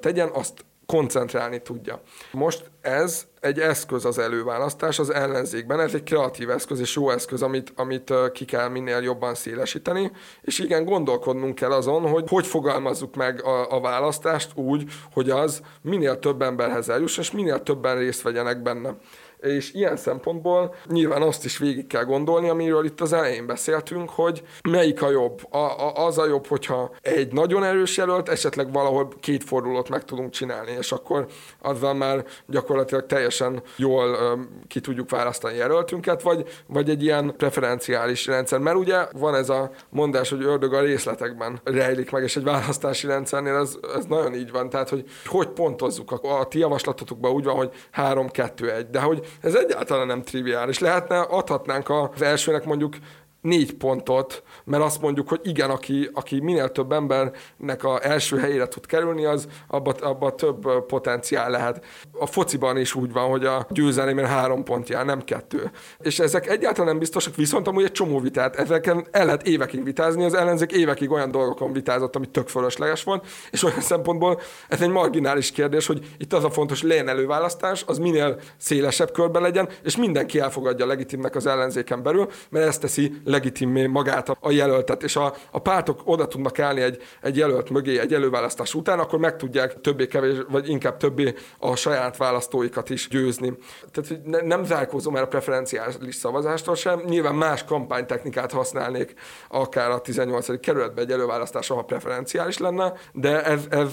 tegyen, 0.00 0.30
azt 0.32 0.64
koncentrálni 0.92 1.62
tudja. 1.62 2.00
Most 2.32 2.70
ez 2.80 3.26
egy 3.40 3.58
eszköz 3.60 4.04
az 4.04 4.18
előválasztás 4.18 4.98
az 4.98 5.10
ellenzékben, 5.10 5.80
ez 5.80 5.94
egy 5.94 6.02
kreatív 6.02 6.50
eszköz 6.50 6.80
és 6.80 6.94
jó 6.94 7.10
eszköz, 7.10 7.42
amit, 7.42 7.72
amit 7.76 8.12
ki 8.32 8.44
kell 8.44 8.68
minél 8.68 8.98
jobban 8.98 9.34
szélesíteni, 9.34 10.12
és 10.42 10.58
igen, 10.58 10.84
gondolkodnunk 10.84 11.54
kell 11.54 11.70
azon, 11.72 12.08
hogy 12.08 12.24
hogy 12.28 12.46
fogalmazzuk 12.46 13.14
meg 13.14 13.44
a, 13.44 13.70
a 13.70 13.80
választást 13.80 14.50
úgy, 14.54 14.84
hogy 15.12 15.30
az 15.30 15.60
minél 15.82 16.18
több 16.18 16.42
emberhez 16.42 16.88
eljuss, 16.88 17.18
és 17.18 17.30
minél 17.30 17.62
többen 17.62 17.98
részt 17.98 18.22
vegyenek 18.22 18.62
benne 18.62 18.96
és 19.40 19.72
ilyen 19.72 19.96
szempontból 19.96 20.74
nyilván 20.86 21.22
azt 21.22 21.44
is 21.44 21.58
végig 21.58 21.86
kell 21.86 22.04
gondolni, 22.04 22.48
amiről 22.48 22.84
itt 22.84 23.00
az 23.00 23.12
elején 23.12 23.46
beszéltünk, 23.46 24.10
hogy 24.10 24.42
melyik 24.68 25.02
a 25.02 25.10
jobb. 25.10 25.52
A, 25.54 25.56
a, 25.56 26.06
az 26.06 26.18
a 26.18 26.26
jobb, 26.26 26.46
hogyha 26.46 26.90
egy 27.02 27.32
nagyon 27.32 27.64
erős 27.64 27.96
jelölt, 27.96 28.28
esetleg 28.28 28.72
valahol 28.72 29.08
két 29.20 29.44
fordulót 29.44 29.88
meg 29.88 30.04
tudunk 30.04 30.30
csinálni, 30.30 30.70
és 30.78 30.92
akkor 30.92 31.26
azzal 31.62 31.94
már 31.94 32.24
gyakorlatilag 32.46 33.06
teljesen 33.06 33.62
jól 33.76 34.32
um, 34.34 34.60
ki 34.68 34.80
tudjuk 34.80 35.10
választani 35.10 35.56
jelöltünket, 35.56 36.22
vagy, 36.22 36.48
vagy 36.66 36.90
egy 36.90 37.02
ilyen 37.02 37.34
preferenciális 37.36 38.26
rendszer. 38.26 38.58
Mert 38.58 38.76
ugye 38.76 39.06
van 39.12 39.34
ez 39.34 39.48
a 39.48 39.70
mondás, 39.90 40.30
hogy 40.30 40.42
ördög 40.42 40.72
a 40.72 40.80
részletekben 40.80 41.60
rejlik 41.64 42.10
meg, 42.10 42.22
és 42.22 42.36
egy 42.36 42.44
választási 42.44 43.06
rendszernél 43.06 43.54
ez, 43.54 43.76
ez 43.96 44.04
nagyon 44.04 44.34
így 44.34 44.50
van. 44.50 44.70
Tehát, 44.70 44.88
hogy 44.88 45.04
hogy 45.24 45.48
pontozzuk. 45.48 46.12
A, 46.12 46.38
a 46.40 46.46
ti 46.46 46.58
javaslatotokban 46.58 47.32
úgy 47.32 47.44
van, 47.44 47.56
hogy 47.56 47.70
3-2-1, 47.96 48.86
de 48.90 49.00
hogy 49.00 49.26
ez 49.40 49.54
egyáltalán 49.54 50.06
nem 50.06 50.22
triviális. 50.22 50.78
Lehetne, 50.78 51.20
adhatnánk 51.20 51.90
az 51.90 52.22
elsőnek 52.22 52.64
mondjuk 52.64 52.96
négy 53.40 53.74
pontot, 53.74 54.42
mert 54.64 54.82
azt 54.82 55.00
mondjuk, 55.00 55.28
hogy 55.28 55.40
igen, 55.42 55.70
aki, 55.70 56.10
aki 56.12 56.40
minél 56.40 56.68
több 56.68 56.92
embernek 56.92 57.84
a 57.84 58.06
első 58.06 58.38
helyére 58.38 58.68
tud 58.68 58.86
kerülni, 58.86 59.24
az 59.24 59.48
abba, 59.66 59.94
abba 60.00 60.34
több 60.34 60.86
potenciál 60.86 61.50
lehet. 61.50 61.84
A 62.12 62.26
fociban 62.26 62.76
is 62.76 62.94
úgy 62.94 63.12
van, 63.12 63.30
hogy 63.30 63.44
a 63.44 63.66
győzelemben 63.70 64.26
három 64.26 64.64
pont 64.64 64.88
jár, 64.88 65.04
nem 65.04 65.24
kettő. 65.24 65.70
És 65.98 66.18
ezek 66.18 66.48
egyáltalán 66.48 66.88
nem 66.88 66.98
biztosak, 66.98 67.34
viszont 67.34 67.66
amúgy 67.68 67.84
egy 67.84 67.92
csomó 67.92 68.20
vitát, 68.20 68.56
ezeken 68.56 69.06
el 69.10 69.24
lehet 69.24 69.46
évekig 69.46 69.84
vitázni, 69.84 70.24
az 70.24 70.34
ellenzék 70.34 70.72
évekig 70.72 71.10
olyan 71.10 71.30
dolgokon 71.30 71.72
vitázott, 71.72 72.16
ami 72.16 72.26
tök 72.26 72.48
fölösleges 72.48 73.02
volt, 73.02 73.26
és 73.50 73.62
olyan 73.62 73.80
szempontból 73.80 74.40
ez 74.68 74.82
egy 74.82 74.90
marginális 74.90 75.50
kérdés, 75.50 75.86
hogy 75.86 76.14
itt 76.18 76.32
az 76.32 76.44
a 76.44 76.50
fontos, 76.50 76.80
hogy 76.80 76.88
legyen 76.88 77.08
előválasztás, 77.08 77.84
az 77.86 77.98
minél 77.98 78.40
szélesebb 78.56 79.12
körben 79.12 79.42
legyen, 79.42 79.68
és 79.82 79.96
mindenki 79.96 80.40
elfogadja 80.40 80.86
legitimnek 80.86 81.36
az 81.36 81.46
ellenzéken 81.46 82.02
belül, 82.02 82.28
mert 82.50 82.66
ezt 82.66 82.80
teszi 82.80 83.12
legitimé 83.28 83.86
magát 83.86 84.28
a 84.40 84.50
jelöltet, 84.50 85.02
és 85.02 85.16
a, 85.16 85.34
a 85.50 85.58
pártok 85.58 86.00
oda 86.04 86.28
tudnak 86.28 86.58
állni 86.58 86.80
egy, 86.80 87.02
egy 87.22 87.36
jelölt 87.36 87.70
mögé 87.70 87.98
egy 87.98 88.14
előválasztás 88.14 88.74
után, 88.74 88.98
akkor 88.98 89.18
meg 89.18 89.36
tudják 89.36 89.80
többé 89.80 90.06
kevés, 90.06 90.36
vagy 90.48 90.68
inkább 90.68 90.96
többé 90.96 91.34
a 91.58 91.76
saját 91.76 92.16
választóikat 92.16 92.90
is 92.90 93.08
győzni. 93.08 93.58
Tehát 93.92 94.08
hogy 94.08 94.20
ne, 94.24 94.40
nem 94.40 94.64
zárkózom 94.64 95.16
el 95.16 95.22
a 95.22 95.26
preferenciális 95.26 96.14
szavazástól 96.14 96.74
sem, 96.74 97.00
nyilván 97.06 97.34
más 97.34 97.64
kampánytechnikát 97.64 98.52
használnék 98.52 99.14
akár 99.48 99.90
a 99.90 100.00
18. 100.00 100.60
kerületben 100.60 101.04
egy 101.04 101.12
előválasztás, 101.12 101.70
ahol 101.70 101.84
preferenciális 101.84 102.58
lenne, 102.58 102.92
de 103.12 103.44
ez, 103.44 103.60
ez 103.70 103.92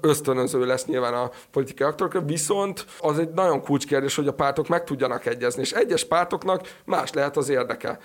ösztönöző 0.00 0.66
lesz 0.66 0.86
nyilván 0.86 1.14
a 1.14 1.30
politikai 1.50 1.86
aktorokra, 1.86 2.20
viszont 2.20 2.86
az 3.00 3.18
egy 3.18 3.28
nagyon 3.28 3.62
kulcskérdés, 3.62 4.16
hogy 4.16 4.28
a 4.28 4.32
pártok 4.32 4.68
meg 4.68 4.84
tudjanak 4.84 5.26
egyezni, 5.26 5.62
és 5.62 5.72
egyes 5.72 6.04
pártoknak 6.04 6.72
más 6.84 7.12
lehet 7.12 7.36
az 7.36 7.48
érdeke, 7.48 7.98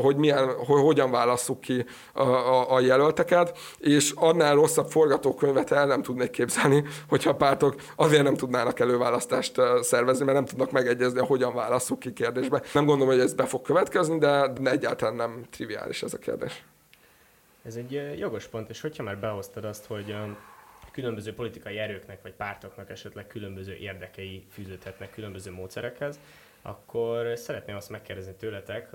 hogy, 0.00 0.16
milyen, 0.16 0.54
hogy 0.54 0.80
hogyan 0.80 1.10
válasszuk 1.10 1.60
ki 1.60 1.84
a, 2.12 2.22
a, 2.22 2.74
a 2.74 2.80
jelölteket, 2.80 3.58
és 3.78 4.12
annál 4.14 4.54
rosszabb 4.54 4.88
forgatókönyvet 4.90 5.70
el 5.70 5.86
nem 5.86 6.02
tudnék 6.02 6.30
képzelni, 6.30 6.84
hogyha 7.08 7.30
a 7.30 7.34
pártok 7.34 7.74
azért 7.96 8.22
nem 8.22 8.34
tudnának 8.34 8.80
előválasztást 8.80 9.60
szervezni, 9.80 10.24
mert 10.24 10.36
nem 10.36 10.46
tudnak 10.46 10.70
megegyezni, 10.70 11.20
hogyan 11.20 11.54
válasszuk 11.54 11.98
ki 11.98 12.12
kérdésbe. 12.12 12.62
Nem 12.72 12.84
gondolom, 12.84 13.14
hogy 13.14 13.22
ez 13.22 13.34
be 13.34 13.44
fog 13.44 13.62
következni, 13.62 14.18
de 14.18 14.52
egyáltalán 14.64 15.14
nem 15.14 15.44
triviális 15.50 16.02
ez 16.02 16.14
a 16.14 16.18
kérdés. 16.18 16.64
Ez 17.64 17.76
egy 17.76 18.18
jogos 18.18 18.46
pont, 18.46 18.70
és 18.70 18.80
hogyha 18.80 19.02
már 19.02 19.18
behoztad 19.18 19.64
azt, 19.64 19.86
hogy 19.86 20.16
különböző 20.92 21.34
politikai 21.34 21.78
erőknek 21.78 22.22
vagy 22.22 22.32
pártoknak 22.32 22.90
esetleg 22.90 23.26
különböző 23.26 23.74
érdekei 23.74 24.46
fűződhetnek 24.50 25.10
különböző 25.10 25.50
módszerekhez, 25.50 26.18
akkor 26.66 27.36
szeretném 27.36 27.76
azt 27.76 27.90
megkérdezni 27.90 28.34
tőletek, 28.34 28.90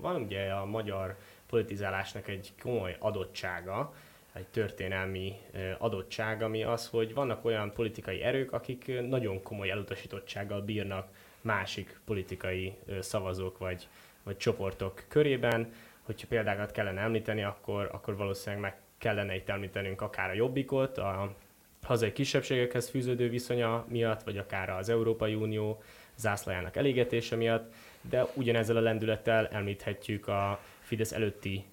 van 0.00 0.22
ugye 0.22 0.52
a 0.52 0.64
magyar 0.64 1.16
politizálásnak 1.46 2.28
egy 2.28 2.52
komoly 2.62 2.96
adottsága, 2.98 3.94
egy 4.32 4.46
történelmi 4.46 5.36
adottság, 5.78 6.42
ami 6.42 6.64
az, 6.64 6.88
hogy 6.88 7.14
vannak 7.14 7.44
olyan 7.44 7.72
politikai 7.72 8.22
erők, 8.22 8.52
akik 8.52 9.00
nagyon 9.08 9.42
komoly 9.42 9.70
elutasítottsággal 9.70 10.60
bírnak 10.60 11.08
másik 11.40 12.00
politikai 12.04 12.78
szavazók 13.00 13.58
vagy, 13.58 13.88
vagy 14.22 14.36
csoportok 14.36 15.04
körében. 15.08 15.72
Hogyha 16.02 16.26
példákat 16.28 16.70
kellene 16.70 17.00
említeni, 17.00 17.42
akkor, 17.42 17.88
akkor 17.92 18.16
valószínűleg 18.16 18.60
meg 18.62 18.80
kellene 18.98 19.34
itt 19.34 19.48
említenünk 19.48 20.00
akár 20.00 20.30
a 20.30 20.34
Jobbikot, 20.34 20.98
a 20.98 21.34
hazai 21.82 22.12
kisebbségekhez 22.12 22.88
fűződő 22.88 23.28
viszonya 23.28 23.84
miatt, 23.88 24.22
vagy 24.22 24.38
akár 24.38 24.70
az 24.70 24.88
Európai 24.88 25.34
Unió 25.34 25.82
zászlajának 26.16 26.76
elégetése 26.76 27.36
miatt, 27.36 27.72
de 28.00 28.26
ugyanezzel 28.34 28.76
a 28.76 28.80
lendülettel 28.80 29.48
említhetjük 29.48 30.28
a 30.28 30.60
Fidesz 30.80 31.12
előtti 31.12 31.64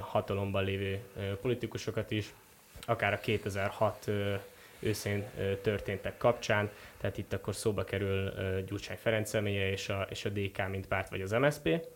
hatalomban 0.00 0.64
lévő 0.64 1.00
politikusokat 1.40 2.10
is, 2.10 2.34
akár 2.86 3.12
a 3.12 3.18
2006 3.18 4.10
őszén 4.78 5.24
történtek 5.62 6.16
kapcsán, 6.16 6.70
tehát 6.96 7.18
itt 7.18 7.32
akkor 7.32 7.54
szóba 7.54 7.84
kerül 7.84 8.32
Gyurcsány 8.66 8.96
Ferenc 8.96 9.28
személye 9.28 9.70
és 9.70 9.88
a, 9.88 10.06
és 10.10 10.24
a 10.24 10.28
DK, 10.28 10.68
mint 10.68 10.86
párt, 10.86 11.08
vagy 11.08 11.20
az 11.20 11.30
MSP. 11.30 11.86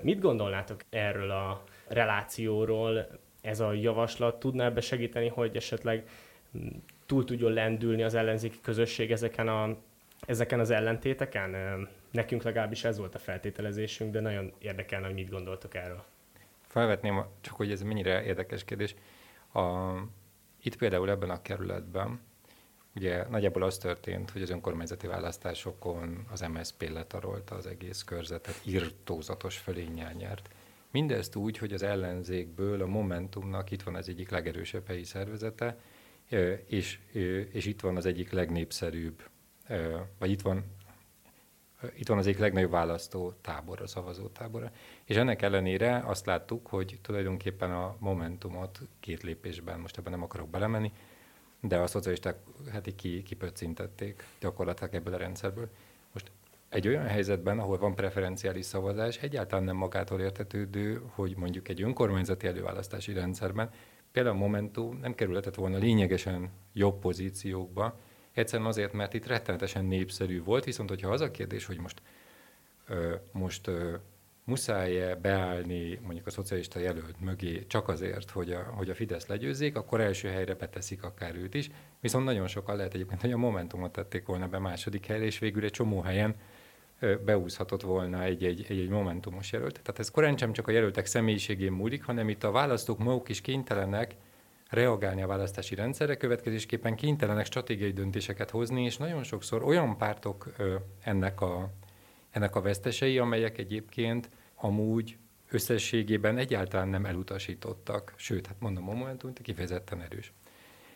Mit 0.00 0.20
gondolnátok 0.20 0.80
erről 0.90 1.30
a 1.30 1.64
relációról? 1.86 3.08
Ez 3.40 3.60
a 3.60 3.72
javaslat 3.72 4.38
tudná 4.38 4.64
ebbe 4.64 4.80
segíteni, 4.80 5.28
hogy 5.28 5.56
esetleg 5.56 6.08
túl 7.10 7.24
tudjon 7.24 7.52
lendülni 7.52 8.02
az 8.02 8.14
ellenzéki 8.14 8.60
közösség 8.60 9.10
ezeken, 9.10 9.48
a, 9.48 9.76
ezeken 10.26 10.60
az 10.60 10.70
ellentéteken? 10.70 11.56
Nekünk 12.10 12.42
legalábbis 12.42 12.84
ez 12.84 12.98
volt 12.98 13.14
a 13.14 13.18
feltételezésünk, 13.18 14.12
de 14.12 14.20
nagyon 14.20 14.52
érdekelne, 14.58 15.06
hogy 15.06 15.14
mit 15.14 15.30
gondoltok 15.30 15.74
erről. 15.74 16.04
Felvetném, 16.66 17.24
csak 17.40 17.56
hogy 17.56 17.70
ez 17.70 17.82
mennyire 17.82 18.24
érdekes 18.24 18.64
kérdés. 18.64 18.94
A, 19.52 19.90
itt 20.62 20.76
például 20.76 21.10
ebben 21.10 21.30
a 21.30 21.42
kerületben 21.42 22.20
ugye 22.94 23.28
nagyjából 23.28 23.62
az 23.62 23.78
történt, 23.78 24.30
hogy 24.30 24.42
az 24.42 24.50
önkormányzati 24.50 25.06
választásokon 25.06 26.26
az 26.30 26.40
MSZP 26.40 26.90
letarolta 26.92 27.54
az 27.54 27.66
egész 27.66 28.02
körzetet, 28.02 28.60
írtózatos 28.64 29.58
fölényel 29.58 30.12
nyert. 30.12 30.48
Mindezt 30.90 31.36
úgy, 31.36 31.58
hogy 31.58 31.72
az 31.72 31.82
ellenzékből 31.82 32.82
a 32.82 32.86
Momentumnak 32.86 33.70
itt 33.70 33.82
van 33.82 33.94
az 33.94 34.08
egyik 34.08 34.30
legerősebb 34.30 34.86
helyi 34.86 35.04
szervezete, 35.04 35.76
és, 36.66 36.98
és 37.52 37.66
itt 37.66 37.80
van 37.80 37.96
az 37.96 38.06
egyik 38.06 38.30
legnépszerűbb, 38.30 39.22
vagy 40.18 40.30
itt 40.30 40.40
van 40.40 40.64
itt 41.96 42.08
van 42.08 42.18
az 42.18 42.26
egyik 42.26 42.40
legnagyobb 42.40 42.70
választó 42.70 43.32
tábor, 43.40 43.80
a 43.80 43.86
szavazó 43.86 44.26
tábora. 44.26 44.70
És 45.04 45.16
ennek 45.16 45.42
ellenére 45.42 46.02
azt 46.04 46.26
láttuk, 46.26 46.66
hogy 46.66 46.98
tulajdonképpen 47.02 47.70
a 47.70 47.96
Momentumot 47.98 48.80
két 49.00 49.22
lépésben, 49.22 49.80
most 49.80 49.98
ebben 49.98 50.12
nem 50.12 50.22
akarok 50.22 50.48
belemenni, 50.48 50.92
de 51.60 51.78
a 51.78 51.86
szocialisták 51.86 52.36
hát 52.72 52.94
ki, 52.96 53.22
kipöccintették 53.22 54.24
gyakorlatilag 54.40 54.94
ebből 54.94 55.14
a 55.14 55.16
rendszerből. 55.16 55.68
Most 56.12 56.30
egy 56.68 56.88
olyan 56.88 57.06
helyzetben, 57.06 57.58
ahol 57.58 57.78
van 57.78 57.94
preferenciális 57.94 58.66
szavazás, 58.66 59.16
egyáltalán 59.16 59.64
nem 59.64 59.76
magától 59.76 60.20
értetődő, 60.20 61.02
hogy 61.06 61.36
mondjuk 61.36 61.68
egy 61.68 61.82
önkormányzati 61.82 62.46
előválasztási 62.46 63.12
rendszerben 63.12 63.70
például 64.12 64.36
a 64.36 64.38
Momentum 64.38 64.98
nem 64.98 65.14
kerülhetett 65.14 65.54
volna 65.54 65.76
lényegesen 65.76 66.50
jobb 66.72 66.98
pozíciókba, 66.98 67.98
Egyszerűen 68.32 68.68
azért, 68.68 68.92
mert 68.92 69.14
itt 69.14 69.26
rettenetesen 69.26 69.84
népszerű 69.84 70.42
volt, 70.42 70.64
viszont 70.64 70.88
hogyha 70.88 71.10
az 71.10 71.20
a 71.20 71.30
kérdés, 71.30 71.66
hogy 71.66 71.78
most, 71.78 72.02
ö, 72.88 73.14
most 73.32 73.66
ö, 73.66 73.94
muszáj-e 74.44 75.14
beállni 75.14 75.98
mondjuk 76.02 76.26
a 76.26 76.30
szocialista 76.30 76.78
jelölt 76.78 77.20
mögé 77.20 77.66
csak 77.66 77.88
azért, 77.88 78.30
hogy 78.30 78.52
a, 78.52 78.62
hogy 78.62 78.90
a 78.90 78.94
Fidesz 78.94 79.26
legyőzzék, 79.26 79.76
akkor 79.76 80.00
első 80.00 80.28
helyre 80.28 80.54
beteszik 80.54 81.02
akár 81.02 81.34
őt 81.36 81.54
is. 81.54 81.70
Viszont 82.00 82.24
nagyon 82.24 82.46
sokan 82.46 82.76
lehet 82.76 82.94
egyébként, 82.94 83.20
hogy 83.20 83.32
a 83.32 83.36
Momentumot 83.36 83.92
tették 83.92 84.26
volna 84.26 84.48
be 84.48 84.58
második 84.58 85.06
helyre, 85.06 85.24
és 85.24 85.38
végül 85.38 85.64
egy 85.64 85.70
csomó 85.70 86.00
helyen 86.00 86.36
beúszhatott 87.24 87.82
volna 87.82 88.22
egy-egy, 88.22 88.66
egy-egy 88.68 88.88
momentumos 88.88 89.52
jelölt. 89.52 89.80
Tehát 89.82 89.98
ez 89.98 90.10
korán 90.10 90.36
sem 90.36 90.52
csak 90.52 90.68
a 90.68 90.70
jelöltek 90.70 91.06
személyiségén 91.06 91.72
múlik, 91.72 92.04
hanem 92.04 92.28
itt 92.28 92.44
a 92.44 92.50
választók 92.50 92.98
maguk 92.98 93.28
is 93.28 93.40
kénytelenek 93.40 94.16
reagálni 94.70 95.22
a 95.22 95.26
választási 95.26 95.74
rendszerre, 95.74 96.16
következésképpen 96.16 96.94
kénytelenek 96.94 97.46
stratégiai 97.46 97.92
döntéseket 97.92 98.50
hozni, 98.50 98.84
és 98.84 98.96
nagyon 98.96 99.22
sokszor 99.22 99.62
olyan 99.62 99.96
pártok 99.96 100.54
ennek 101.00 101.40
a, 101.40 101.70
ennek 102.30 102.56
a 102.56 102.60
vesztesei, 102.60 103.18
amelyek 103.18 103.58
egyébként 103.58 104.30
amúgy 104.54 105.16
összességében 105.50 106.38
egyáltalán 106.38 106.88
nem 106.88 107.04
elutasítottak, 107.04 108.12
sőt, 108.16 108.46
hát 108.46 108.60
mondom, 108.60 108.88
a 108.88 108.92
Momentum 108.94 109.32
kifejezetten 109.32 110.00
erős. 110.00 110.32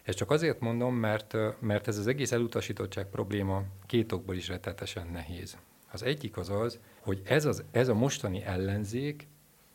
Ezt 0.02 0.16
csak 0.18 0.30
azért 0.30 0.60
mondom, 0.60 0.94
mert, 0.94 1.36
mert 1.60 1.88
ez 1.88 1.98
az 1.98 2.06
egész 2.06 2.32
elutasítottság 2.32 3.06
probléma 3.06 3.62
két 3.86 4.12
okból 4.12 4.34
is 4.34 4.48
rettetesen 4.48 5.06
nehéz. 5.12 5.56
Az 5.94 6.02
egyik 6.02 6.36
az 6.36 6.50
az, 6.50 6.78
hogy 7.00 7.22
ez, 7.24 7.44
az, 7.44 7.64
ez 7.70 7.88
a 7.88 7.94
mostani 7.94 8.42
ellenzék, 8.42 9.28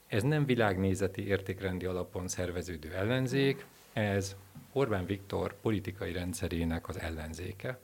ez 0.07 0.23
nem 0.23 0.45
világnézeti 0.45 1.27
értékrendi 1.27 1.85
alapon 1.85 2.27
szerveződő 2.27 2.93
ellenzék, 2.93 3.65
ez 3.93 4.35
Orbán 4.71 5.05
Viktor 5.05 5.59
politikai 5.61 6.11
rendszerének 6.11 6.87
az 6.87 6.99
ellenzéke. 6.99 7.79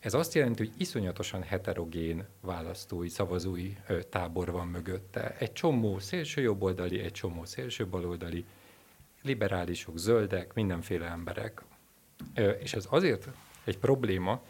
Ez 0.00 0.14
azt 0.14 0.34
jelenti, 0.34 0.66
hogy 0.66 0.74
iszonyatosan 0.80 1.42
heterogén 1.42 2.24
választói, 2.40 3.08
szavazói 3.08 3.76
tábor 4.10 4.50
van 4.50 4.68
mögötte. 4.68 5.36
Egy 5.38 5.52
csomó 5.52 5.98
szélső 5.98 6.40
jobboldali, 6.40 7.00
egy 7.00 7.12
csomó 7.12 7.44
szélső 7.44 7.86
baloldali, 7.86 8.44
liberálisok, 9.22 9.98
zöldek, 9.98 10.54
mindenféle 10.54 11.06
emberek. 11.06 11.62
És 12.60 12.74
ez 12.74 12.86
azért 12.90 13.28
egy 13.64 13.78
probléma, 13.78 14.42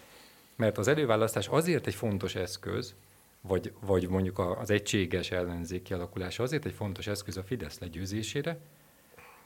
mert 0.62 0.78
az 0.78 0.88
előválasztás 0.88 1.48
azért 1.48 1.86
egy 1.86 1.94
fontos 1.94 2.34
eszköz, 2.34 2.94
vagy, 3.40 3.72
vagy 3.80 4.08
mondjuk 4.08 4.38
az 4.38 4.70
egységes 4.70 5.30
ellenzék 5.30 5.82
kialakulása 5.82 6.42
azért 6.42 6.64
egy 6.64 6.72
fontos 6.72 7.06
eszköz 7.06 7.36
a 7.36 7.42
Fidesz 7.42 7.78
legyőzésére, 7.78 8.58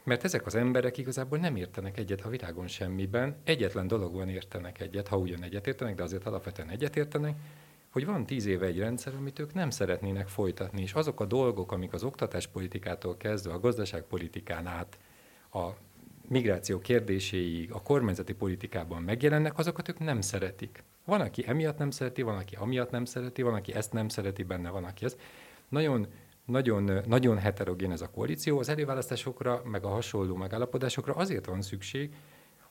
mert 0.05 0.25
ezek 0.25 0.47
az 0.47 0.55
emberek 0.55 0.99
igazából 0.99 1.39
nem 1.39 1.57
értenek 1.57 1.99
egyet 1.99 2.21
a 2.21 2.29
világon 2.29 2.67
semmiben. 2.67 3.37
Egyetlen 3.45 3.87
dologban 3.87 4.29
értenek 4.29 4.81
egyet, 4.81 5.09
ha 5.09 5.17
ugyan 5.17 5.43
egyetértenek, 5.43 5.95
de 5.95 6.03
azért 6.03 6.27
alapvetően 6.27 6.71
egyetértenek, 6.71 7.35
hogy 7.91 8.07
van 8.07 8.27
tíz 8.27 8.47
éve 8.47 8.67
egy 8.67 8.79
rendszer, 8.79 9.15
amit 9.15 9.39
ők 9.39 9.55
nem 9.55 9.71
szeretnének 9.71 10.29
folytatni, 10.29 10.83
és 10.83 10.93
azok 10.93 11.21
a 11.21 11.25
dolgok, 11.25 11.73
amik 11.73 11.93
az 11.93 12.03
oktatáspolitikától 12.03 13.17
kezdve 13.17 13.53
a 13.53 13.61
gazdaságpolitikán 13.61 14.67
át 14.67 14.99
a 15.53 15.69
migráció 16.29 16.79
kérdéséig 16.79 17.73
a 17.73 17.83
kormányzati 17.83 18.35
politikában 18.35 19.03
megjelennek, 19.03 19.59
azokat 19.59 19.89
ők 19.89 19.99
nem 19.99 20.21
szeretik. 20.21 20.83
Van, 21.07 21.21
aki 21.21 21.45
emiatt 21.47 21.79
nem 21.79 21.91
szereti, 21.91 22.23
van, 22.23 22.37
aki 22.37 22.55
amiatt 22.55 22.91
nem 22.91 23.05
szereti, 23.05 23.43
van, 23.43 23.55
aki 23.55 23.75
ezt 23.75 23.93
nem 23.93 24.09
szereti 24.09 24.43
benne, 24.43 24.71
van, 24.71 24.85
aki 24.85 25.05
ezt. 25.05 25.21
Nagyon 25.69 26.07
nagyon, 26.47 26.91
nagyon 27.07 27.39
heterogén 27.39 27.93
ez 27.93 28.01
a 28.01 28.11
koalíció. 28.11 28.59
Az 28.59 28.69
előválasztásokra, 28.69 29.63
meg 29.65 29.85
a 29.85 29.89
hasonló 29.89 30.37
megállapodásokra 30.37 31.15
azért 31.15 31.47
van 31.47 31.63
szükség, 31.63 32.15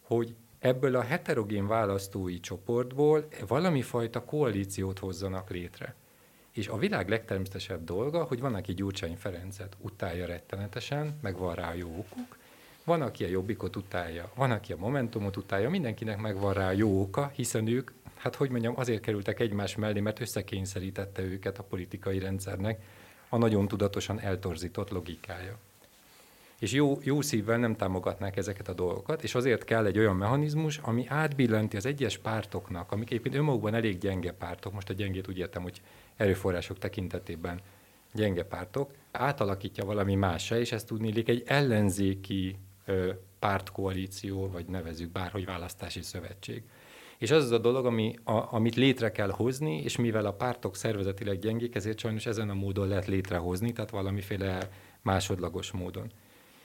hogy 0.01 0.35
ebből 0.59 0.95
a 0.95 1.01
heterogén 1.01 1.67
választói 1.67 2.39
csoportból 2.39 3.27
valami 3.47 3.81
fajta 3.81 4.23
koalíciót 4.23 4.99
hozzanak 4.99 5.49
létre. 5.49 5.95
És 6.51 6.67
a 6.67 6.77
világ 6.77 7.09
legtermészetesebb 7.09 7.83
dolga, 7.83 8.23
hogy 8.23 8.39
van, 8.39 8.55
aki 8.55 8.73
Gyurcsány 8.73 9.15
Ferencet 9.15 9.77
utálja 9.81 10.25
rettenetesen, 10.25 11.19
meg 11.21 11.37
van 11.37 11.55
rá 11.55 11.73
jó 11.73 11.87
okuk, 11.87 12.37
van, 12.83 13.01
aki 13.01 13.23
a 13.23 13.27
Jobbikot 13.27 13.75
utálja, 13.75 14.31
van, 14.35 14.51
aki 14.51 14.73
a 14.73 14.77
Momentumot 14.77 15.37
utálja, 15.37 15.69
mindenkinek 15.69 16.21
megvan 16.21 16.53
rá 16.53 16.71
jó 16.71 17.01
oka, 17.01 17.31
hiszen 17.35 17.67
ők, 17.67 17.91
hát 18.15 18.35
hogy 18.35 18.49
mondjam, 18.49 18.73
azért 18.77 19.01
kerültek 19.01 19.39
egymás 19.39 19.75
mellé, 19.75 19.99
mert 19.99 20.19
összekényszerítette 20.19 21.21
őket 21.21 21.59
a 21.59 21.63
politikai 21.63 22.19
rendszernek 22.19 22.81
a 23.29 23.37
nagyon 23.37 23.67
tudatosan 23.67 24.19
eltorzított 24.19 24.89
logikája. 24.89 25.57
És 26.59 26.71
jó, 26.71 26.99
jó 27.03 27.21
szívvel 27.21 27.57
nem 27.57 27.75
támogatnák 27.75 28.37
ezeket 28.37 28.67
a 28.67 28.73
dolgokat, 28.73 29.23
és 29.23 29.35
azért 29.35 29.63
kell 29.63 29.85
egy 29.85 29.97
olyan 29.97 30.15
mechanizmus, 30.15 30.77
ami 30.77 31.05
átbillenti 31.07 31.77
az 31.77 31.85
egyes 31.85 32.17
pártoknak, 32.17 32.91
amik 32.91 33.11
éppen 33.11 33.33
önmagukban 33.33 33.73
elég 33.73 33.97
gyenge 33.97 34.31
pártok, 34.31 34.73
most 34.73 34.89
a 34.89 34.93
gyengét 34.93 35.27
úgy 35.27 35.37
értem, 35.37 35.61
hogy 35.61 35.81
erőforrások 36.15 36.77
tekintetében 36.77 37.61
gyenge 38.13 38.43
pártok, 38.43 38.91
átalakítja 39.11 39.85
valami 39.85 40.15
másra, 40.15 40.59
és 40.59 40.71
ezt 40.71 40.87
tudni 40.87 41.23
egy 41.25 41.43
ellenzéki 41.45 42.57
ö, 42.85 43.11
pártkoalíció, 43.39 44.49
vagy 44.49 44.65
nevezük 44.65 45.11
bárhogy 45.11 45.45
választási 45.45 46.01
szövetség. 46.01 46.63
És 47.17 47.31
az 47.31 47.43
az 47.43 47.51
a 47.51 47.57
dolog, 47.57 47.85
ami, 47.85 48.15
a, 48.23 48.53
amit 48.53 48.75
létre 48.75 49.11
kell 49.11 49.29
hozni, 49.29 49.81
és 49.81 49.95
mivel 49.95 50.25
a 50.25 50.33
pártok 50.33 50.75
szervezetileg 50.75 51.39
gyengék, 51.39 51.75
ezért 51.75 51.99
sajnos 51.99 52.25
ezen 52.25 52.49
a 52.49 52.53
módon 52.53 52.87
lehet 52.87 53.05
létrehozni, 53.05 53.73
tehát 53.73 53.89
valamiféle 53.89 54.69
másodlagos 55.01 55.71
módon. 55.71 56.11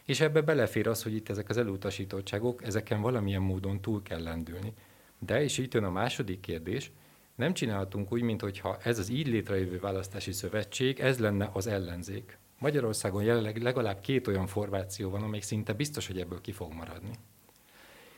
És 0.05 0.21
ebbe 0.21 0.41
belefér 0.41 0.89
az, 0.89 1.03
hogy 1.03 1.15
itt 1.15 1.29
ezek 1.29 1.49
az 1.49 1.57
elutasítottságok, 1.57 2.65
ezeken 2.65 3.01
valamilyen 3.01 3.43
módon 3.43 3.81
túl 3.81 4.03
kell 4.03 4.23
lendülni. 4.23 4.73
De, 5.19 5.43
és 5.43 5.59
itt 5.59 5.75
jön 5.75 5.85
a 5.85 5.91
második 5.91 6.41
kérdés, 6.41 6.91
nem 7.35 7.53
csinálhatunk 7.53 8.13
úgy, 8.13 8.23
mintha 8.23 8.79
ez 8.83 8.99
az 8.99 9.09
így 9.09 9.27
létrejövő 9.27 9.79
választási 9.79 10.33
szövetség, 10.33 11.01
ez 11.01 11.19
lenne 11.19 11.51
az 11.53 11.67
ellenzék. 11.67 12.39
Magyarországon 12.59 13.23
jelenleg 13.23 13.63
legalább 13.63 14.01
két 14.01 14.27
olyan 14.27 14.47
formáció 14.47 15.11
van, 15.11 15.23
amelyik 15.23 15.45
szinte 15.45 15.73
biztos, 15.73 16.07
hogy 16.07 16.21
ebből 16.21 16.41
ki 16.41 16.53
fog 16.53 16.73
maradni. 16.73 17.11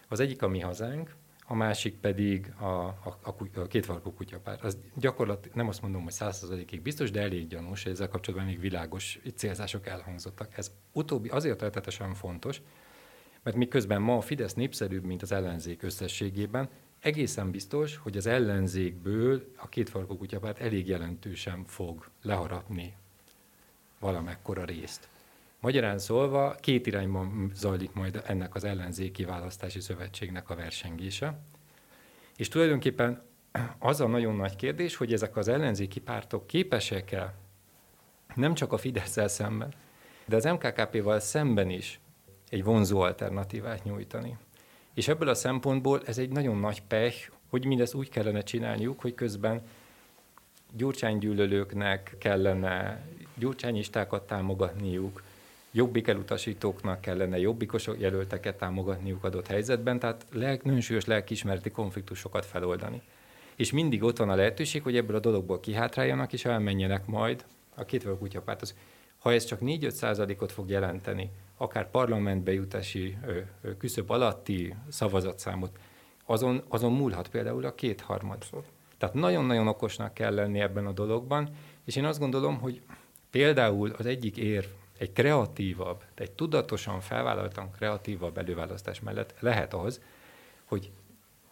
Az 0.09 0.21
egyik 0.21 0.43
a 0.43 0.49
mi 0.49 0.61
hazánk, 0.61 1.15
a 1.53 1.55
másik 1.55 1.95
pedig 1.95 2.53
a, 2.59 2.65
a, 2.65 3.19
a, 3.23 3.61
a 3.61 3.67
kétfarkú 3.67 4.13
kutyapár. 4.13 4.59
Az 4.63 4.79
gyakorlat, 4.95 5.55
nem 5.55 5.69
azt 5.69 5.83
mondom, 5.83 6.03
hogy 6.03 6.13
százszerzalékig 6.13 6.83
biztos, 6.83 7.11
de 7.11 7.21
elég 7.21 7.47
gyanús, 7.47 7.87
ezzel 7.87 8.09
kapcsolatban 8.09 8.49
még 8.49 8.61
világos 8.61 9.21
célzások 9.35 9.87
elhangzottak. 9.87 10.57
Ez 10.57 10.71
utóbbi 10.93 11.29
azért 11.29 11.61
rettetesen 11.61 12.15
fontos, 12.15 12.61
mert 13.43 13.57
miközben 13.57 14.03
ma 14.03 14.17
a 14.17 14.21
Fidesz 14.21 14.55
népszerűbb, 14.55 15.05
mint 15.05 15.23
az 15.23 15.33
ellenzék 15.33 15.83
összességében, 15.83 16.69
egészen 17.01 17.51
biztos, 17.51 17.97
hogy 17.97 18.17
az 18.17 18.27
ellenzékből 18.27 19.53
a 19.57 19.69
kétfarkú 19.69 20.17
kutyapárt 20.17 20.61
elég 20.61 20.89
jelentősen 20.89 21.65
fog 21.65 22.11
leharapni 22.23 22.97
valamekkora 23.99 24.65
részt. 24.65 25.09
Magyarán 25.63 25.99
szólva 25.99 26.55
két 26.61 26.87
irányban 26.87 27.51
zajlik 27.55 27.93
majd 27.93 28.23
ennek 28.27 28.55
az 28.55 28.65
ellenzéki 28.65 29.25
választási 29.25 29.81
szövetségnek 29.81 30.51
a 30.51 30.55
versengése. 30.55 31.39
És 32.37 32.49
tulajdonképpen 32.49 33.23
az 33.79 34.01
a 34.01 34.07
nagyon 34.07 34.37
nagy 34.37 34.57
kérdés, 34.57 34.97
hogy 34.97 35.13
ezek 35.13 35.37
az 35.37 35.49
ellenzéki 35.49 36.01
pártok 36.01 36.47
képesek-e 36.47 37.35
nem 38.35 38.55
csak 38.55 38.73
a 38.73 38.77
fidesz 38.77 39.31
szemben, 39.31 39.73
de 40.25 40.37
az 40.37 40.45
MKKP-val 40.45 41.21
szemben 41.21 41.71
is 41.71 42.01
egy 42.49 42.65
vonzó 42.65 43.01
alternatívát 43.01 43.85
nyújtani. 43.85 44.37
És 44.95 45.09
ebből 45.09 45.29
a 45.29 45.35
szempontból 45.35 46.03
ez 46.07 46.19
egy 46.19 46.31
nagyon 46.31 46.59
nagy 46.59 46.83
pech, 46.83 47.31
hogy 47.49 47.65
mindezt 47.65 47.95
úgy 47.95 48.09
kellene 48.09 48.41
csinálniuk, 48.41 49.01
hogy 49.01 49.15
közben 49.15 49.63
gyurcsánygyűlölőknek 50.73 52.17
kellene 52.19 53.07
gyurcsányistákat 53.35 54.27
támogatniuk, 54.27 55.23
jobbik 55.73 56.09
elutasítóknak 56.09 57.01
kellene 57.01 57.39
jobbikos 57.39 57.89
jelölteket 57.99 58.59
támogatniuk 58.59 59.25
adott 59.25 59.47
helyzetben, 59.47 59.99
tehát 59.99 60.27
lelk, 60.33 60.63
nagyon 60.63 60.81
súlyos 60.81 61.05
konfliktusokat 61.73 62.47
feloldani. 62.47 63.03
És 63.57 63.73
mindig 63.73 64.03
ott 64.03 64.17
van 64.17 64.31
a 64.31 64.35
lehetőség, 64.35 64.83
hogy 64.83 64.97
ebből 64.97 65.17
a 65.17 65.21
dologból 65.21 65.61
kihátráljanak, 65.61 66.33
és 66.33 66.45
elmenjenek 66.45 67.07
majd 67.07 67.45
a 67.75 67.85
két 67.85 68.09
kutyapárthoz. 68.19 68.75
Ha 69.19 69.33
ez 69.33 69.45
csak 69.45 69.59
4-5 69.63 69.89
százalékot 69.89 70.53
fog 70.53 70.71
jelenteni, 70.71 71.31
akár 71.57 71.91
parlamentbe 71.91 72.53
jutási 72.53 73.17
küszöb 73.79 74.11
alatti 74.11 74.75
szavazatszámot, 74.89 75.79
azon, 76.25 76.63
azon 76.69 76.93
múlhat 76.93 77.29
például 77.29 77.65
a 77.65 77.75
kétharmad. 77.75 78.45
Tehát 78.99 79.15
nagyon-nagyon 79.15 79.69
okosnak 79.69 80.15
kell 80.15 80.35
lenni 80.35 80.61
ebben 80.61 80.87
a 80.87 80.93
dologban, 80.93 81.49
és 81.85 81.97
én 81.97 82.05
azt 82.05 82.19
gondolom, 82.19 82.59
hogy 82.59 82.81
például 83.31 83.91
az 83.99 84.07
egyik 84.07 84.37
érv 84.37 84.67
egy 85.03 85.13
kreatívabb, 85.13 86.03
egy 86.15 86.31
tudatosan 86.31 87.01
felvállaltan 87.01 87.71
kreatívabb 87.71 88.39
előválasztás 88.39 89.01
mellett 89.01 89.35
lehet 89.39 89.75
az, 89.75 90.01
hogy 90.65 90.91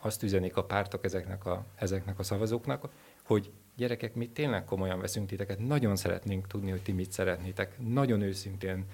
azt 0.00 0.22
üzenik 0.22 0.56
a 0.56 0.64
pártok 0.64 1.04
ezeknek 1.04 1.46
a, 1.46 1.64
ezeknek 1.74 2.18
a 2.18 2.22
szavazóknak, 2.22 2.88
hogy 3.22 3.50
gyerekek, 3.76 4.14
mi 4.14 4.28
tényleg 4.28 4.64
komolyan 4.64 5.00
veszünk 5.00 5.28
titeket, 5.28 5.58
nagyon 5.58 5.96
szeretnénk 5.96 6.46
tudni, 6.46 6.70
hogy 6.70 6.82
ti 6.82 6.92
mit 6.92 7.12
szeretnétek, 7.12 7.78
nagyon 7.78 8.22
őszintén 8.22 8.84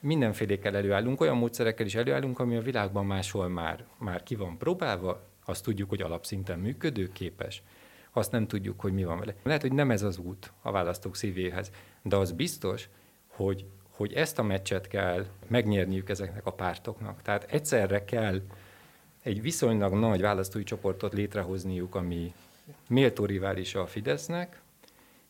mindenfélékkel 0.00 0.76
előállunk, 0.76 1.20
olyan 1.20 1.36
módszerekkel 1.36 1.86
is 1.86 1.94
előállunk, 1.94 2.38
ami 2.38 2.56
a 2.56 2.62
világban 2.62 3.06
máshol 3.06 3.48
már, 3.48 3.84
már 3.98 4.22
ki 4.22 4.34
van 4.34 4.58
próbálva, 4.58 5.20
azt 5.44 5.64
tudjuk, 5.64 5.88
hogy 5.88 6.02
alapszinten 6.02 6.58
működőképes, 6.58 7.62
azt 8.12 8.32
nem 8.32 8.46
tudjuk, 8.46 8.80
hogy 8.80 8.92
mi 8.92 9.04
van 9.04 9.18
vele. 9.18 9.34
Lehet, 9.42 9.60
hogy 9.60 9.72
nem 9.72 9.90
ez 9.90 10.02
az 10.02 10.18
út 10.18 10.52
a 10.62 10.70
választók 10.70 11.16
szívéhez, 11.16 11.70
de 12.02 12.16
az 12.16 12.32
biztos, 12.32 12.88
hogy 13.26 13.66
hogy 14.00 14.12
ezt 14.12 14.38
a 14.38 14.42
meccset 14.42 14.88
kell 14.88 15.26
megnyerniük 15.46 16.08
ezeknek 16.08 16.46
a 16.46 16.52
pártoknak. 16.52 17.22
Tehát 17.22 17.44
egyszerre 17.50 18.04
kell 18.04 18.40
egy 19.22 19.42
viszonylag 19.42 19.94
nagy 19.94 20.20
választói 20.20 20.62
csoportot 20.62 21.12
létrehozniuk, 21.12 21.94
ami 21.94 22.34
méltó 22.88 23.24
riválisa 23.24 23.80
a 23.80 23.86
Fidesznek, 23.86 24.60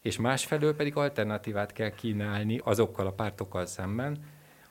és 0.02 0.18
másfelől 0.18 0.76
pedig 0.76 0.96
alternatívát 0.96 1.72
kell 1.72 1.90
kínálni 1.90 2.60
azokkal 2.64 3.06
a 3.06 3.12
pártokkal 3.12 3.66
szemben, 3.66 4.24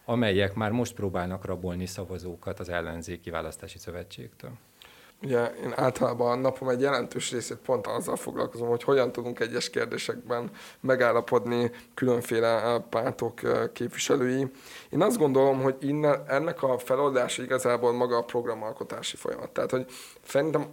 amelyek 0.05 0.53
már 0.53 0.71
most 0.71 0.93
próbálnak 0.93 1.45
rabolni 1.45 1.85
szavazókat 1.85 2.59
az 2.59 2.69
ellenzéki 2.69 3.29
választási 3.29 3.77
szövetségtől. 3.77 4.51
Ugye 5.21 5.45
én 5.45 5.73
általában 5.75 6.31
a 6.31 6.41
napom 6.41 6.69
egy 6.69 6.81
jelentős 6.81 7.31
részét 7.31 7.57
pont 7.57 7.87
azzal 7.87 8.15
foglalkozom, 8.15 8.67
hogy 8.67 8.83
hogyan 8.83 9.11
tudunk 9.11 9.39
egyes 9.39 9.69
kérdésekben 9.69 10.49
megállapodni 10.79 11.71
különféle 11.93 12.47
eh, 12.47 12.79
pártok 12.89 13.43
eh, 13.43 13.67
képviselői. 13.73 14.51
Én 14.89 15.01
azt 15.01 15.17
gondolom, 15.17 15.61
hogy 15.61 15.75
innen, 15.79 16.23
ennek 16.27 16.63
a 16.63 16.77
feloldása 16.77 17.43
igazából 17.43 17.91
maga 17.93 18.17
a 18.17 18.23
programalkotási 18.23 19.15
folyamat. 19.15 19.49
Tehát, 19.49 19.71
hogy 19.71 19.85
szerintem 20.25 20.67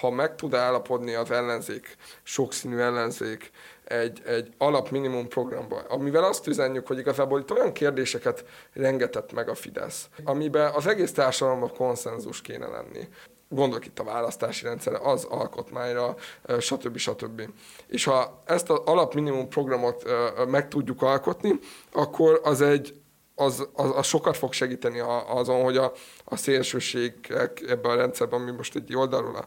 ha 0.00 0.10
meg 0.10 0.34
tud 0.34 0.54
állapodni 0.54 1.14
az 1.14 1.30
ellenzék, 1.30 1.96
sokszínű 2.22 2.76
ellenzék 2.76 3.50
egy, 3.84 4.22
egy 4.26 4.52
alap 4.58 4.90
minimum 4.90 5.28
programba, 5.28 5.80
amivel 5.88 6.24
azt 6.24 6.46
üzenjük, 6.46 6.86
hogy 6.86 6.98
igazából 6.98 7.40
itt 7.40 7.52
olyan 7.52 7.72
kérdéseket 7.72 8.44
rengetett 8.72 9.32
meg 9.32 9.48
a 9.48 9.54
Fidesz, 9.54 10.08
amiben 10.24 10.72
az 10.74 10.86
egész 10.86 11.12
társadalomban 11.12 11.72
konszenzus 11.72 12.40
kéne 12.40 12.66
lenni 12.66 13.08
gondolok 13.50 13.86
itt 13.86 13.98
a 13.98 14.04
választási 14.04 14.64
rendszerre, 14.64 14.98
az 14.98 15.24
alkotmányra, 15.24 16.14
stb. 16.60 16.96
stb. 16.96 17.42
És 17.86 18.04
ha 18.04 18.42
ezt 18.46 18.70
az 18.70 18.80
alapminimum 18.84 19.48
programot 19.48 20.04
meg 20.48 20.68
tudjuk 20.68 21.02
alkotni, 21.02 21.58
akkor 21.92 22.40
az 22.42 22.60
egy 22.60 23.00
az, 23.40 23.68
az, 23.72 23.90
az 23.96 24.06
sokat 24.06 24.36
fog 24.36 24.52
segíteni 24.52 24.98
azon, 25.26 25.62
hogy 25.62 25.76
a, 25.76 25.92
a 26.24 26.36
szélsőségek 26.36 27.62
ebben 27.68 27.90
a 27.90 27.94
rendszerben, 27.94 28.40
ami 28.40 28.50
most 28.50 28.76
egy 28.76 28.96
oldalról 28.96 29.36
a, 29.36 29.44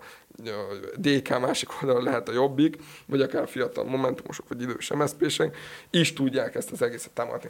a 0.50 0.98
DK, 0.98 1.40
másik 1.40 1.70
oldalról 1.82 2.04
lehet 2.04 2.30
a 2.30 2.32
jobbik, 2.32 2.78
vagy 3.06 3.22
akár 3.22 3.48
fiatal 3.48 3.84
momentumosok, 3.84 4.48
vagy 4.48 4.62
idős 4.62 4.92
mszp 4.94 5.26
is 5.90 6.14
tudják 6.14 6.56
ezt 6.56 6.72
az 6.72 6.82
egészet 6.82 7.12
támogatni. 7.12 7.50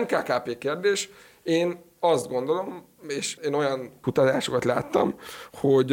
MKKP 0.00 0.58
kérdés, 0.58 1.10
én 1.42 1.90
azt 2.00 2.28
gondolom, 2.28 2.90
és 3.08 3.36
én 3.36 3.54
olyan 3.54 3.98
kutatásokat 4.02 4.64
láttam, 4.64 5.14
hogy 5.52 5.92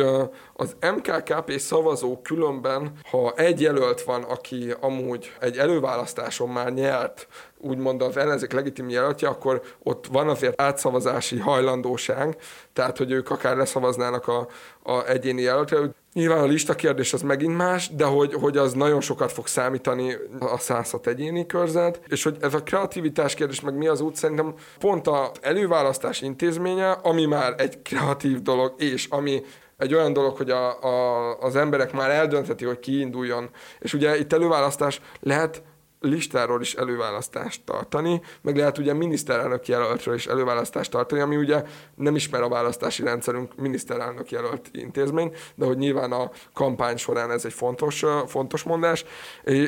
az 0.54 0.76
MKKP 0.95 1.60
szavazó 1.60 2.22
különben, 2.22 2.91
ha 3.12 3.34
egy 3.36 3.62
jelölt 3.62 4.02
van, 4.02 4.24
aki 4.24 4.74
amúgy 4.80 5.32
egy 5.39 5.58
előválasztáson 5.58 6.50
már 6.50 6.74
nyert, 6.74 7.28
úgymond 7.58 8.02
az 8.02 8.18
ellenzék 8.18 8.52
legitim 8.52 8.89
jelöltje, 8.89 9.28
akkor 9.28 9.62
ott 9.84 10.08
van 10.08 10.30
azért 10.30 10.62
átszavazási 10.62 11.38
hajlandóság, 11.38 12.38
tehát 12.74 12.97
hogy 12.97 13.12
ők 13.12 13.30
akár 13.30 13.58
leszavaznának 13.58 14.28
a, 14.28 14.47
a 14.84 15.08
egyéni 15.08 15.41
jelöltre. 15.41 15.78
Nyilván 16.14 16.39
a 16.39 16.45
lista 16.45 16.76
kérdés 16.76 17.14
az 17.14 17.22
megint 17.22 17.57
más, 17.57 17.89
de 17.89 18.05
hogy, 18.05 18.34
hogy 18.34 18.57
az 18.57 18.74
nagyon 18.74 19.01
sokat 19.01 19.32
fog 19.32 19.47
számítani 19.47 20.16
a 20.39 20.57
106 20.57 21.07
egyéni 21.07 21.45
körzet, 21.45 22.01
és 22.07 22.24
hogy 22.24 22.38
ez 22.41 22.53
a 22.53 22.64
kreativitás 22.64 23.34
kérdés 23.34 23.62
meg 23.62 23.78
mi 23.78 23.88
az 23.88 24.01
út, 24.01 24.16
szerintem 24.16 24.53
pont 24.80 25.07
az 25.07 25.30
előválasztás 25.41 26.22
intézménye, 26.22 26.91
ami 26.91 27.26
már 27.26 27.53
egy 27.57 27.82
kreatív 27.82 28.41
dolog, 28.41 28.74
és 28.78 29.07
ami 29.10 29.41
egy 29.78 29.93
olyan 29.93 30.14
dolog, 30.14 30.38
hogy 30.38 30.49
a, 30.49 30.84
a, 30.84 31.38
az 31.39 31.55
emberek 31.55 31.91
már 31.91 32.10
eldöntheti, 32.10 32.66
hogy 32.66 32.80
kiinduljon. 32.80 33.49
És 33.80 33.93
ugye 33.93 34.18
itt 34.18 34.34
előválasztás 34.34 35.01
lehet 35.20 35.64
listáról 36.00 36.62
is 36.62 36.76
előválasztást 36.76 37.62
tartani, 37.66 38.22
meg 38.41 38.58
lehet 38.58 38.78
ugye 38.78 38.93
miniszterelnök 38.93 39.68
jelöltről 39.68 40.16
is 40.16 40.28
előválasztást 40.28 40.91
tartani, 40.91 41.22
ami 41.22 41.36
ugye 41.36 41.64
nem 41.95 42.16
ismer 42.16 42.41
a 42.41 42.50
választási 42.50 43.04
rendszerünk 43.04 43.56
miniszterelnök 43.56 44.32
jelölt 44.32 44.70
intézmény, 44.72 45.34
de 45.56 45.66
hogy 45.66 45.78
nyilván 45.78 46.12
a 46.12 46.32
kampány 46.54 46.97
során 46.97 47.32
ez 47.32 47.45
egy 47.45 47.54
fontos, 47.54 48.06
fontos 48.28 48.64
mondás, 48.64 49.06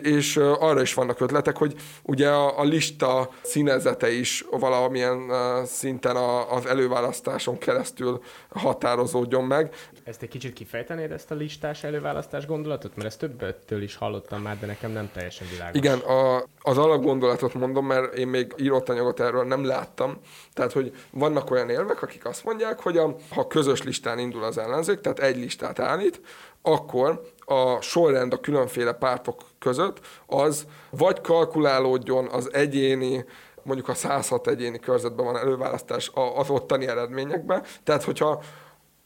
és 0.01 0.37
arra 0.37 0.81
is 0.81 0.93
vannak 0.93 1.19
ötletek, 1.21 1.57
hogy 1.57 1.75
ugye 2.03 2.29
a, 2.29 2.59
a 2.59 2.63
lista 2.63 3.29
színezete 3.41 4.11
is 4.11 4.45
valamilyen 4.51 5.31
szinten 5.65 6.15
az 6.49 6.65
előválasztáson 6.65 7.57
keresztül 7.57 8.21
határozódjon 8.49 9.43
meg. 9.43 9.75
Ezt 10.11 10.21
egy 10.21 10.29
kicsit 10.29 10.53
kifejtenéd, 10.53 11.11
ezt 11.11 11.31
a 11.31 11.35
listás 11.35 11.83
előválasztás 11.83 12.45
gondolatot? 12.45 12.95
Mert 12.95 13.07
ezt 13.07 13.19
többtől 13.19 13.81
is 13.81 13.95
hallottam 13.95 14.41
már, 14.41 14.59
de 14.59 14.65
nekem 14.65 14.91
nem 14.91 15.09
teljesen 15.13 15.47
világos. 15.51 15.77
Igen, 15.77 15.99
a 15.99 16.43
az 16.61 16.77
alapgondolatot 16.77 17.53
mondom, 17.53 17.85
mert 17.85 18.13
én 18.13 18.27
még 18.27 18.53
írott 18.57 18.89
anyagot 18.89 19.19
erről 19.19 19.43
nem 19.43 19.65
láttam. 19.65 20.17
Tehát, 20.53 20.71
hogy 20.71 20.93
vannak 21.11 21.51
olyan 21.51 21.69
érvek, 21.69 22.01
akik 22.01 22.25
azt 22.25 22.43
mondják, 22.43 22.79
hogy 22.79 22.97
a, 22.97 23.15
ha 23.29 23.47
közös 23.47 23.83
listán 23.83 24.19
indul 24.19 24.43
az 24.43 24.57
ellenzék, 24.57 24.99
tehát 24.99 25.19
egy 25.19 25.37
listát 25.37 25.79
állít, 25.79 26.21
akkor 26.61 27.21
a 27.45 27.81
sorrend 27.81 28.33
a 28.33 28.39
különféle 28.39 28.93
pártok 28.93 29.41
között 29.59 29.99
az 30.25 30.65
vagy 30.89 31.21
kalkulálódjon 31.21 32.27
az 32.27 32.53
egyéni 32.53 33.25
mondjuk 33.63 33.87
a 33.87 33.93
106 33.93 34.47
egyéni 34.47 34.79
körzetben 34.79 35.25
van 35.25 35.37
előválasztás 35.37 36.11
az 36.35 36.49
ottani 36.49 36.87
eredményekben. 36.87 37.63
Tehát, 37.83 38.03
hogyha 38.03 38.43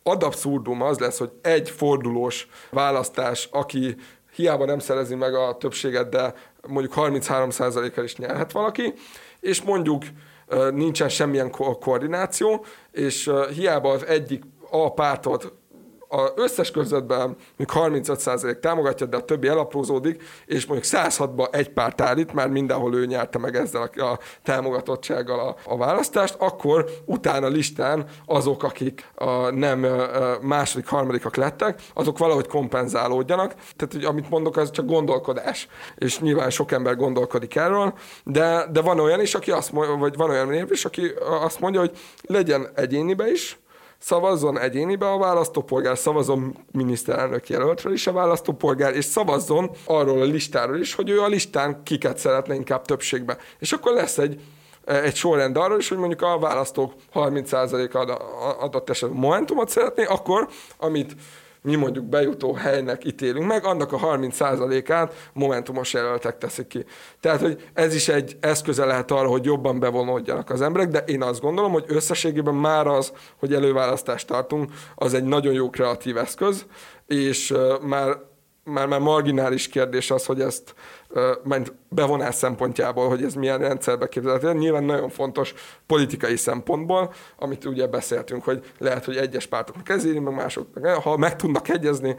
ad 0.07 0.23
abszurdum 0.23 0.81
az 0.81 0.99
lesz, 0.99 1.17
hogy 1.17 1.31
egy 1.41 1.69
fordulós 1.69 2.47
választás, 2.69 3.49
aki 3.51 3.95
hiába 4.35 4.65
nem 4.65 4.79
szerezi 4.79 5.15
meg 5.15 5.35
a 5.35 5.57
többséget, 5.57 6.09
de 6.09 6.33
mondjuk 6.67 6.93
33%-kal 6.95 8.03
is 8.03 8.15
nyerhet 8.15 8.51
valaki, 8.51 8.93
és 9.39 9.61
mondjuk 9.61 10.03
nincsen 10.71 11.09
semmilyen 11.09 11.51
ko- 11.51 11.79
koordináció, 11.79 12.65
és 12.91 13.31
hiába 13.53 13.91
az 13.91 14.05
egyik 14.05 14.43
a 14.69 14.93
pártot 14.93 15.53
az 16.07 16.31
összes 16.35 16.71
körzetben 16.71 17.35
még 17.57 17.67
35% 17.73 18.59
támogatja, 18.59 19.05
de 19.05 19.17
a 19.17 19.25
többi 19.25 19.47
elaprózódik, 19.47 20.23
és 20.45 20.65
mondjuk 20.65 20.91
106-ba 20.93 21.53
egy 21.53 21.69
párt 21.69 22.01
állít, 22.01 22.33
már 22.33 22.49
mindenhol 22.49 22.95
ő 22.95 23.05
nyerte 23.05 23.37
meg 23.37 23.55
ezzel 23.55 23.89
a, 23.95 24.01
a 24.01 24.19
támogatottsággal 24.43 25.39
a, 25.39 25.55
a 25.63 25.77
választást, 25.77 26.35
akkor 26.39 26.85
utána 27.05 27.47
listán 27.47 28.05
azok, 28.25 28.63
akik 28.63 29.05
a 29.15 29.49
nem 29.49 29.83
a 29.83 30.37
második, 30.41 30.87
harmadikak 30.87 31.35
lettek, 31.35 31.81
azok 31.93 32.17
valahogy 32.17 32.47
kompenzálódjanak. 32.47 33.53
Tehát, 33.75 33.93
hogy 33.93 34.03
amit 34.03 34.29
mondok, 34.29 34.57
az 34.57 34.71
csak 34.71 34.85
gondolkodás. 34.85 35.67
És 35.95 36.19
nyilván 36.19 36.49
sok 36.49 36.71
ember 36.71 36.95
gondolkodik 36.95 37.55
erről, 37.55 37.93
de, 38.23 38.67
de 38.71 38.81
van 38.81 38.99
olyan 38.99 39.21
is, 39.21 39.35
aki 39.35 39.51
azt 39.51 39.71
mondja, 39.71 39.95
vagy 39.95 40.15
van 40.15 40.29
olyan 40.29 40.47
név 40.47 40.71
is, 40.71 40.85
aki 40.85 41.13
azt 41.41 41.59
mondja, 41.59 41.79
hogy 41.79 41.97
legyen 42.21 42.67
egyénibe 42.75 43.31
is, 43.31 43.59
szavazzon 43.97 44.59
egyénibe 44.59 45.11
a 45.11 45.17
választópolgár, 45.17 45.97
szavazzon 45.97 46.57
miniszterelnök 46.71 47.49
jelöltre 47.49 47.91
is 47.91 48.07
a 48.07 48.11
választópolgár, 48.11 48.95
és 48.95 49.05
szavazzon 49.05 49.71
arról 49.85 50.21
a 50.21 50.25
listáról 50.25 50.77
is, 50.77 50.93
hogy 50.93 51.09
ő 51.09 51.21
a 51.21 51.27
listán 51.27 51.83
kiket 51.83 52.17
szeretne 52.17 52.55
inkább 52.55 52.85
többségbe. 52.85 53.37
És 53.59 53.71
akkor 53.71 53.93
lesz 53.93 54.17
egy 54.17 54.41
egy 54.85 55.15
sorrend 55.15 55.57
arról 55.57 55.77
is, 55.77 55.89
hogy 55.89 55.97
mondjuk 55.97 56.21
a 56.21 56.39
választók 56.39 56.93
30% 57.13 57.93
adott 58.59 58.89
esetben 58.89 59.19
Momentumot 59.19 59.69
szeretné, 59.69 60.03
akkor 60.03 60.47
amit 60.77 61.15
mi 61.65 61.75
mondjuk 61.75 62.05
bejutó 62.05 62.53
helynek 62.53 63.05
ítélünk 63.05 63.47
meg, 63.47 63.65
annak 63.65 63.91
a 63.93 63.99
30%-át 63.99 65.29
momentumos 65.33 65.93
jelöltek 65.93 66.37
teszik 66.37 66.67
ki. 66.67 66.85
Tehát, 67.19 67.41
hogy 67.41 67.69
ez 67.73 67.95
is 67.95 68.07
egy 68.07 68.37
eszköze 68.39 68.85
lehet 68.85 69.11
arra, 69.11 69.27
hogy 69.27 69.45
jobban 69.45 69.79
bevonódjanak 69.79 70.49
az 70.49 70.61
emberek, 70.61 70.87
de 70.87 70.99
én 70.99 71.21
azt 71.21 71.41
gondolom, 71.41 71.71
hogy 71.71 71.85
összességében 71.87 72.55
már 72.55 72.87
az, 72.87 73.11
hogy 73.39 73.53
előválasztást 73.53 74.27
tartunk, 74.27 74.71
az 74.95 75.13
egy 75.13 75.23
nagyon 75.23 75.53
jó 75.53 75.69
kreatív 75.69 76.17
eszköz, 76.17 76.65
és 77.07 77.53
már 77.81 78.17
már, 78.65 78.87
már 78.87 78.99
marginális 78.99 79.67
kérdés 79.67 80.11
az, 80.11 80.25
hogy 80.25 80.41
ezt 80.41 80.75
mert 81.43 81.73
bevonás 81.89 82.35
szempontjából, 82.35 83.09
hogy 83.09 83.23
ez 83.23 83.33
milyen 83.33 83.59
rendszerbe 83.59 84.07
képzelhető. 84.07 84.53
Nyilván 84.53 84.83
nagyon 84.83 85.09
fontos 85.09 85.53
politikai 85.85 86.35
szempontból, 86.35 87.13
amit 87.35 87.65
ugye 87.65 87.87
beszéltünk, 87.87 88.43
hogy 88.43 88.71
lehet, 88.77 89.05
hogy 89.05 89.17
egyes 89.17 89.45
pártoknak 89.45 89.89
ez 89.89 90.05
írni, 90.05 90.19
meg 90.19 90.33
másoknak. 90.33 90.85
Ha 90.85 91.17
meg 91.17 91.35
tudnak 91.35 91.69
egyezni, 91.69 92.15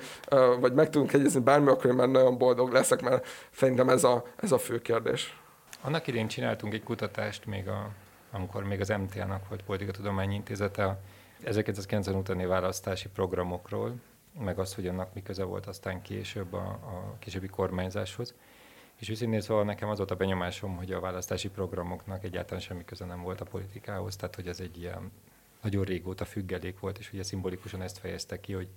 vagy 0.60 0.72
meg 0.72 0.90
tudunk 0.90 1.12
egyezni 1.12 1.40
bármi, 1.40 1.68
akkor 1.68 1.90
én 1.90 1.96
már 1.96 2.08
nagyon 2.08 2.38
boldog 2.38 2.72
leszek, 2.72 3.02
mert 3.02 3.26
szerintem 3.54 3.88
ez 3.88 4.04
a, 4.04 4.24
ez 4.36 4.52
a 4.52 4.58
fő 4.58 4.80
kérdés. 4.82 5.38
Annak 5.82 6.06
idén 6.06 6.28
csináltunk 6.28 6.74
egy 6.74 6.82
kutatást, 6.82 7.46
még 7.46 7.68
a, 7.68 7.88
amikor 8.32 8.64
még 8.64 8.80
az 8.80 8.88
MTA-nak 8.88 9.48
volt 9.48 9.62
Politikatudományi 9.62 10.34
Intézete, 10.34 10.84
a 10.84 10.98
1990 11.44 12.20
utáni 12.20 12.46
választási 12.46 13.08
programokról, 13.08 13.94
meg 14.38 14.58
az, 14.58 14.74
hogy 14.74 14.86
annak 14.86 15.14
mi 15.14 15.22
köze 15.22 15.44
volt 15.44 15.66
aztán 15.66 16.02
később 16.02 16.52
a, 16.52 16.66
a 16.66 17.16
későbbi 17.18 17.46
kormányzáshoz. 17.46 18.34
És 18.96 19.08
őszintén 19.08 19.40
szóval 19.40 19.64
nekem 19.64 19.88
az 19.88 19.96
volt 19.96 20.10
a 20.10 20.16
benyomásom, 20.16 20.76
hogy 20.76 20.92
a 20.92 21.00
választási 21.00 21.48
programoknak 21.48 22.24
egyáltalán 22.24 22.62
semmi 22.62 22.84
köze 22.84 23.04
nem 23.04 23.22
volt 23.22 23.40
a 23.40 23.44
politikához, 23.44 24.16
tehát 24.16 24.34
hogy 24.34 24.48
ez 24.48 24.60
egy 24.60 24.78
ilyen 24.78 25.10
nagyon 25.62 25.84
régóta 25.84 26.24
függelék 26.24 26.80
volt, 26.80 26.98
és 26.98 27.12
ugye 27.12 27.22
szimbolikusan 27.22 27.82
ezt 27.82 27.98
fejezte 27.98 28.40
ki, 28.40 28.52
hogy 28.52 28.68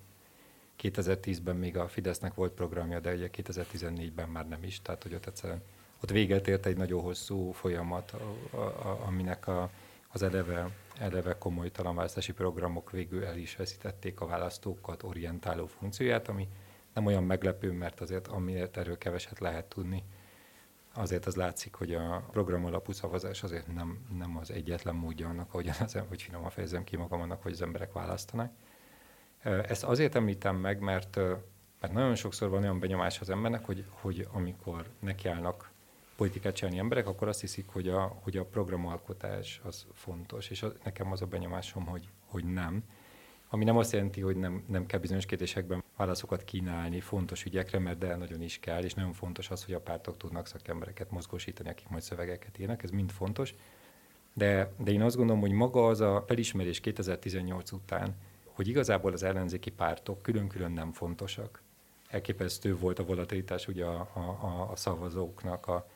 2010-ben 0.82 1.56
még 1.56 1.78
a 1.78 1.88
Fidesznek 1.88 2.34
volt 2.34 2.52
programja, 2.52 3.00
de 3.00 3.14
ugye 3.14 3.30
2014-ben 3.38 4.30
már 4.30 4.48
nem 4.48 4.64
is, 4.64 4.82
tehát 4.82 5.04
hogy 5.04 5.14
ott 5.14 5.26
egyszerűen 5.26 5.62
ott 6.02 6.10
véget 6.10 6.48
ért 6.48 6.66
egy 6.66 6.78
nagyon 6.78 7.02
hosszú 7.02 7.52
folyamat, 7.52 8.12
a, 8.12 8.58
a, 8.58 8.62
a, 8.62 9.04
aminek 9.06 9.48
a, 9.48 9.70
az 10.08 10.22
eleve 10.22 10.70
eleve 11.00 11.38
komoly 11.38 11.72
talánválasztási 11.72 12.34
programok 12.34 12.92
végül 12.92 13.26
el 13.26 13.38
is 13.38 13.56
veszítették 13.56 14.22
a 14.22 14.26
választókat 14.26 15.04
orientáló 15.04 15.66
funkcióját, 15.66 16.28
ami 16.28 16.48
nem 16.94 17.06
olyan 17.06 17.24
meglepő, 17.24 17.72
mert 17.72 18.00
azért 18.00 18.28
amiért 18.28 18.78
erről 18.78 18.98
keveset 18.98 19.40
lehet 19.40 19.66
tudni, 19.66 20.04
azért 20.94 21.26
az 21.26 21.36
látszik, 21.36 21.74
hogy 21.74 21.94
a 21.94 22.24
program 22.32 22.66
alapú 22.66 22.92
szavazás 22.92 23.44
azért 23.44 23.74
nem, 23.74 24.06
nem 24.18 24.38
az 24.38 24.52
egyetlen 24.52 24.96
módja 24.96 25.28
annak, 25.28 25.52
hogy, 25.52 25.68
az, 25.80 25.98
hogy 26.08 26.22
finoman 26.22 26.50
fejezem 26.50 26.84
ki 26.84 26.96
magam 26.96 27.22
annak, 27.22 27.42
hogy 27.42 27.52
az 27.52 27.62
emberek 27.62 27.94
választanak. 27.94 28.52
Ezt 29.44 29.84
azért 29.84 30.16
említem 30.16 30.56
meg, 30.56 30.80
mert, 30.80 31.16
mert 31.80 31.94
nagyon 31.94 32.16
sokszor 32.16 32.50
van 32.50 32.62
olyan 32.62 32.80
benyomás 32.80 33.20
az 33.20 33.30
embernek, 33.30 33.66
hogy, 33.66 33.86
hogy 33.90 34.28
amikor 34.32 34.86
nekiállnak 35.00 35.69
politikát 36.20 36.56
csinálni 36.56 36.80
emberek, 36.80 37.08
akkor 37.08 37.28
azt 37.28 37.42
hiszik, 37.42 37.68
hogy 37.68 37.88
a, 37.88 38.20
hogy 38.22 38.38
a 38.38 38.46
programalkotás 38.46 39.62
az 39.64 39.86
fontos, 39.94 40.50
és 40.50 40.64
az, 40.64 40.72
nekem 40.84 41.12
az 41.12 41.22
a 41.22 41.26
benyomásom, 41.26 41.86
hogy, 41.86 42.10
hogy 42.26 42.44
nem. 42.44 42.84
Ami 43.50 43.64
nem 43.64 43.78
azt 43.78 43.92
jelenti, 43.92 44.22
hogy 44.22 44.36
nem, 44.36 44.64
nem 44.68 44.86
kell 44.86 45.00
bizonyos 45.00 45.26
kérdésekben 45.26 45.84
válaszokat 45.98 46.44
kínálni 46.44 47.00
fontos 47.00 47.46
ügyekre, 47.46 47.80
mert 47.80 47.98
de 47.98 48.16
nagyon 48.16 48.42
is 48.42 48.60
kell, 48.60 48.84
és 48.84 48.94
nagyon 48.94 49.14
fontos 49.14 49.50
az, 49.50 49.66
hogy 49.66 49.74
a 49.74 49.80
pártok 49.80 50.18
tudnak 50.18 50.48
szakembereket 50.48 51.12
mozgósítani, 51.12 51.70
akik 51.70 51.90
majd 51.90 52.04
szövegeket 52.04 52.60
írnak, 52.60 52.84
ez 52.84 52.90
mind 52.90 53.12
fontos. 53.12 53.54
De, 54.34 54.72
de 54.78 54.92
én 54.92 55.02
azt 55.02 55.16
gondolom, 55.16 55.42
hogy 55.42 55.52
maga 55.52 55.88
az 55.88 56.02
a 56.02 56.24
felismerés 56.28 56.80
2018 56.80 57.72
után, 57.72 58.16
hogy 58.44 58.68
igazából 58.68 59.14
az 59.14 59.24
ellenzéki 59.24 59.72
pártok 59.72 60.22
külön-külön 60.22 60.72
nem 60.72 60.92
fontosak. 60.92 61.62
Elképesztő 62.10 62.78
volt 62.78 63.00
a 63.00 63.06
volatilitás 63.06 63.68
ugye 63.68 63.86
a, 63.86 64.10
a, 64.14 64.68
a 64.72 64.76
szavazóknak 64.76 65.68
a 65.68 65.88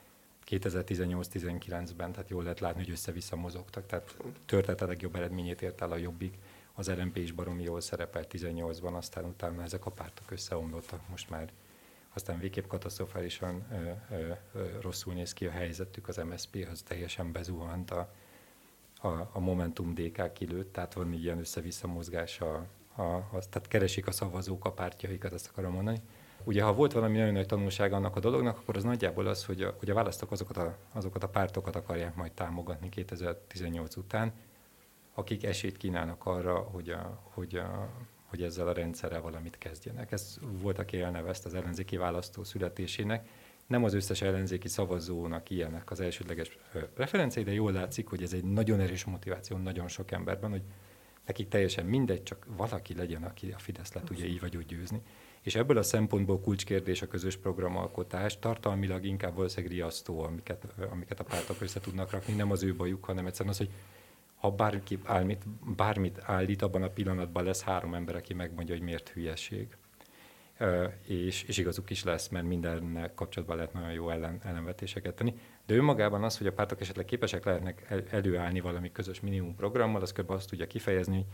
2018-19-ben, 0.49 2.11
tehát 2.11 2.29
jól 2.29 2.43
lehet 2.43 2.59
látni, 2.59 2.83
hogy 2.83 2.91
össze-vissza 2.91 3.35
mozogtak, 3.35 3.85
tehát 3.85 4.17
történt 4.45 4.81
a 4.81 4.85
legjobb 4.85 5.15
eredményét 5.15 5.61
ért 5.61 5.81
el 5.81 5.91
a 5.91 5.97
Jobbik, 5.97 6.37
az 6.73 6.89
LMP 6.89 7.17
is 7.17 7.31
baromi 7.31 7.63
jól 7.63 7.81
szerepelt 7.81 8.33
18-ban, 8.37 8.93
aztán 8.93 9.25
utána 9.25 9.63
ezek 9.63 9.85
a 9.85 9.91
pártok 9.91 10.31
összeomlottak, 10.31 11.09
most 11.09 11.29
már 11.29 11.51
aztán 12.13 12.39
végképp 12.39 12.67
katasztrofálisan 12.67 13.65
ö, 13.71 14.15
ö, 14.15 14.31
ö, 14.53 14.67
rosszul 14.81 15.13
néz 15.13 15.33
ki 15.33 15.45
a 15.45 15.51
helyzetük, 15.51 16.07
az 16.07 16.17
MSZP 16.17 16.67
az 16.71 16.81
teljesen 16.81 17.31
bezuhant 17.31 17.91
a, 17.91 18.13
a, 19.01 19.07
a 19.07 19.39
Momentum 19.39 19.93
DK 19.93 20.33
kilőtt, 20.33 20.73
tehát 20.73 20.93
van 20.93 21.13
ilyen 21.13 21.39
össze-vissza 21.39 21.87
mozgás, 21.87 22.41
a, 22.41 22.65
a, 22.95 23.29
az, 23.31 23.47
tehát 23.47 23.67
keresik 23.67 24.07
a 24.07 24.11
szavazók 24.11 24.65
a 24.65 24.71
pártjaikat, 24.71 25.33
ezt 25.33 25.47
akarom 25.47 25.73
mondani. 25.73 26.01
Ugye, 26.43 26.63
ha 26.63 26.73
volt 26.73 26.91
valami 26.91 27.17
nagyon 27.17 27.33
nagy 27.33 27.45
tanulság 27.45 27.93
annak 27.93 28.15
a 28.15 28.19
dolognak, 28.19 28.57
akkor 28.57 28.75
az 28.75 28.83
nagyjából 28.83 29.27
az, 29.27 29.45
hogy 29.45 29.61
a, 29.61 29.75
hogy 29.79 29.89
a 29.89 29.93
választók 29.93 30.31
azokat 30.31 30.57
a, 30.57 30.77
azokat 30.93 31.23
a 31.23 31.29
pártokat 31.29 31.75
akarják 31.75 32.15
majd 32.15 32.31
támogatni 32.31 32.89
2018 32.89 33.95
után, 33.95 34.33
akik 35.13 35.43
esélyt 35.43 35.77
kínálnak 35.77 36.25
arra, 36.25 36.55
hogy, 36.55 36.89
a, 36.89 37.19
hogy, 37.23 37.55
a, 37.55 37.89
hogy 38.25 38.43
ezzel 38.43 38.67
a 38.67 38.73
rendszerrel 38.73 39.21
valamit 39.21 39.57
kezdjenek. 39.57 40.11
Ez 40.11 40.37
volt, 40.41 40.79
aki 40.79 41.01
elnevezte 41.01 41.47
az 41.47 41.55
ellenzéki 41.55 41.97
választó 41.97 42.43
születésének. 42.43 43.27
Nem 43.67 43.83
az 43.83 43.93
összes 43.93 44.21
ellenzéki 44.21 44.67
szavazónak 44.67 45.49
ilyenek 45.49 45.91
az 45.91 45.99
elsődleges 45.99 46.57
referenciái, 46.95 47.45
de 47.45 47.53
jól 47.53 47.71
látszik, 47.71 48.07
hogy 48.07 48.23
ez 48.23 48.33
egy 48.33 48.43
nagyon 48.43 48.79
erős 48.79 49.03
motiváció 49.03 49.57
nagyon 49.57 49.87
sok 49.87 50.11
emberben, 50.11 50.49
hogy 50.49 50.63
nekik 51.25 51.47
teljesen 51.47 51.85
mindegy, 51.85 52.23
csak 52.23 52.47
valaki 52.57 52.95
legyen, 52.95 53.23
aki 53.23 53.51
a 53.51 53.57
Fidesz 53.57 53.93
le 53.93 54.01
tudja 54.01 54.25
így 54.25 54.39
vagy 54.39 54.57
úgy 54.57 54.65
győzni. 54.65 55.01
És 55.41 55.55
ebből 55.55 55.77
a 55.77 55.83
szempontból 55.83 56.39
kulcskérdés 56.39 57.01
a 57.01 57.07
közös 57.07 57.37
programalkotás, 57.37 58.39
tartalmilag 58.39 59.05
inkább 59.05 59.35
valószínűleg 59.35 59.71
riasztó, 59.71 60.23
amiket, 60.23 60.67
amiket 60.91 61.19
a 61.19 61.23
pártok 61.23 61.61
össze 61.61 61.79
tudnak 61.79 62.11
rakni, 62.11 62.33
nem 62.33 62.51
az 62.51 62.63
ő 62.63 62.75
bajuk, 62.75 63.05
hanem 63.05 63.25
egyszerűen 63.25 63.53
az, 63.53 63.57
hogy 63.57 63.69
ha 64.35 64.51
bárki 64.51 64.95
bármit, 64.95 65.43
bármit 65.75 66.19
állít, 66.21 66.61
abban 66.61 66.83
a 66.83 66.89
pillanatban 66.89 67.43
lesz 67.43 67.61
három 67.61 67.93
ember, 67.93 68.15
aki 68.15 68.33
megmondja, 68.33 68.75
hogy 68.75 68.83
miért 68.83 69.09
hülyeség. 69.09 69.67
És, 71.07 71.43
és 71.43 71.57
igazuk 71.57 71.89
is 71.89 72.03
lesz, 72.03 72.27
mert 72.27 72.45
minden 72.45 73.11
kapcsolatban 73.15 73.55
lehet 73.55 73.73
nagyon 73.73 73.91
jó 73.91 74.09
ellen, 74.09 74.39
ellenvetéseket 74.43 75.15
tenni. 75.15 75.33
De 75.65 75.75
önmagában 75.75 76.23
az, 76.23 76.37
hogy 76.37 76.47
a 76.47 76.53
pártok 76.53 76.81
esetleg 76.81 77.05
képesek 77.05 77.45
lehetnek 77.45 77.85
el, 77.89 78.03
előállni 78.09 78.59
valami 78.59 78.91
közös 78.91 79.19
minimum 79.19 79.55
programmal, 79.55 80.01
az 80.01 80.11
kb. 80.11 80.31
azt 80.31 80.49
tudja 80.49 80.67
kifejezni, 80.67 81.25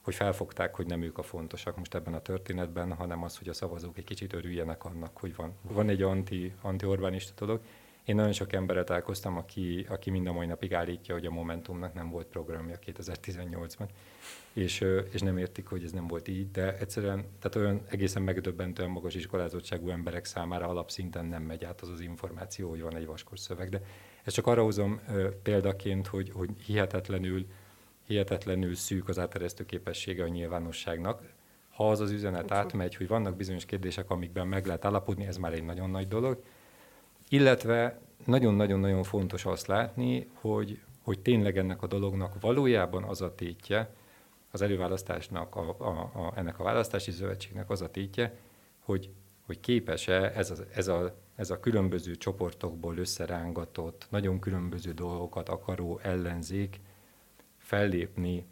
hogy 0.00 0.14
felfogták, 0.14 0.74
hogy 0.74 0.86
nem 0.86 1.02
ők 1.02 1.18
a 1.18 1.22
fontosak 1.22 1.76
most 1.76 1.94
ebben 1.94 2.14
a 2.14 2.20
történetben, 2.20 2.92
hanem 2.92 3.22
az, 3.22 3.38
hogy 3.38 3.48
a 3.48 3.52
szavazók 3.52 3.98
egy 3.98 4.04
kicsit 4.04 4.32
örüljenek 4.32 4.84
annak, 4.84 5.18
hogy 5.18 5.36
van, 5.36 5.52
van 5.62 5.88
egy 5.88 6.02
anti, 6.02 6.52
anti-Orbánista 6.60 7.44
dolog. 7.44 7.60
Én 8.06 8.14
nagyon 8.14 8.32
sok 8.32 8.52
emberre 8.52 8.84
találkoztam, 8.84 9.36
aki, 9.36 9.86
aki 9.88 10.10
mind 10.10 10.26
a 10.26 10.32
mai 10.32 10.46
napig 10.46 10.74
állítja, 10.74 11.14
hogy 11.14 11.26
a 11.26 11.30
Momentumnak 11.30 11.94
nem 11.94 12.10
volt 12.10 12.26
programja 12.26 12.78
2018-ban, 12.86 13.86
és, 14.52 14.84
és 15.10 15.20
nem 15.20 15.38
értik, 15.38 15.66
hogy 15.66 15.84
ez 15.84 15.92
nem 15.92 16.06
volt 16.06 16.28
így, 16.28 16.50
de 16.50 16.76
egyszerűen 16.78 17.24
tehát 17.38 17.56
olyan 17.56 17.82
egészen 17.88 18.22
megdöbbentően 18.22 18.90
magas 18.90 19.14
iskolázottságú 19.14 19.90
emberek 19.90 20.24
számára 20.24 20.68
alapszinten 20.68 21.24
nem 21.24 21.42
megy 21.42 21.64
át 21.64 21.80
az 21.80 21.88
az 21.88 22.00
információ, 22.00 22.68
hogy 22.68 22.80
van 22.80 22.96
egy 22.96 23.06
vaskos 23.06 23.40
szöveg. 23.40 23.68
De 23.68 23.80
ezt 24.22 24.34
csak 24.34 24.46
arra 24.46 24.62
hozom 24.62 25.00
példaként, 25.42 26.06
hogy, 26.06 26.30
hogy 26.30 26.50
hihetetlenül, 26.64 27.46
hihetetlenül 28.06 28.74
szűk 28.74 29.08
az 29.08 29.18
áteresztő 29.18 29.64
képessége 29.64 30.22
a 30.22 30.28
nyilvánosságnak. 30.28 31.22
Ha 31.70 31.90
az 31.90 32.00
az 32.00 32.10
üzenet 32.10 32.50
átmegy, 32.50 32.94
hogy 32.94 33.08
vannak 33.08 33.36
bizonyos 33.36 33.64
kérdések, 33.64 34.10
amikben 34.10 34.46
meg 34.46 34.66
lehet 34.66 34.84
állapodni, 34.84 35.26
ez 35.26 35.36
már 35.36 35.52
egy 35.52 35.64
nagyon 35.64 35.90
nagy 35.90 36.08
dolog. 36.08 36.42
Illetve 37.28 38.00
nagyon-nagyon-nagyon 38.24 39.02
fontos 39.02 39.44
azt 39.44 39.66
látni, 39.66 40.28
hogy, 40.32 40.80
hogy 41.02 41.20
tényleg 41.20 41.58
ennek 41.58 41.82
a 41.82 41.86
dolognak 41.86 42.40
valójában 42.40 43.02
az 43.02 43.20
a 43.20 43.34
tétje, 43.34 43.94
az 44.50 44.62
előválasztásnak, 44.62 45.56
a, 45.56 45.76
a, 45.78 45.88
a, 45.88 46.32
ennek 46.36 46.58
a 46.58 46.64
választási 46.64 47.10
szövetségnek 47.10 47.70
az 47.70 47.82
a 47.82 47.90
tétje, 47.90 48.38
hogy, 48.78 49.10
hogy 49.46 49.60
képes-e 49.60 50.32
ez 50.34 50.50
a, 50.50 50.54
ez, 50.74 50.88
a, 50.88 51.14
ez 51.34 51.50
a 51.50 51.60
különböző 51.60 52.16
csoportokból 52.16 52.96
összerángatott, 52.96 54.06
nagyon 54.10 54.38
különböző 54.38 54.92
dolgokat 54.92 55.48
akaró 55.48 55.98
ellenzék 56.02 56.80
fellépni 57.58 58.46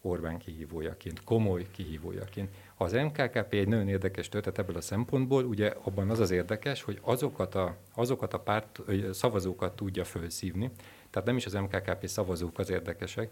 Orbán 0.00 0.38
kihívójaként, 0.38 1.24
komoly 1.24 1.66
kihívójaként. 1.70 2.54
Az 2.78 2.92
MKKP 2.92 3.52
egy 3.52 3.68
nagyon 3.68 3.88
érdekes 3.88 4.28
történet 4.28 4.58
ebből 4.58 4.76
a 4.76 4.80
szempontból, 4.80 5.44
ugye 5.44 5.72
abban 5.82 6.10
az 6.10 6.18
az 6.18 6.30
érdekes, 6.30 6.82
hogy 6.82 6.98
azokat 7.02 7.54
a, 7.54 7.76
azokat 7.94 8.34
a 8.34 8.38
párt, 8.38 8.82
szavazókat 9.12 9.76
tudja 9.76 10.04
felszívni, 10.04 10.70
tehát 11.10 11.26
nem 11.26 11.36
is 11.36 11.46
az 11.46 11.52
MKKP 11.52 12.06
szavazók 12.06 12.58
az 12.58 12.70
érdekesek, 12.70 13.30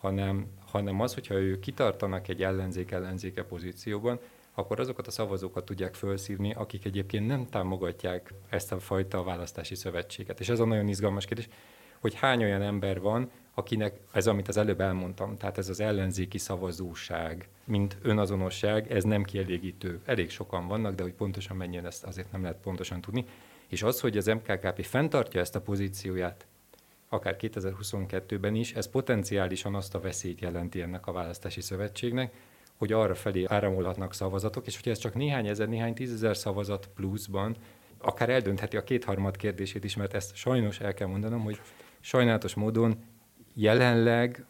hanem, 0.00 0.46
hanem 0.66 1.00
az, 1.00 1.14
hogyha 1.14 1.34
ők 1.34 1.60
kitartanak 1.60 2.28
egy 2.28 2.42
ellenzék-ellenzéke 2.42 3.44
pozícióban, 3.44 4.18
akkor 4.54 4.80
azokat 4.80 5.06
a 5.06 5.10
szavazókat 5.10 5.64
tudják 5.64 5.94
felszívni, 5.94 6.52
akik 6.52 6.84
egyébként 6.84 7.26
nem 7.26 7.48
támogatják 7.48 8.32
ezt 8.48 8.72
a 8.72 8.78
fajta 8.78 9.22
választási 9.22 9.74
szövetséget. 9.74 10.40
És 10.40 10.48
ez 10.48 10.60
a 10.60 10.64
nagyon 10.64 10.88
izgalmas 10.88 11.24
kérdés, 11.24 11.48
hogy 12.00 12.14
hány 12.14 12.42
olyan 12.42 12.62
ember 12.62 13.00
van, 13.00 13.30
akinek 13.54 14.00
ez, 14.12 14.26
amit 14.26 14.48
az 14.48 14.56
előbb 14.56 14.80
elmondtam, 14.80 15.36
tehát 15.36 15.58
ez 15.58 15.68
az 15.68 15.80
ellenzéki 15.80 16.38
szavazóság, 16.38 17.48
mint 17.64 17.96
önazonosság, 18.02 18.92
ez 18.92 19.04
nem 19.04 19.22
kielégítő. 19.22 20.00
Elég 20.04 20.30
sokan 20.30 20.66
vannak, 20.66 20.94
de 20.94 21.02
hogy 21.02 21.12
pontosan 21.12 21.56
mennyien 21.56 21.86
ezt 21.86 22.04
azért 22.04 22.32
nem 22.32 22.42
lehet 22.42 22.58
pontosan 22.62 23.00
tudni. 23.00 23.24
És 23.68 23.82
az, 23.82 24.00
hogy 24.00 24.16
az 24.16 24.26
MKKP 24.26 24.84
fenntartja 24.84 25.40
ezt 25.40 25.54
a 25.54 25.60
pozícióját, 25.60 26.46
akár 27.08 27.36
2022-ben 27.40 28.54
is, 28.54 28.72
ez 28.72 28.90
potenciálisan 28.90 29.74
azt 29.74 29.94
a 29.94 30.00
veszélyt 30.00 30.40
jelenti 30.40 30.80
ennek 30.80 31.06
a 31.06 31.12
választási 31.12 31.60
szövetségnek, 31.60 32.34
hogy 32.76 32.92
arra 32.92 33.14
felé 33.14 33.44
áramolhatnak 33.48 34.14
szavazatok, 34.14 34.66
és 34.66 34.74
hogyha 34.74 34.90
ez 34.90 34.98
csak 34.98 35.14
néhány 35.14 35.46
ezer, 35.46 35.68
néhány 35.68 35.94
tízezer 35.94 36.36
szavazat 36.36 36.88
pluszban, 36.94 37.56
akár 37.98 38.30
eldöntheti 38.30 38.76
a 38.76 38.84
kétharmad 38.84 39.36
kérdését 39.36 39.84
is, 39.84 39.96
mert 39.96 40.14
ezt 40.14 40.34
sajnos 40.36 40.80
el 40.80 40.94
kell 40.94 41.06
mondanom, 41.06 41.40
hogy 41.40 41.60
sajnálatos 42.00 42.54
módon 42.54 42.96
jelenleg, 43.54 44.44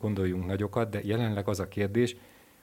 gondoljunk 0.00 0.46
nagyokat, 0.46 0.90
de 0.90 1.00
jelenleg 1.02 1.48
az 1.48 1.60
a 1.60 1.68
kérdés, 1.68 2.16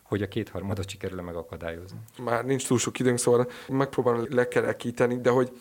hogy 0.03 0.21
a 0.21 0.27
kétharmadot 0.27 0.89
sikerül 0.89 1.21
megakadályozni. 1.21 1.97
Már 2.23 2.45
nincs 2.45 2.67
túl 2.67 2.77
sok 2.77 2.99
időnk, 2.99 3.17
szóval 3.17 3.49
megpróbálom 3.67 4.25
lekerekíteni, 4.29 5.21
de 5.21 5.29
hogy 5.29 5.51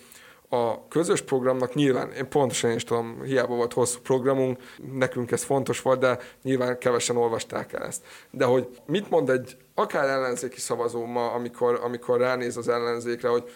a 0.48 0.88
közös 0.88 1.20
programnak 1.22 1.74
nyilván, 1.74 2.10
én 2.10 2.28
pontosan 2.28 2.70
is 2.70 2.84
tudom, 2.84 3.22
hiába 3.22 3.54
volt 3.54 3.72
hosszú 3.72 4.00
programunk, 4.00 4.58
nekünk 4.92 5.30
ez 5.30 5.42
fontos 5.42 5.82
volt, 5.82 6.00
de 6.00 6.18
nyilván 6.42 6.78
kevesen 6.78 7.16
olvasták 7.16 7.72
el 7.72 7.84
ezt. 7.84 8.04
De 8.30 8.44
hogy 8.44 8.68
mit 8.86 9.10
mond 9.10 9.30
egy 9.30 9.56
akár 9.74 10.08
ellenzéki 10.08 10.60
szavazó 10.60 11.04
ma, 11.04 11.30
amikor, 11.30 11.80
amikor 11.82 12.18
ránéz 12.18 12.56
az 12.56 12.68
ellenzékre, 12.68 13.28
hogy 13.28 13.50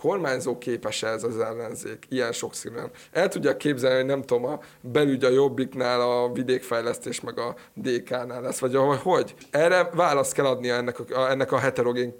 kormányzó 0.00 0.58
képes 0.58 1.02
ez 1.02 1.24
az 1.24 1.38
ellenzék 1.38 2.06
ilyen 2.08 2.32
sokszínűen. 2.32 2.90
El 3.12 3.28
tudja 3.28 3.56
képzelni, 3.56 3.96
hogy 3.96 4.06
nem 4.06 4.22
tudom, 4.22 4.44
a 4.44 4.60
belügy 4.80 5.24
a 5.24 5.28
Jobbiknál, 5.28 6.00
a 6.00 6.32
vidékfejlesztés 6.32 7.20
meg 7.20 7.38
a 7.38 7.54
DK-nál 7.74 8.40
lesz, 8.40 8.58
vagy 8.58 8.78
hogy. 9.02 9.34
Erre 9.50 9.90
választ 9.94 10.32
kell 10.32 10.44
adnia 10.44 10.74
ennek 10.74 11.00
a, 11.00 11.30
ennek 11.30 11.52
a 11.52 11.58
heterogén 11.58 12.14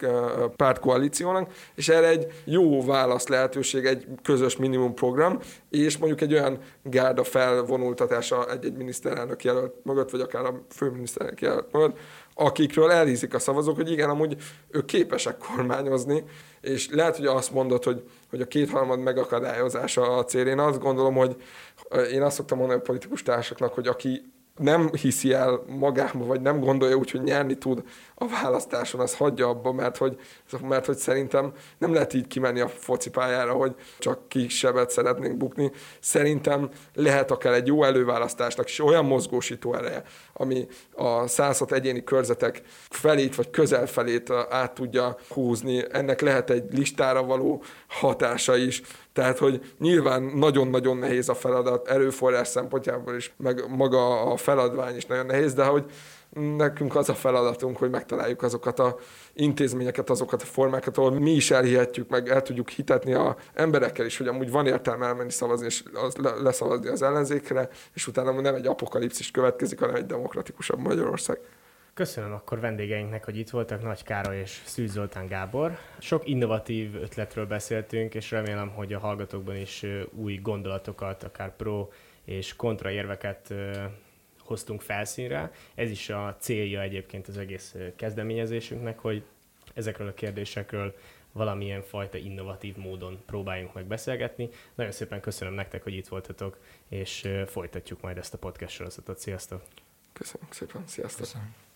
pártkoalíciónak, 0.57 1.53
és 1.74 1.89
erre 1.89 2.09
egy 2.09 2.26
jó 2.45 2.85
válasz 2.85 3.26
lehetőség, 3.26 3.85
egy 3.85 4.07
közös 4.22 4.57
minimum 4.57 4.95
program, 4.95 5.39
és 5.70 5.99
mondjuk 5.99 6.20
egy 6.20 6.33
olyan 6.33 6.59
gárda 6.83 7.24
felvonultatása 7.24 8.51
egy-egy 8.51 8.76
miniszterelnök 8.76 9.45
jelölt 9.45 9.74
mögött, 9.83 10.11
vagy 10.11 10.20
akár 10.20 10.45
a 10.45 10.62
főminiszterelnök 10.70 11.41
jelölt 11.41 11.72
mögött, 11.72 11.99
akikről 12.35 12.91
elhízik 12.91 13.35
a 13.35 13.39
szavazók, 13.39 13.76
hogy 13.76 13.91
igen, 13.91 14.11
amúgy 14.11 14.37
ők 14.70 14.85
képesek 14.85 15.37
kormányozni, 15.39 16.24
és 16.61 16.91
lehet, 16.91 17.17
hogy 17.17 17.27
azt 17.27 17.53
mondod, 17.53 17.85
hogy, 17.85 18.03
hogy 18.31 18.41
a 18.41 18.47
kétharmad 18.47 19.01
megakadályozása 19.01 20.17
a 20.17 20.25
cél. 20.25 20.47
Én 20.47 20.59
azt 20.59 20.81
gondolom, 20.81 21.15
hogy 21.15 21.37
én 22.13 22.23
azt 22.23 22.37
szoktam 22.37 22.59
mondani 22.59 22.81
a 22.81 22.83
politikus 22.83 23.23
társaknak, 23.23 23.75
hogy 23.75 23.87
aki 23.87 24.33
nem 24.61 24.91
hiszi 24.93 25.33
el 25.33 25.63
magába, 25.67 26.25
vagy 26.25 26.41
nem 26.41 26.61
gondolja 26.61 26.97
úgy, 26.97 27.11
hogy 27.11 27.23
nyerni 27.23 27.59
tud 27.59 27.83
a 28.15 28.29
választáson, 28.29 29.01
az 29.01 29.17
hagyja 29.17 29.49
abba, 29.49 29.73
mert 29.73 29.97
hogy, 29.97 30.21
mert 30.63 30.87
hogy 30.87 30.97
szerintem 30.97 31.53
nem 31.79 31.93
lehet 31.93 32.15
így 32.15 32.27
kimenni 32.27 32.61
a 32.61 32.69
focipályára, 32.69 33.53
hogy 33.53 33.75
csak 33.99 34.21
sebet 34.49 34.91
szeretnénk 34.91 35.37
bukni. 35.37 35.71
Szerintem 36.01 36.69
lehet 36.95 37.31
akár 37.31 37.53
egy 37.53 37.67
jó 37.67 37.85
előválasztásnak 37.85 38.69
is 38.69 38.81
olyan 38.81 39.05
mozgósító 39.05 39.75
ereje, 39.75 40.03
ami 40.33 40.67
a 40.93 41.27
106 41.27 41.73
egyéni 41.73 42.05
körzetek 42.05 42.63
felét 42.89 43.35
vagy 43.35 43.51
közel 43.51 43.87
felét 43.87 44.31
át 44.51 44.73
tudja 44.73 45.17
húzni. 45.29 45.85
Ennek 45.91 46.21
lehet 46.21 46.51
egy 46.51 46.65
listára 46.73 47.23
való 47.23 47.63
hatása 47.89 48.57
is. 48.57 48.83
Tehát, 49.13 49.39
hogy 49.39 49.75
nyilván 49.79 50.23
nagyon-nagyon 50.23 50.97
nehéz 50.97 51.29
a 51.29 51.35
feladat, 51.35 51.89
erőforrás 51.89 52.49
szempontjából 52.49 53.15
is, 53.15 53.33
meg 53.37 53.65
maga 53.69 54.21
a 54.21 54.37
feladvány 54.37 54.97
is 54.97 55.07
nagyon 55.07 55.27
nehéz, 55.27 55.55
de 55.55 55.65
hogy 55.65 55.85
nekünk 56.57 56.97
az 56.97 57.09
a 57.09 57.15
feladatunk, 57.15 57.77
hogy 57.77 57.91
megtaláljuk 57.91 58.43
azokat 58.43 58.79
a 58.79 58.97
intézményeket, 59.33 60.11
azokat 60.11 60.43
a 60.43 60.45
formákat, 60.45 60.99
ahol 60.99 61.11
mi 61.11 61.31
is 61.31 61.51
elhihetjük, 61.51 62.09
meg 62.09 62.29
el 62.29 62.43
tudjuk 62.43 62.69
hitetni 62.69 63.15
a 63.15 63.37
emberekkel 63.55 64.07
is, 64.07 64.19
hogy 64.19 64.29
amúgy 64.29 64.51
van 64.51 64.67
értelme 64.67 65.07
elmenni 65.07 65.31
szavazni, 65.31 65.67
és 65.67 65.83
az, 65.93 66.15
leszavazni 66.43 66.89
az 66.89 67.03
ellenzékre, 67.03 67.69
és 67.95 68.07
utána 68.07 68.41
nem 68.41 68.55
egy 68.55 68.67
apokalipszis 68.67 69.31
következik, 69.31 69.81
hanem 69.81 69.95
egy 69.95 70.07
demokratikusabb 70.07 70.79
Magyarország. 70.79 71.39
Köszönöm 72.01 72.33
akkor 72.33 72.61
vendégeinknek, 72.61 73.25
hogy 73.25 73.37
itt 73.37 73.51
voltak, 73.51 73.83
Nagy 73.83 74.03
Károly 74.03 74.39
és 74.39 74.63
Szűz 74.65 74.93
Zoltán 74.93 75.27
Gábor. 75.27 75.79
Sok 75.99 76.29
innovatív 76.29 76.95
ötletről 76.95 77.47
beszéltünk, 77.47 78.15
és 78.15 78.31
remélem, 78.31 78.69
hogy 78.69 78.93
a 78.93 78.99
hallgatókban 78.99 79.57
is 79.57 79.87
új 80.11 80.37
gondolatokat, 80.37 81.23
akár 81.23 81.57
pro 81.57 81.89
és 82.25 82.57
kontra 82.57 82.91
érveket 82.91 83.55
hoztunk 84.39 84.81
felszínre. 84.81 85.51
Ez 85.75 85.91
is 85.91 86.09
a 86.09 86.37
célja 86.39 86.81
egyébként 86.81 87.29
az 87.29 87.39
egész 87.39 87.77
kezdeményezésünknek, 87.97 88.99
hogy 88.99 89.25
ezekről 89.75 90.09
a 90.09 90.15
kérdésekről 90.15 90.95
valamilyen 91.33 91.83
fajta 91.83 92.19
innovatív 92.19 92.77
módon 92.77 93.23
próbáljunk 93.27 93.75
meg 93.75 93.85
beszélgetni. 93.85 94.49
Nagyon 94.75 94.93
szépen 94.93 95.21
köszönöm 95.21 95.55
nektek, 95.55 95.83
hogy 95.83 95.95
itt 95.95 96.09
voltatok, 96.09 96.59
és 96.89 97.29
folytatjuk 97.47 98.01
majd 98.01 98.19
ezt 98.19 98.35
a 98.35 98.39
podcast 98.39 98.75
sorozatot. 98.75 99.19
Sziasztok! 99.19 99.63
Köszönöm 100.13 100.49
szépen, 100.51 100.83
sziasztok! 100.87 101.21
Köszönöm. 101.21 101.69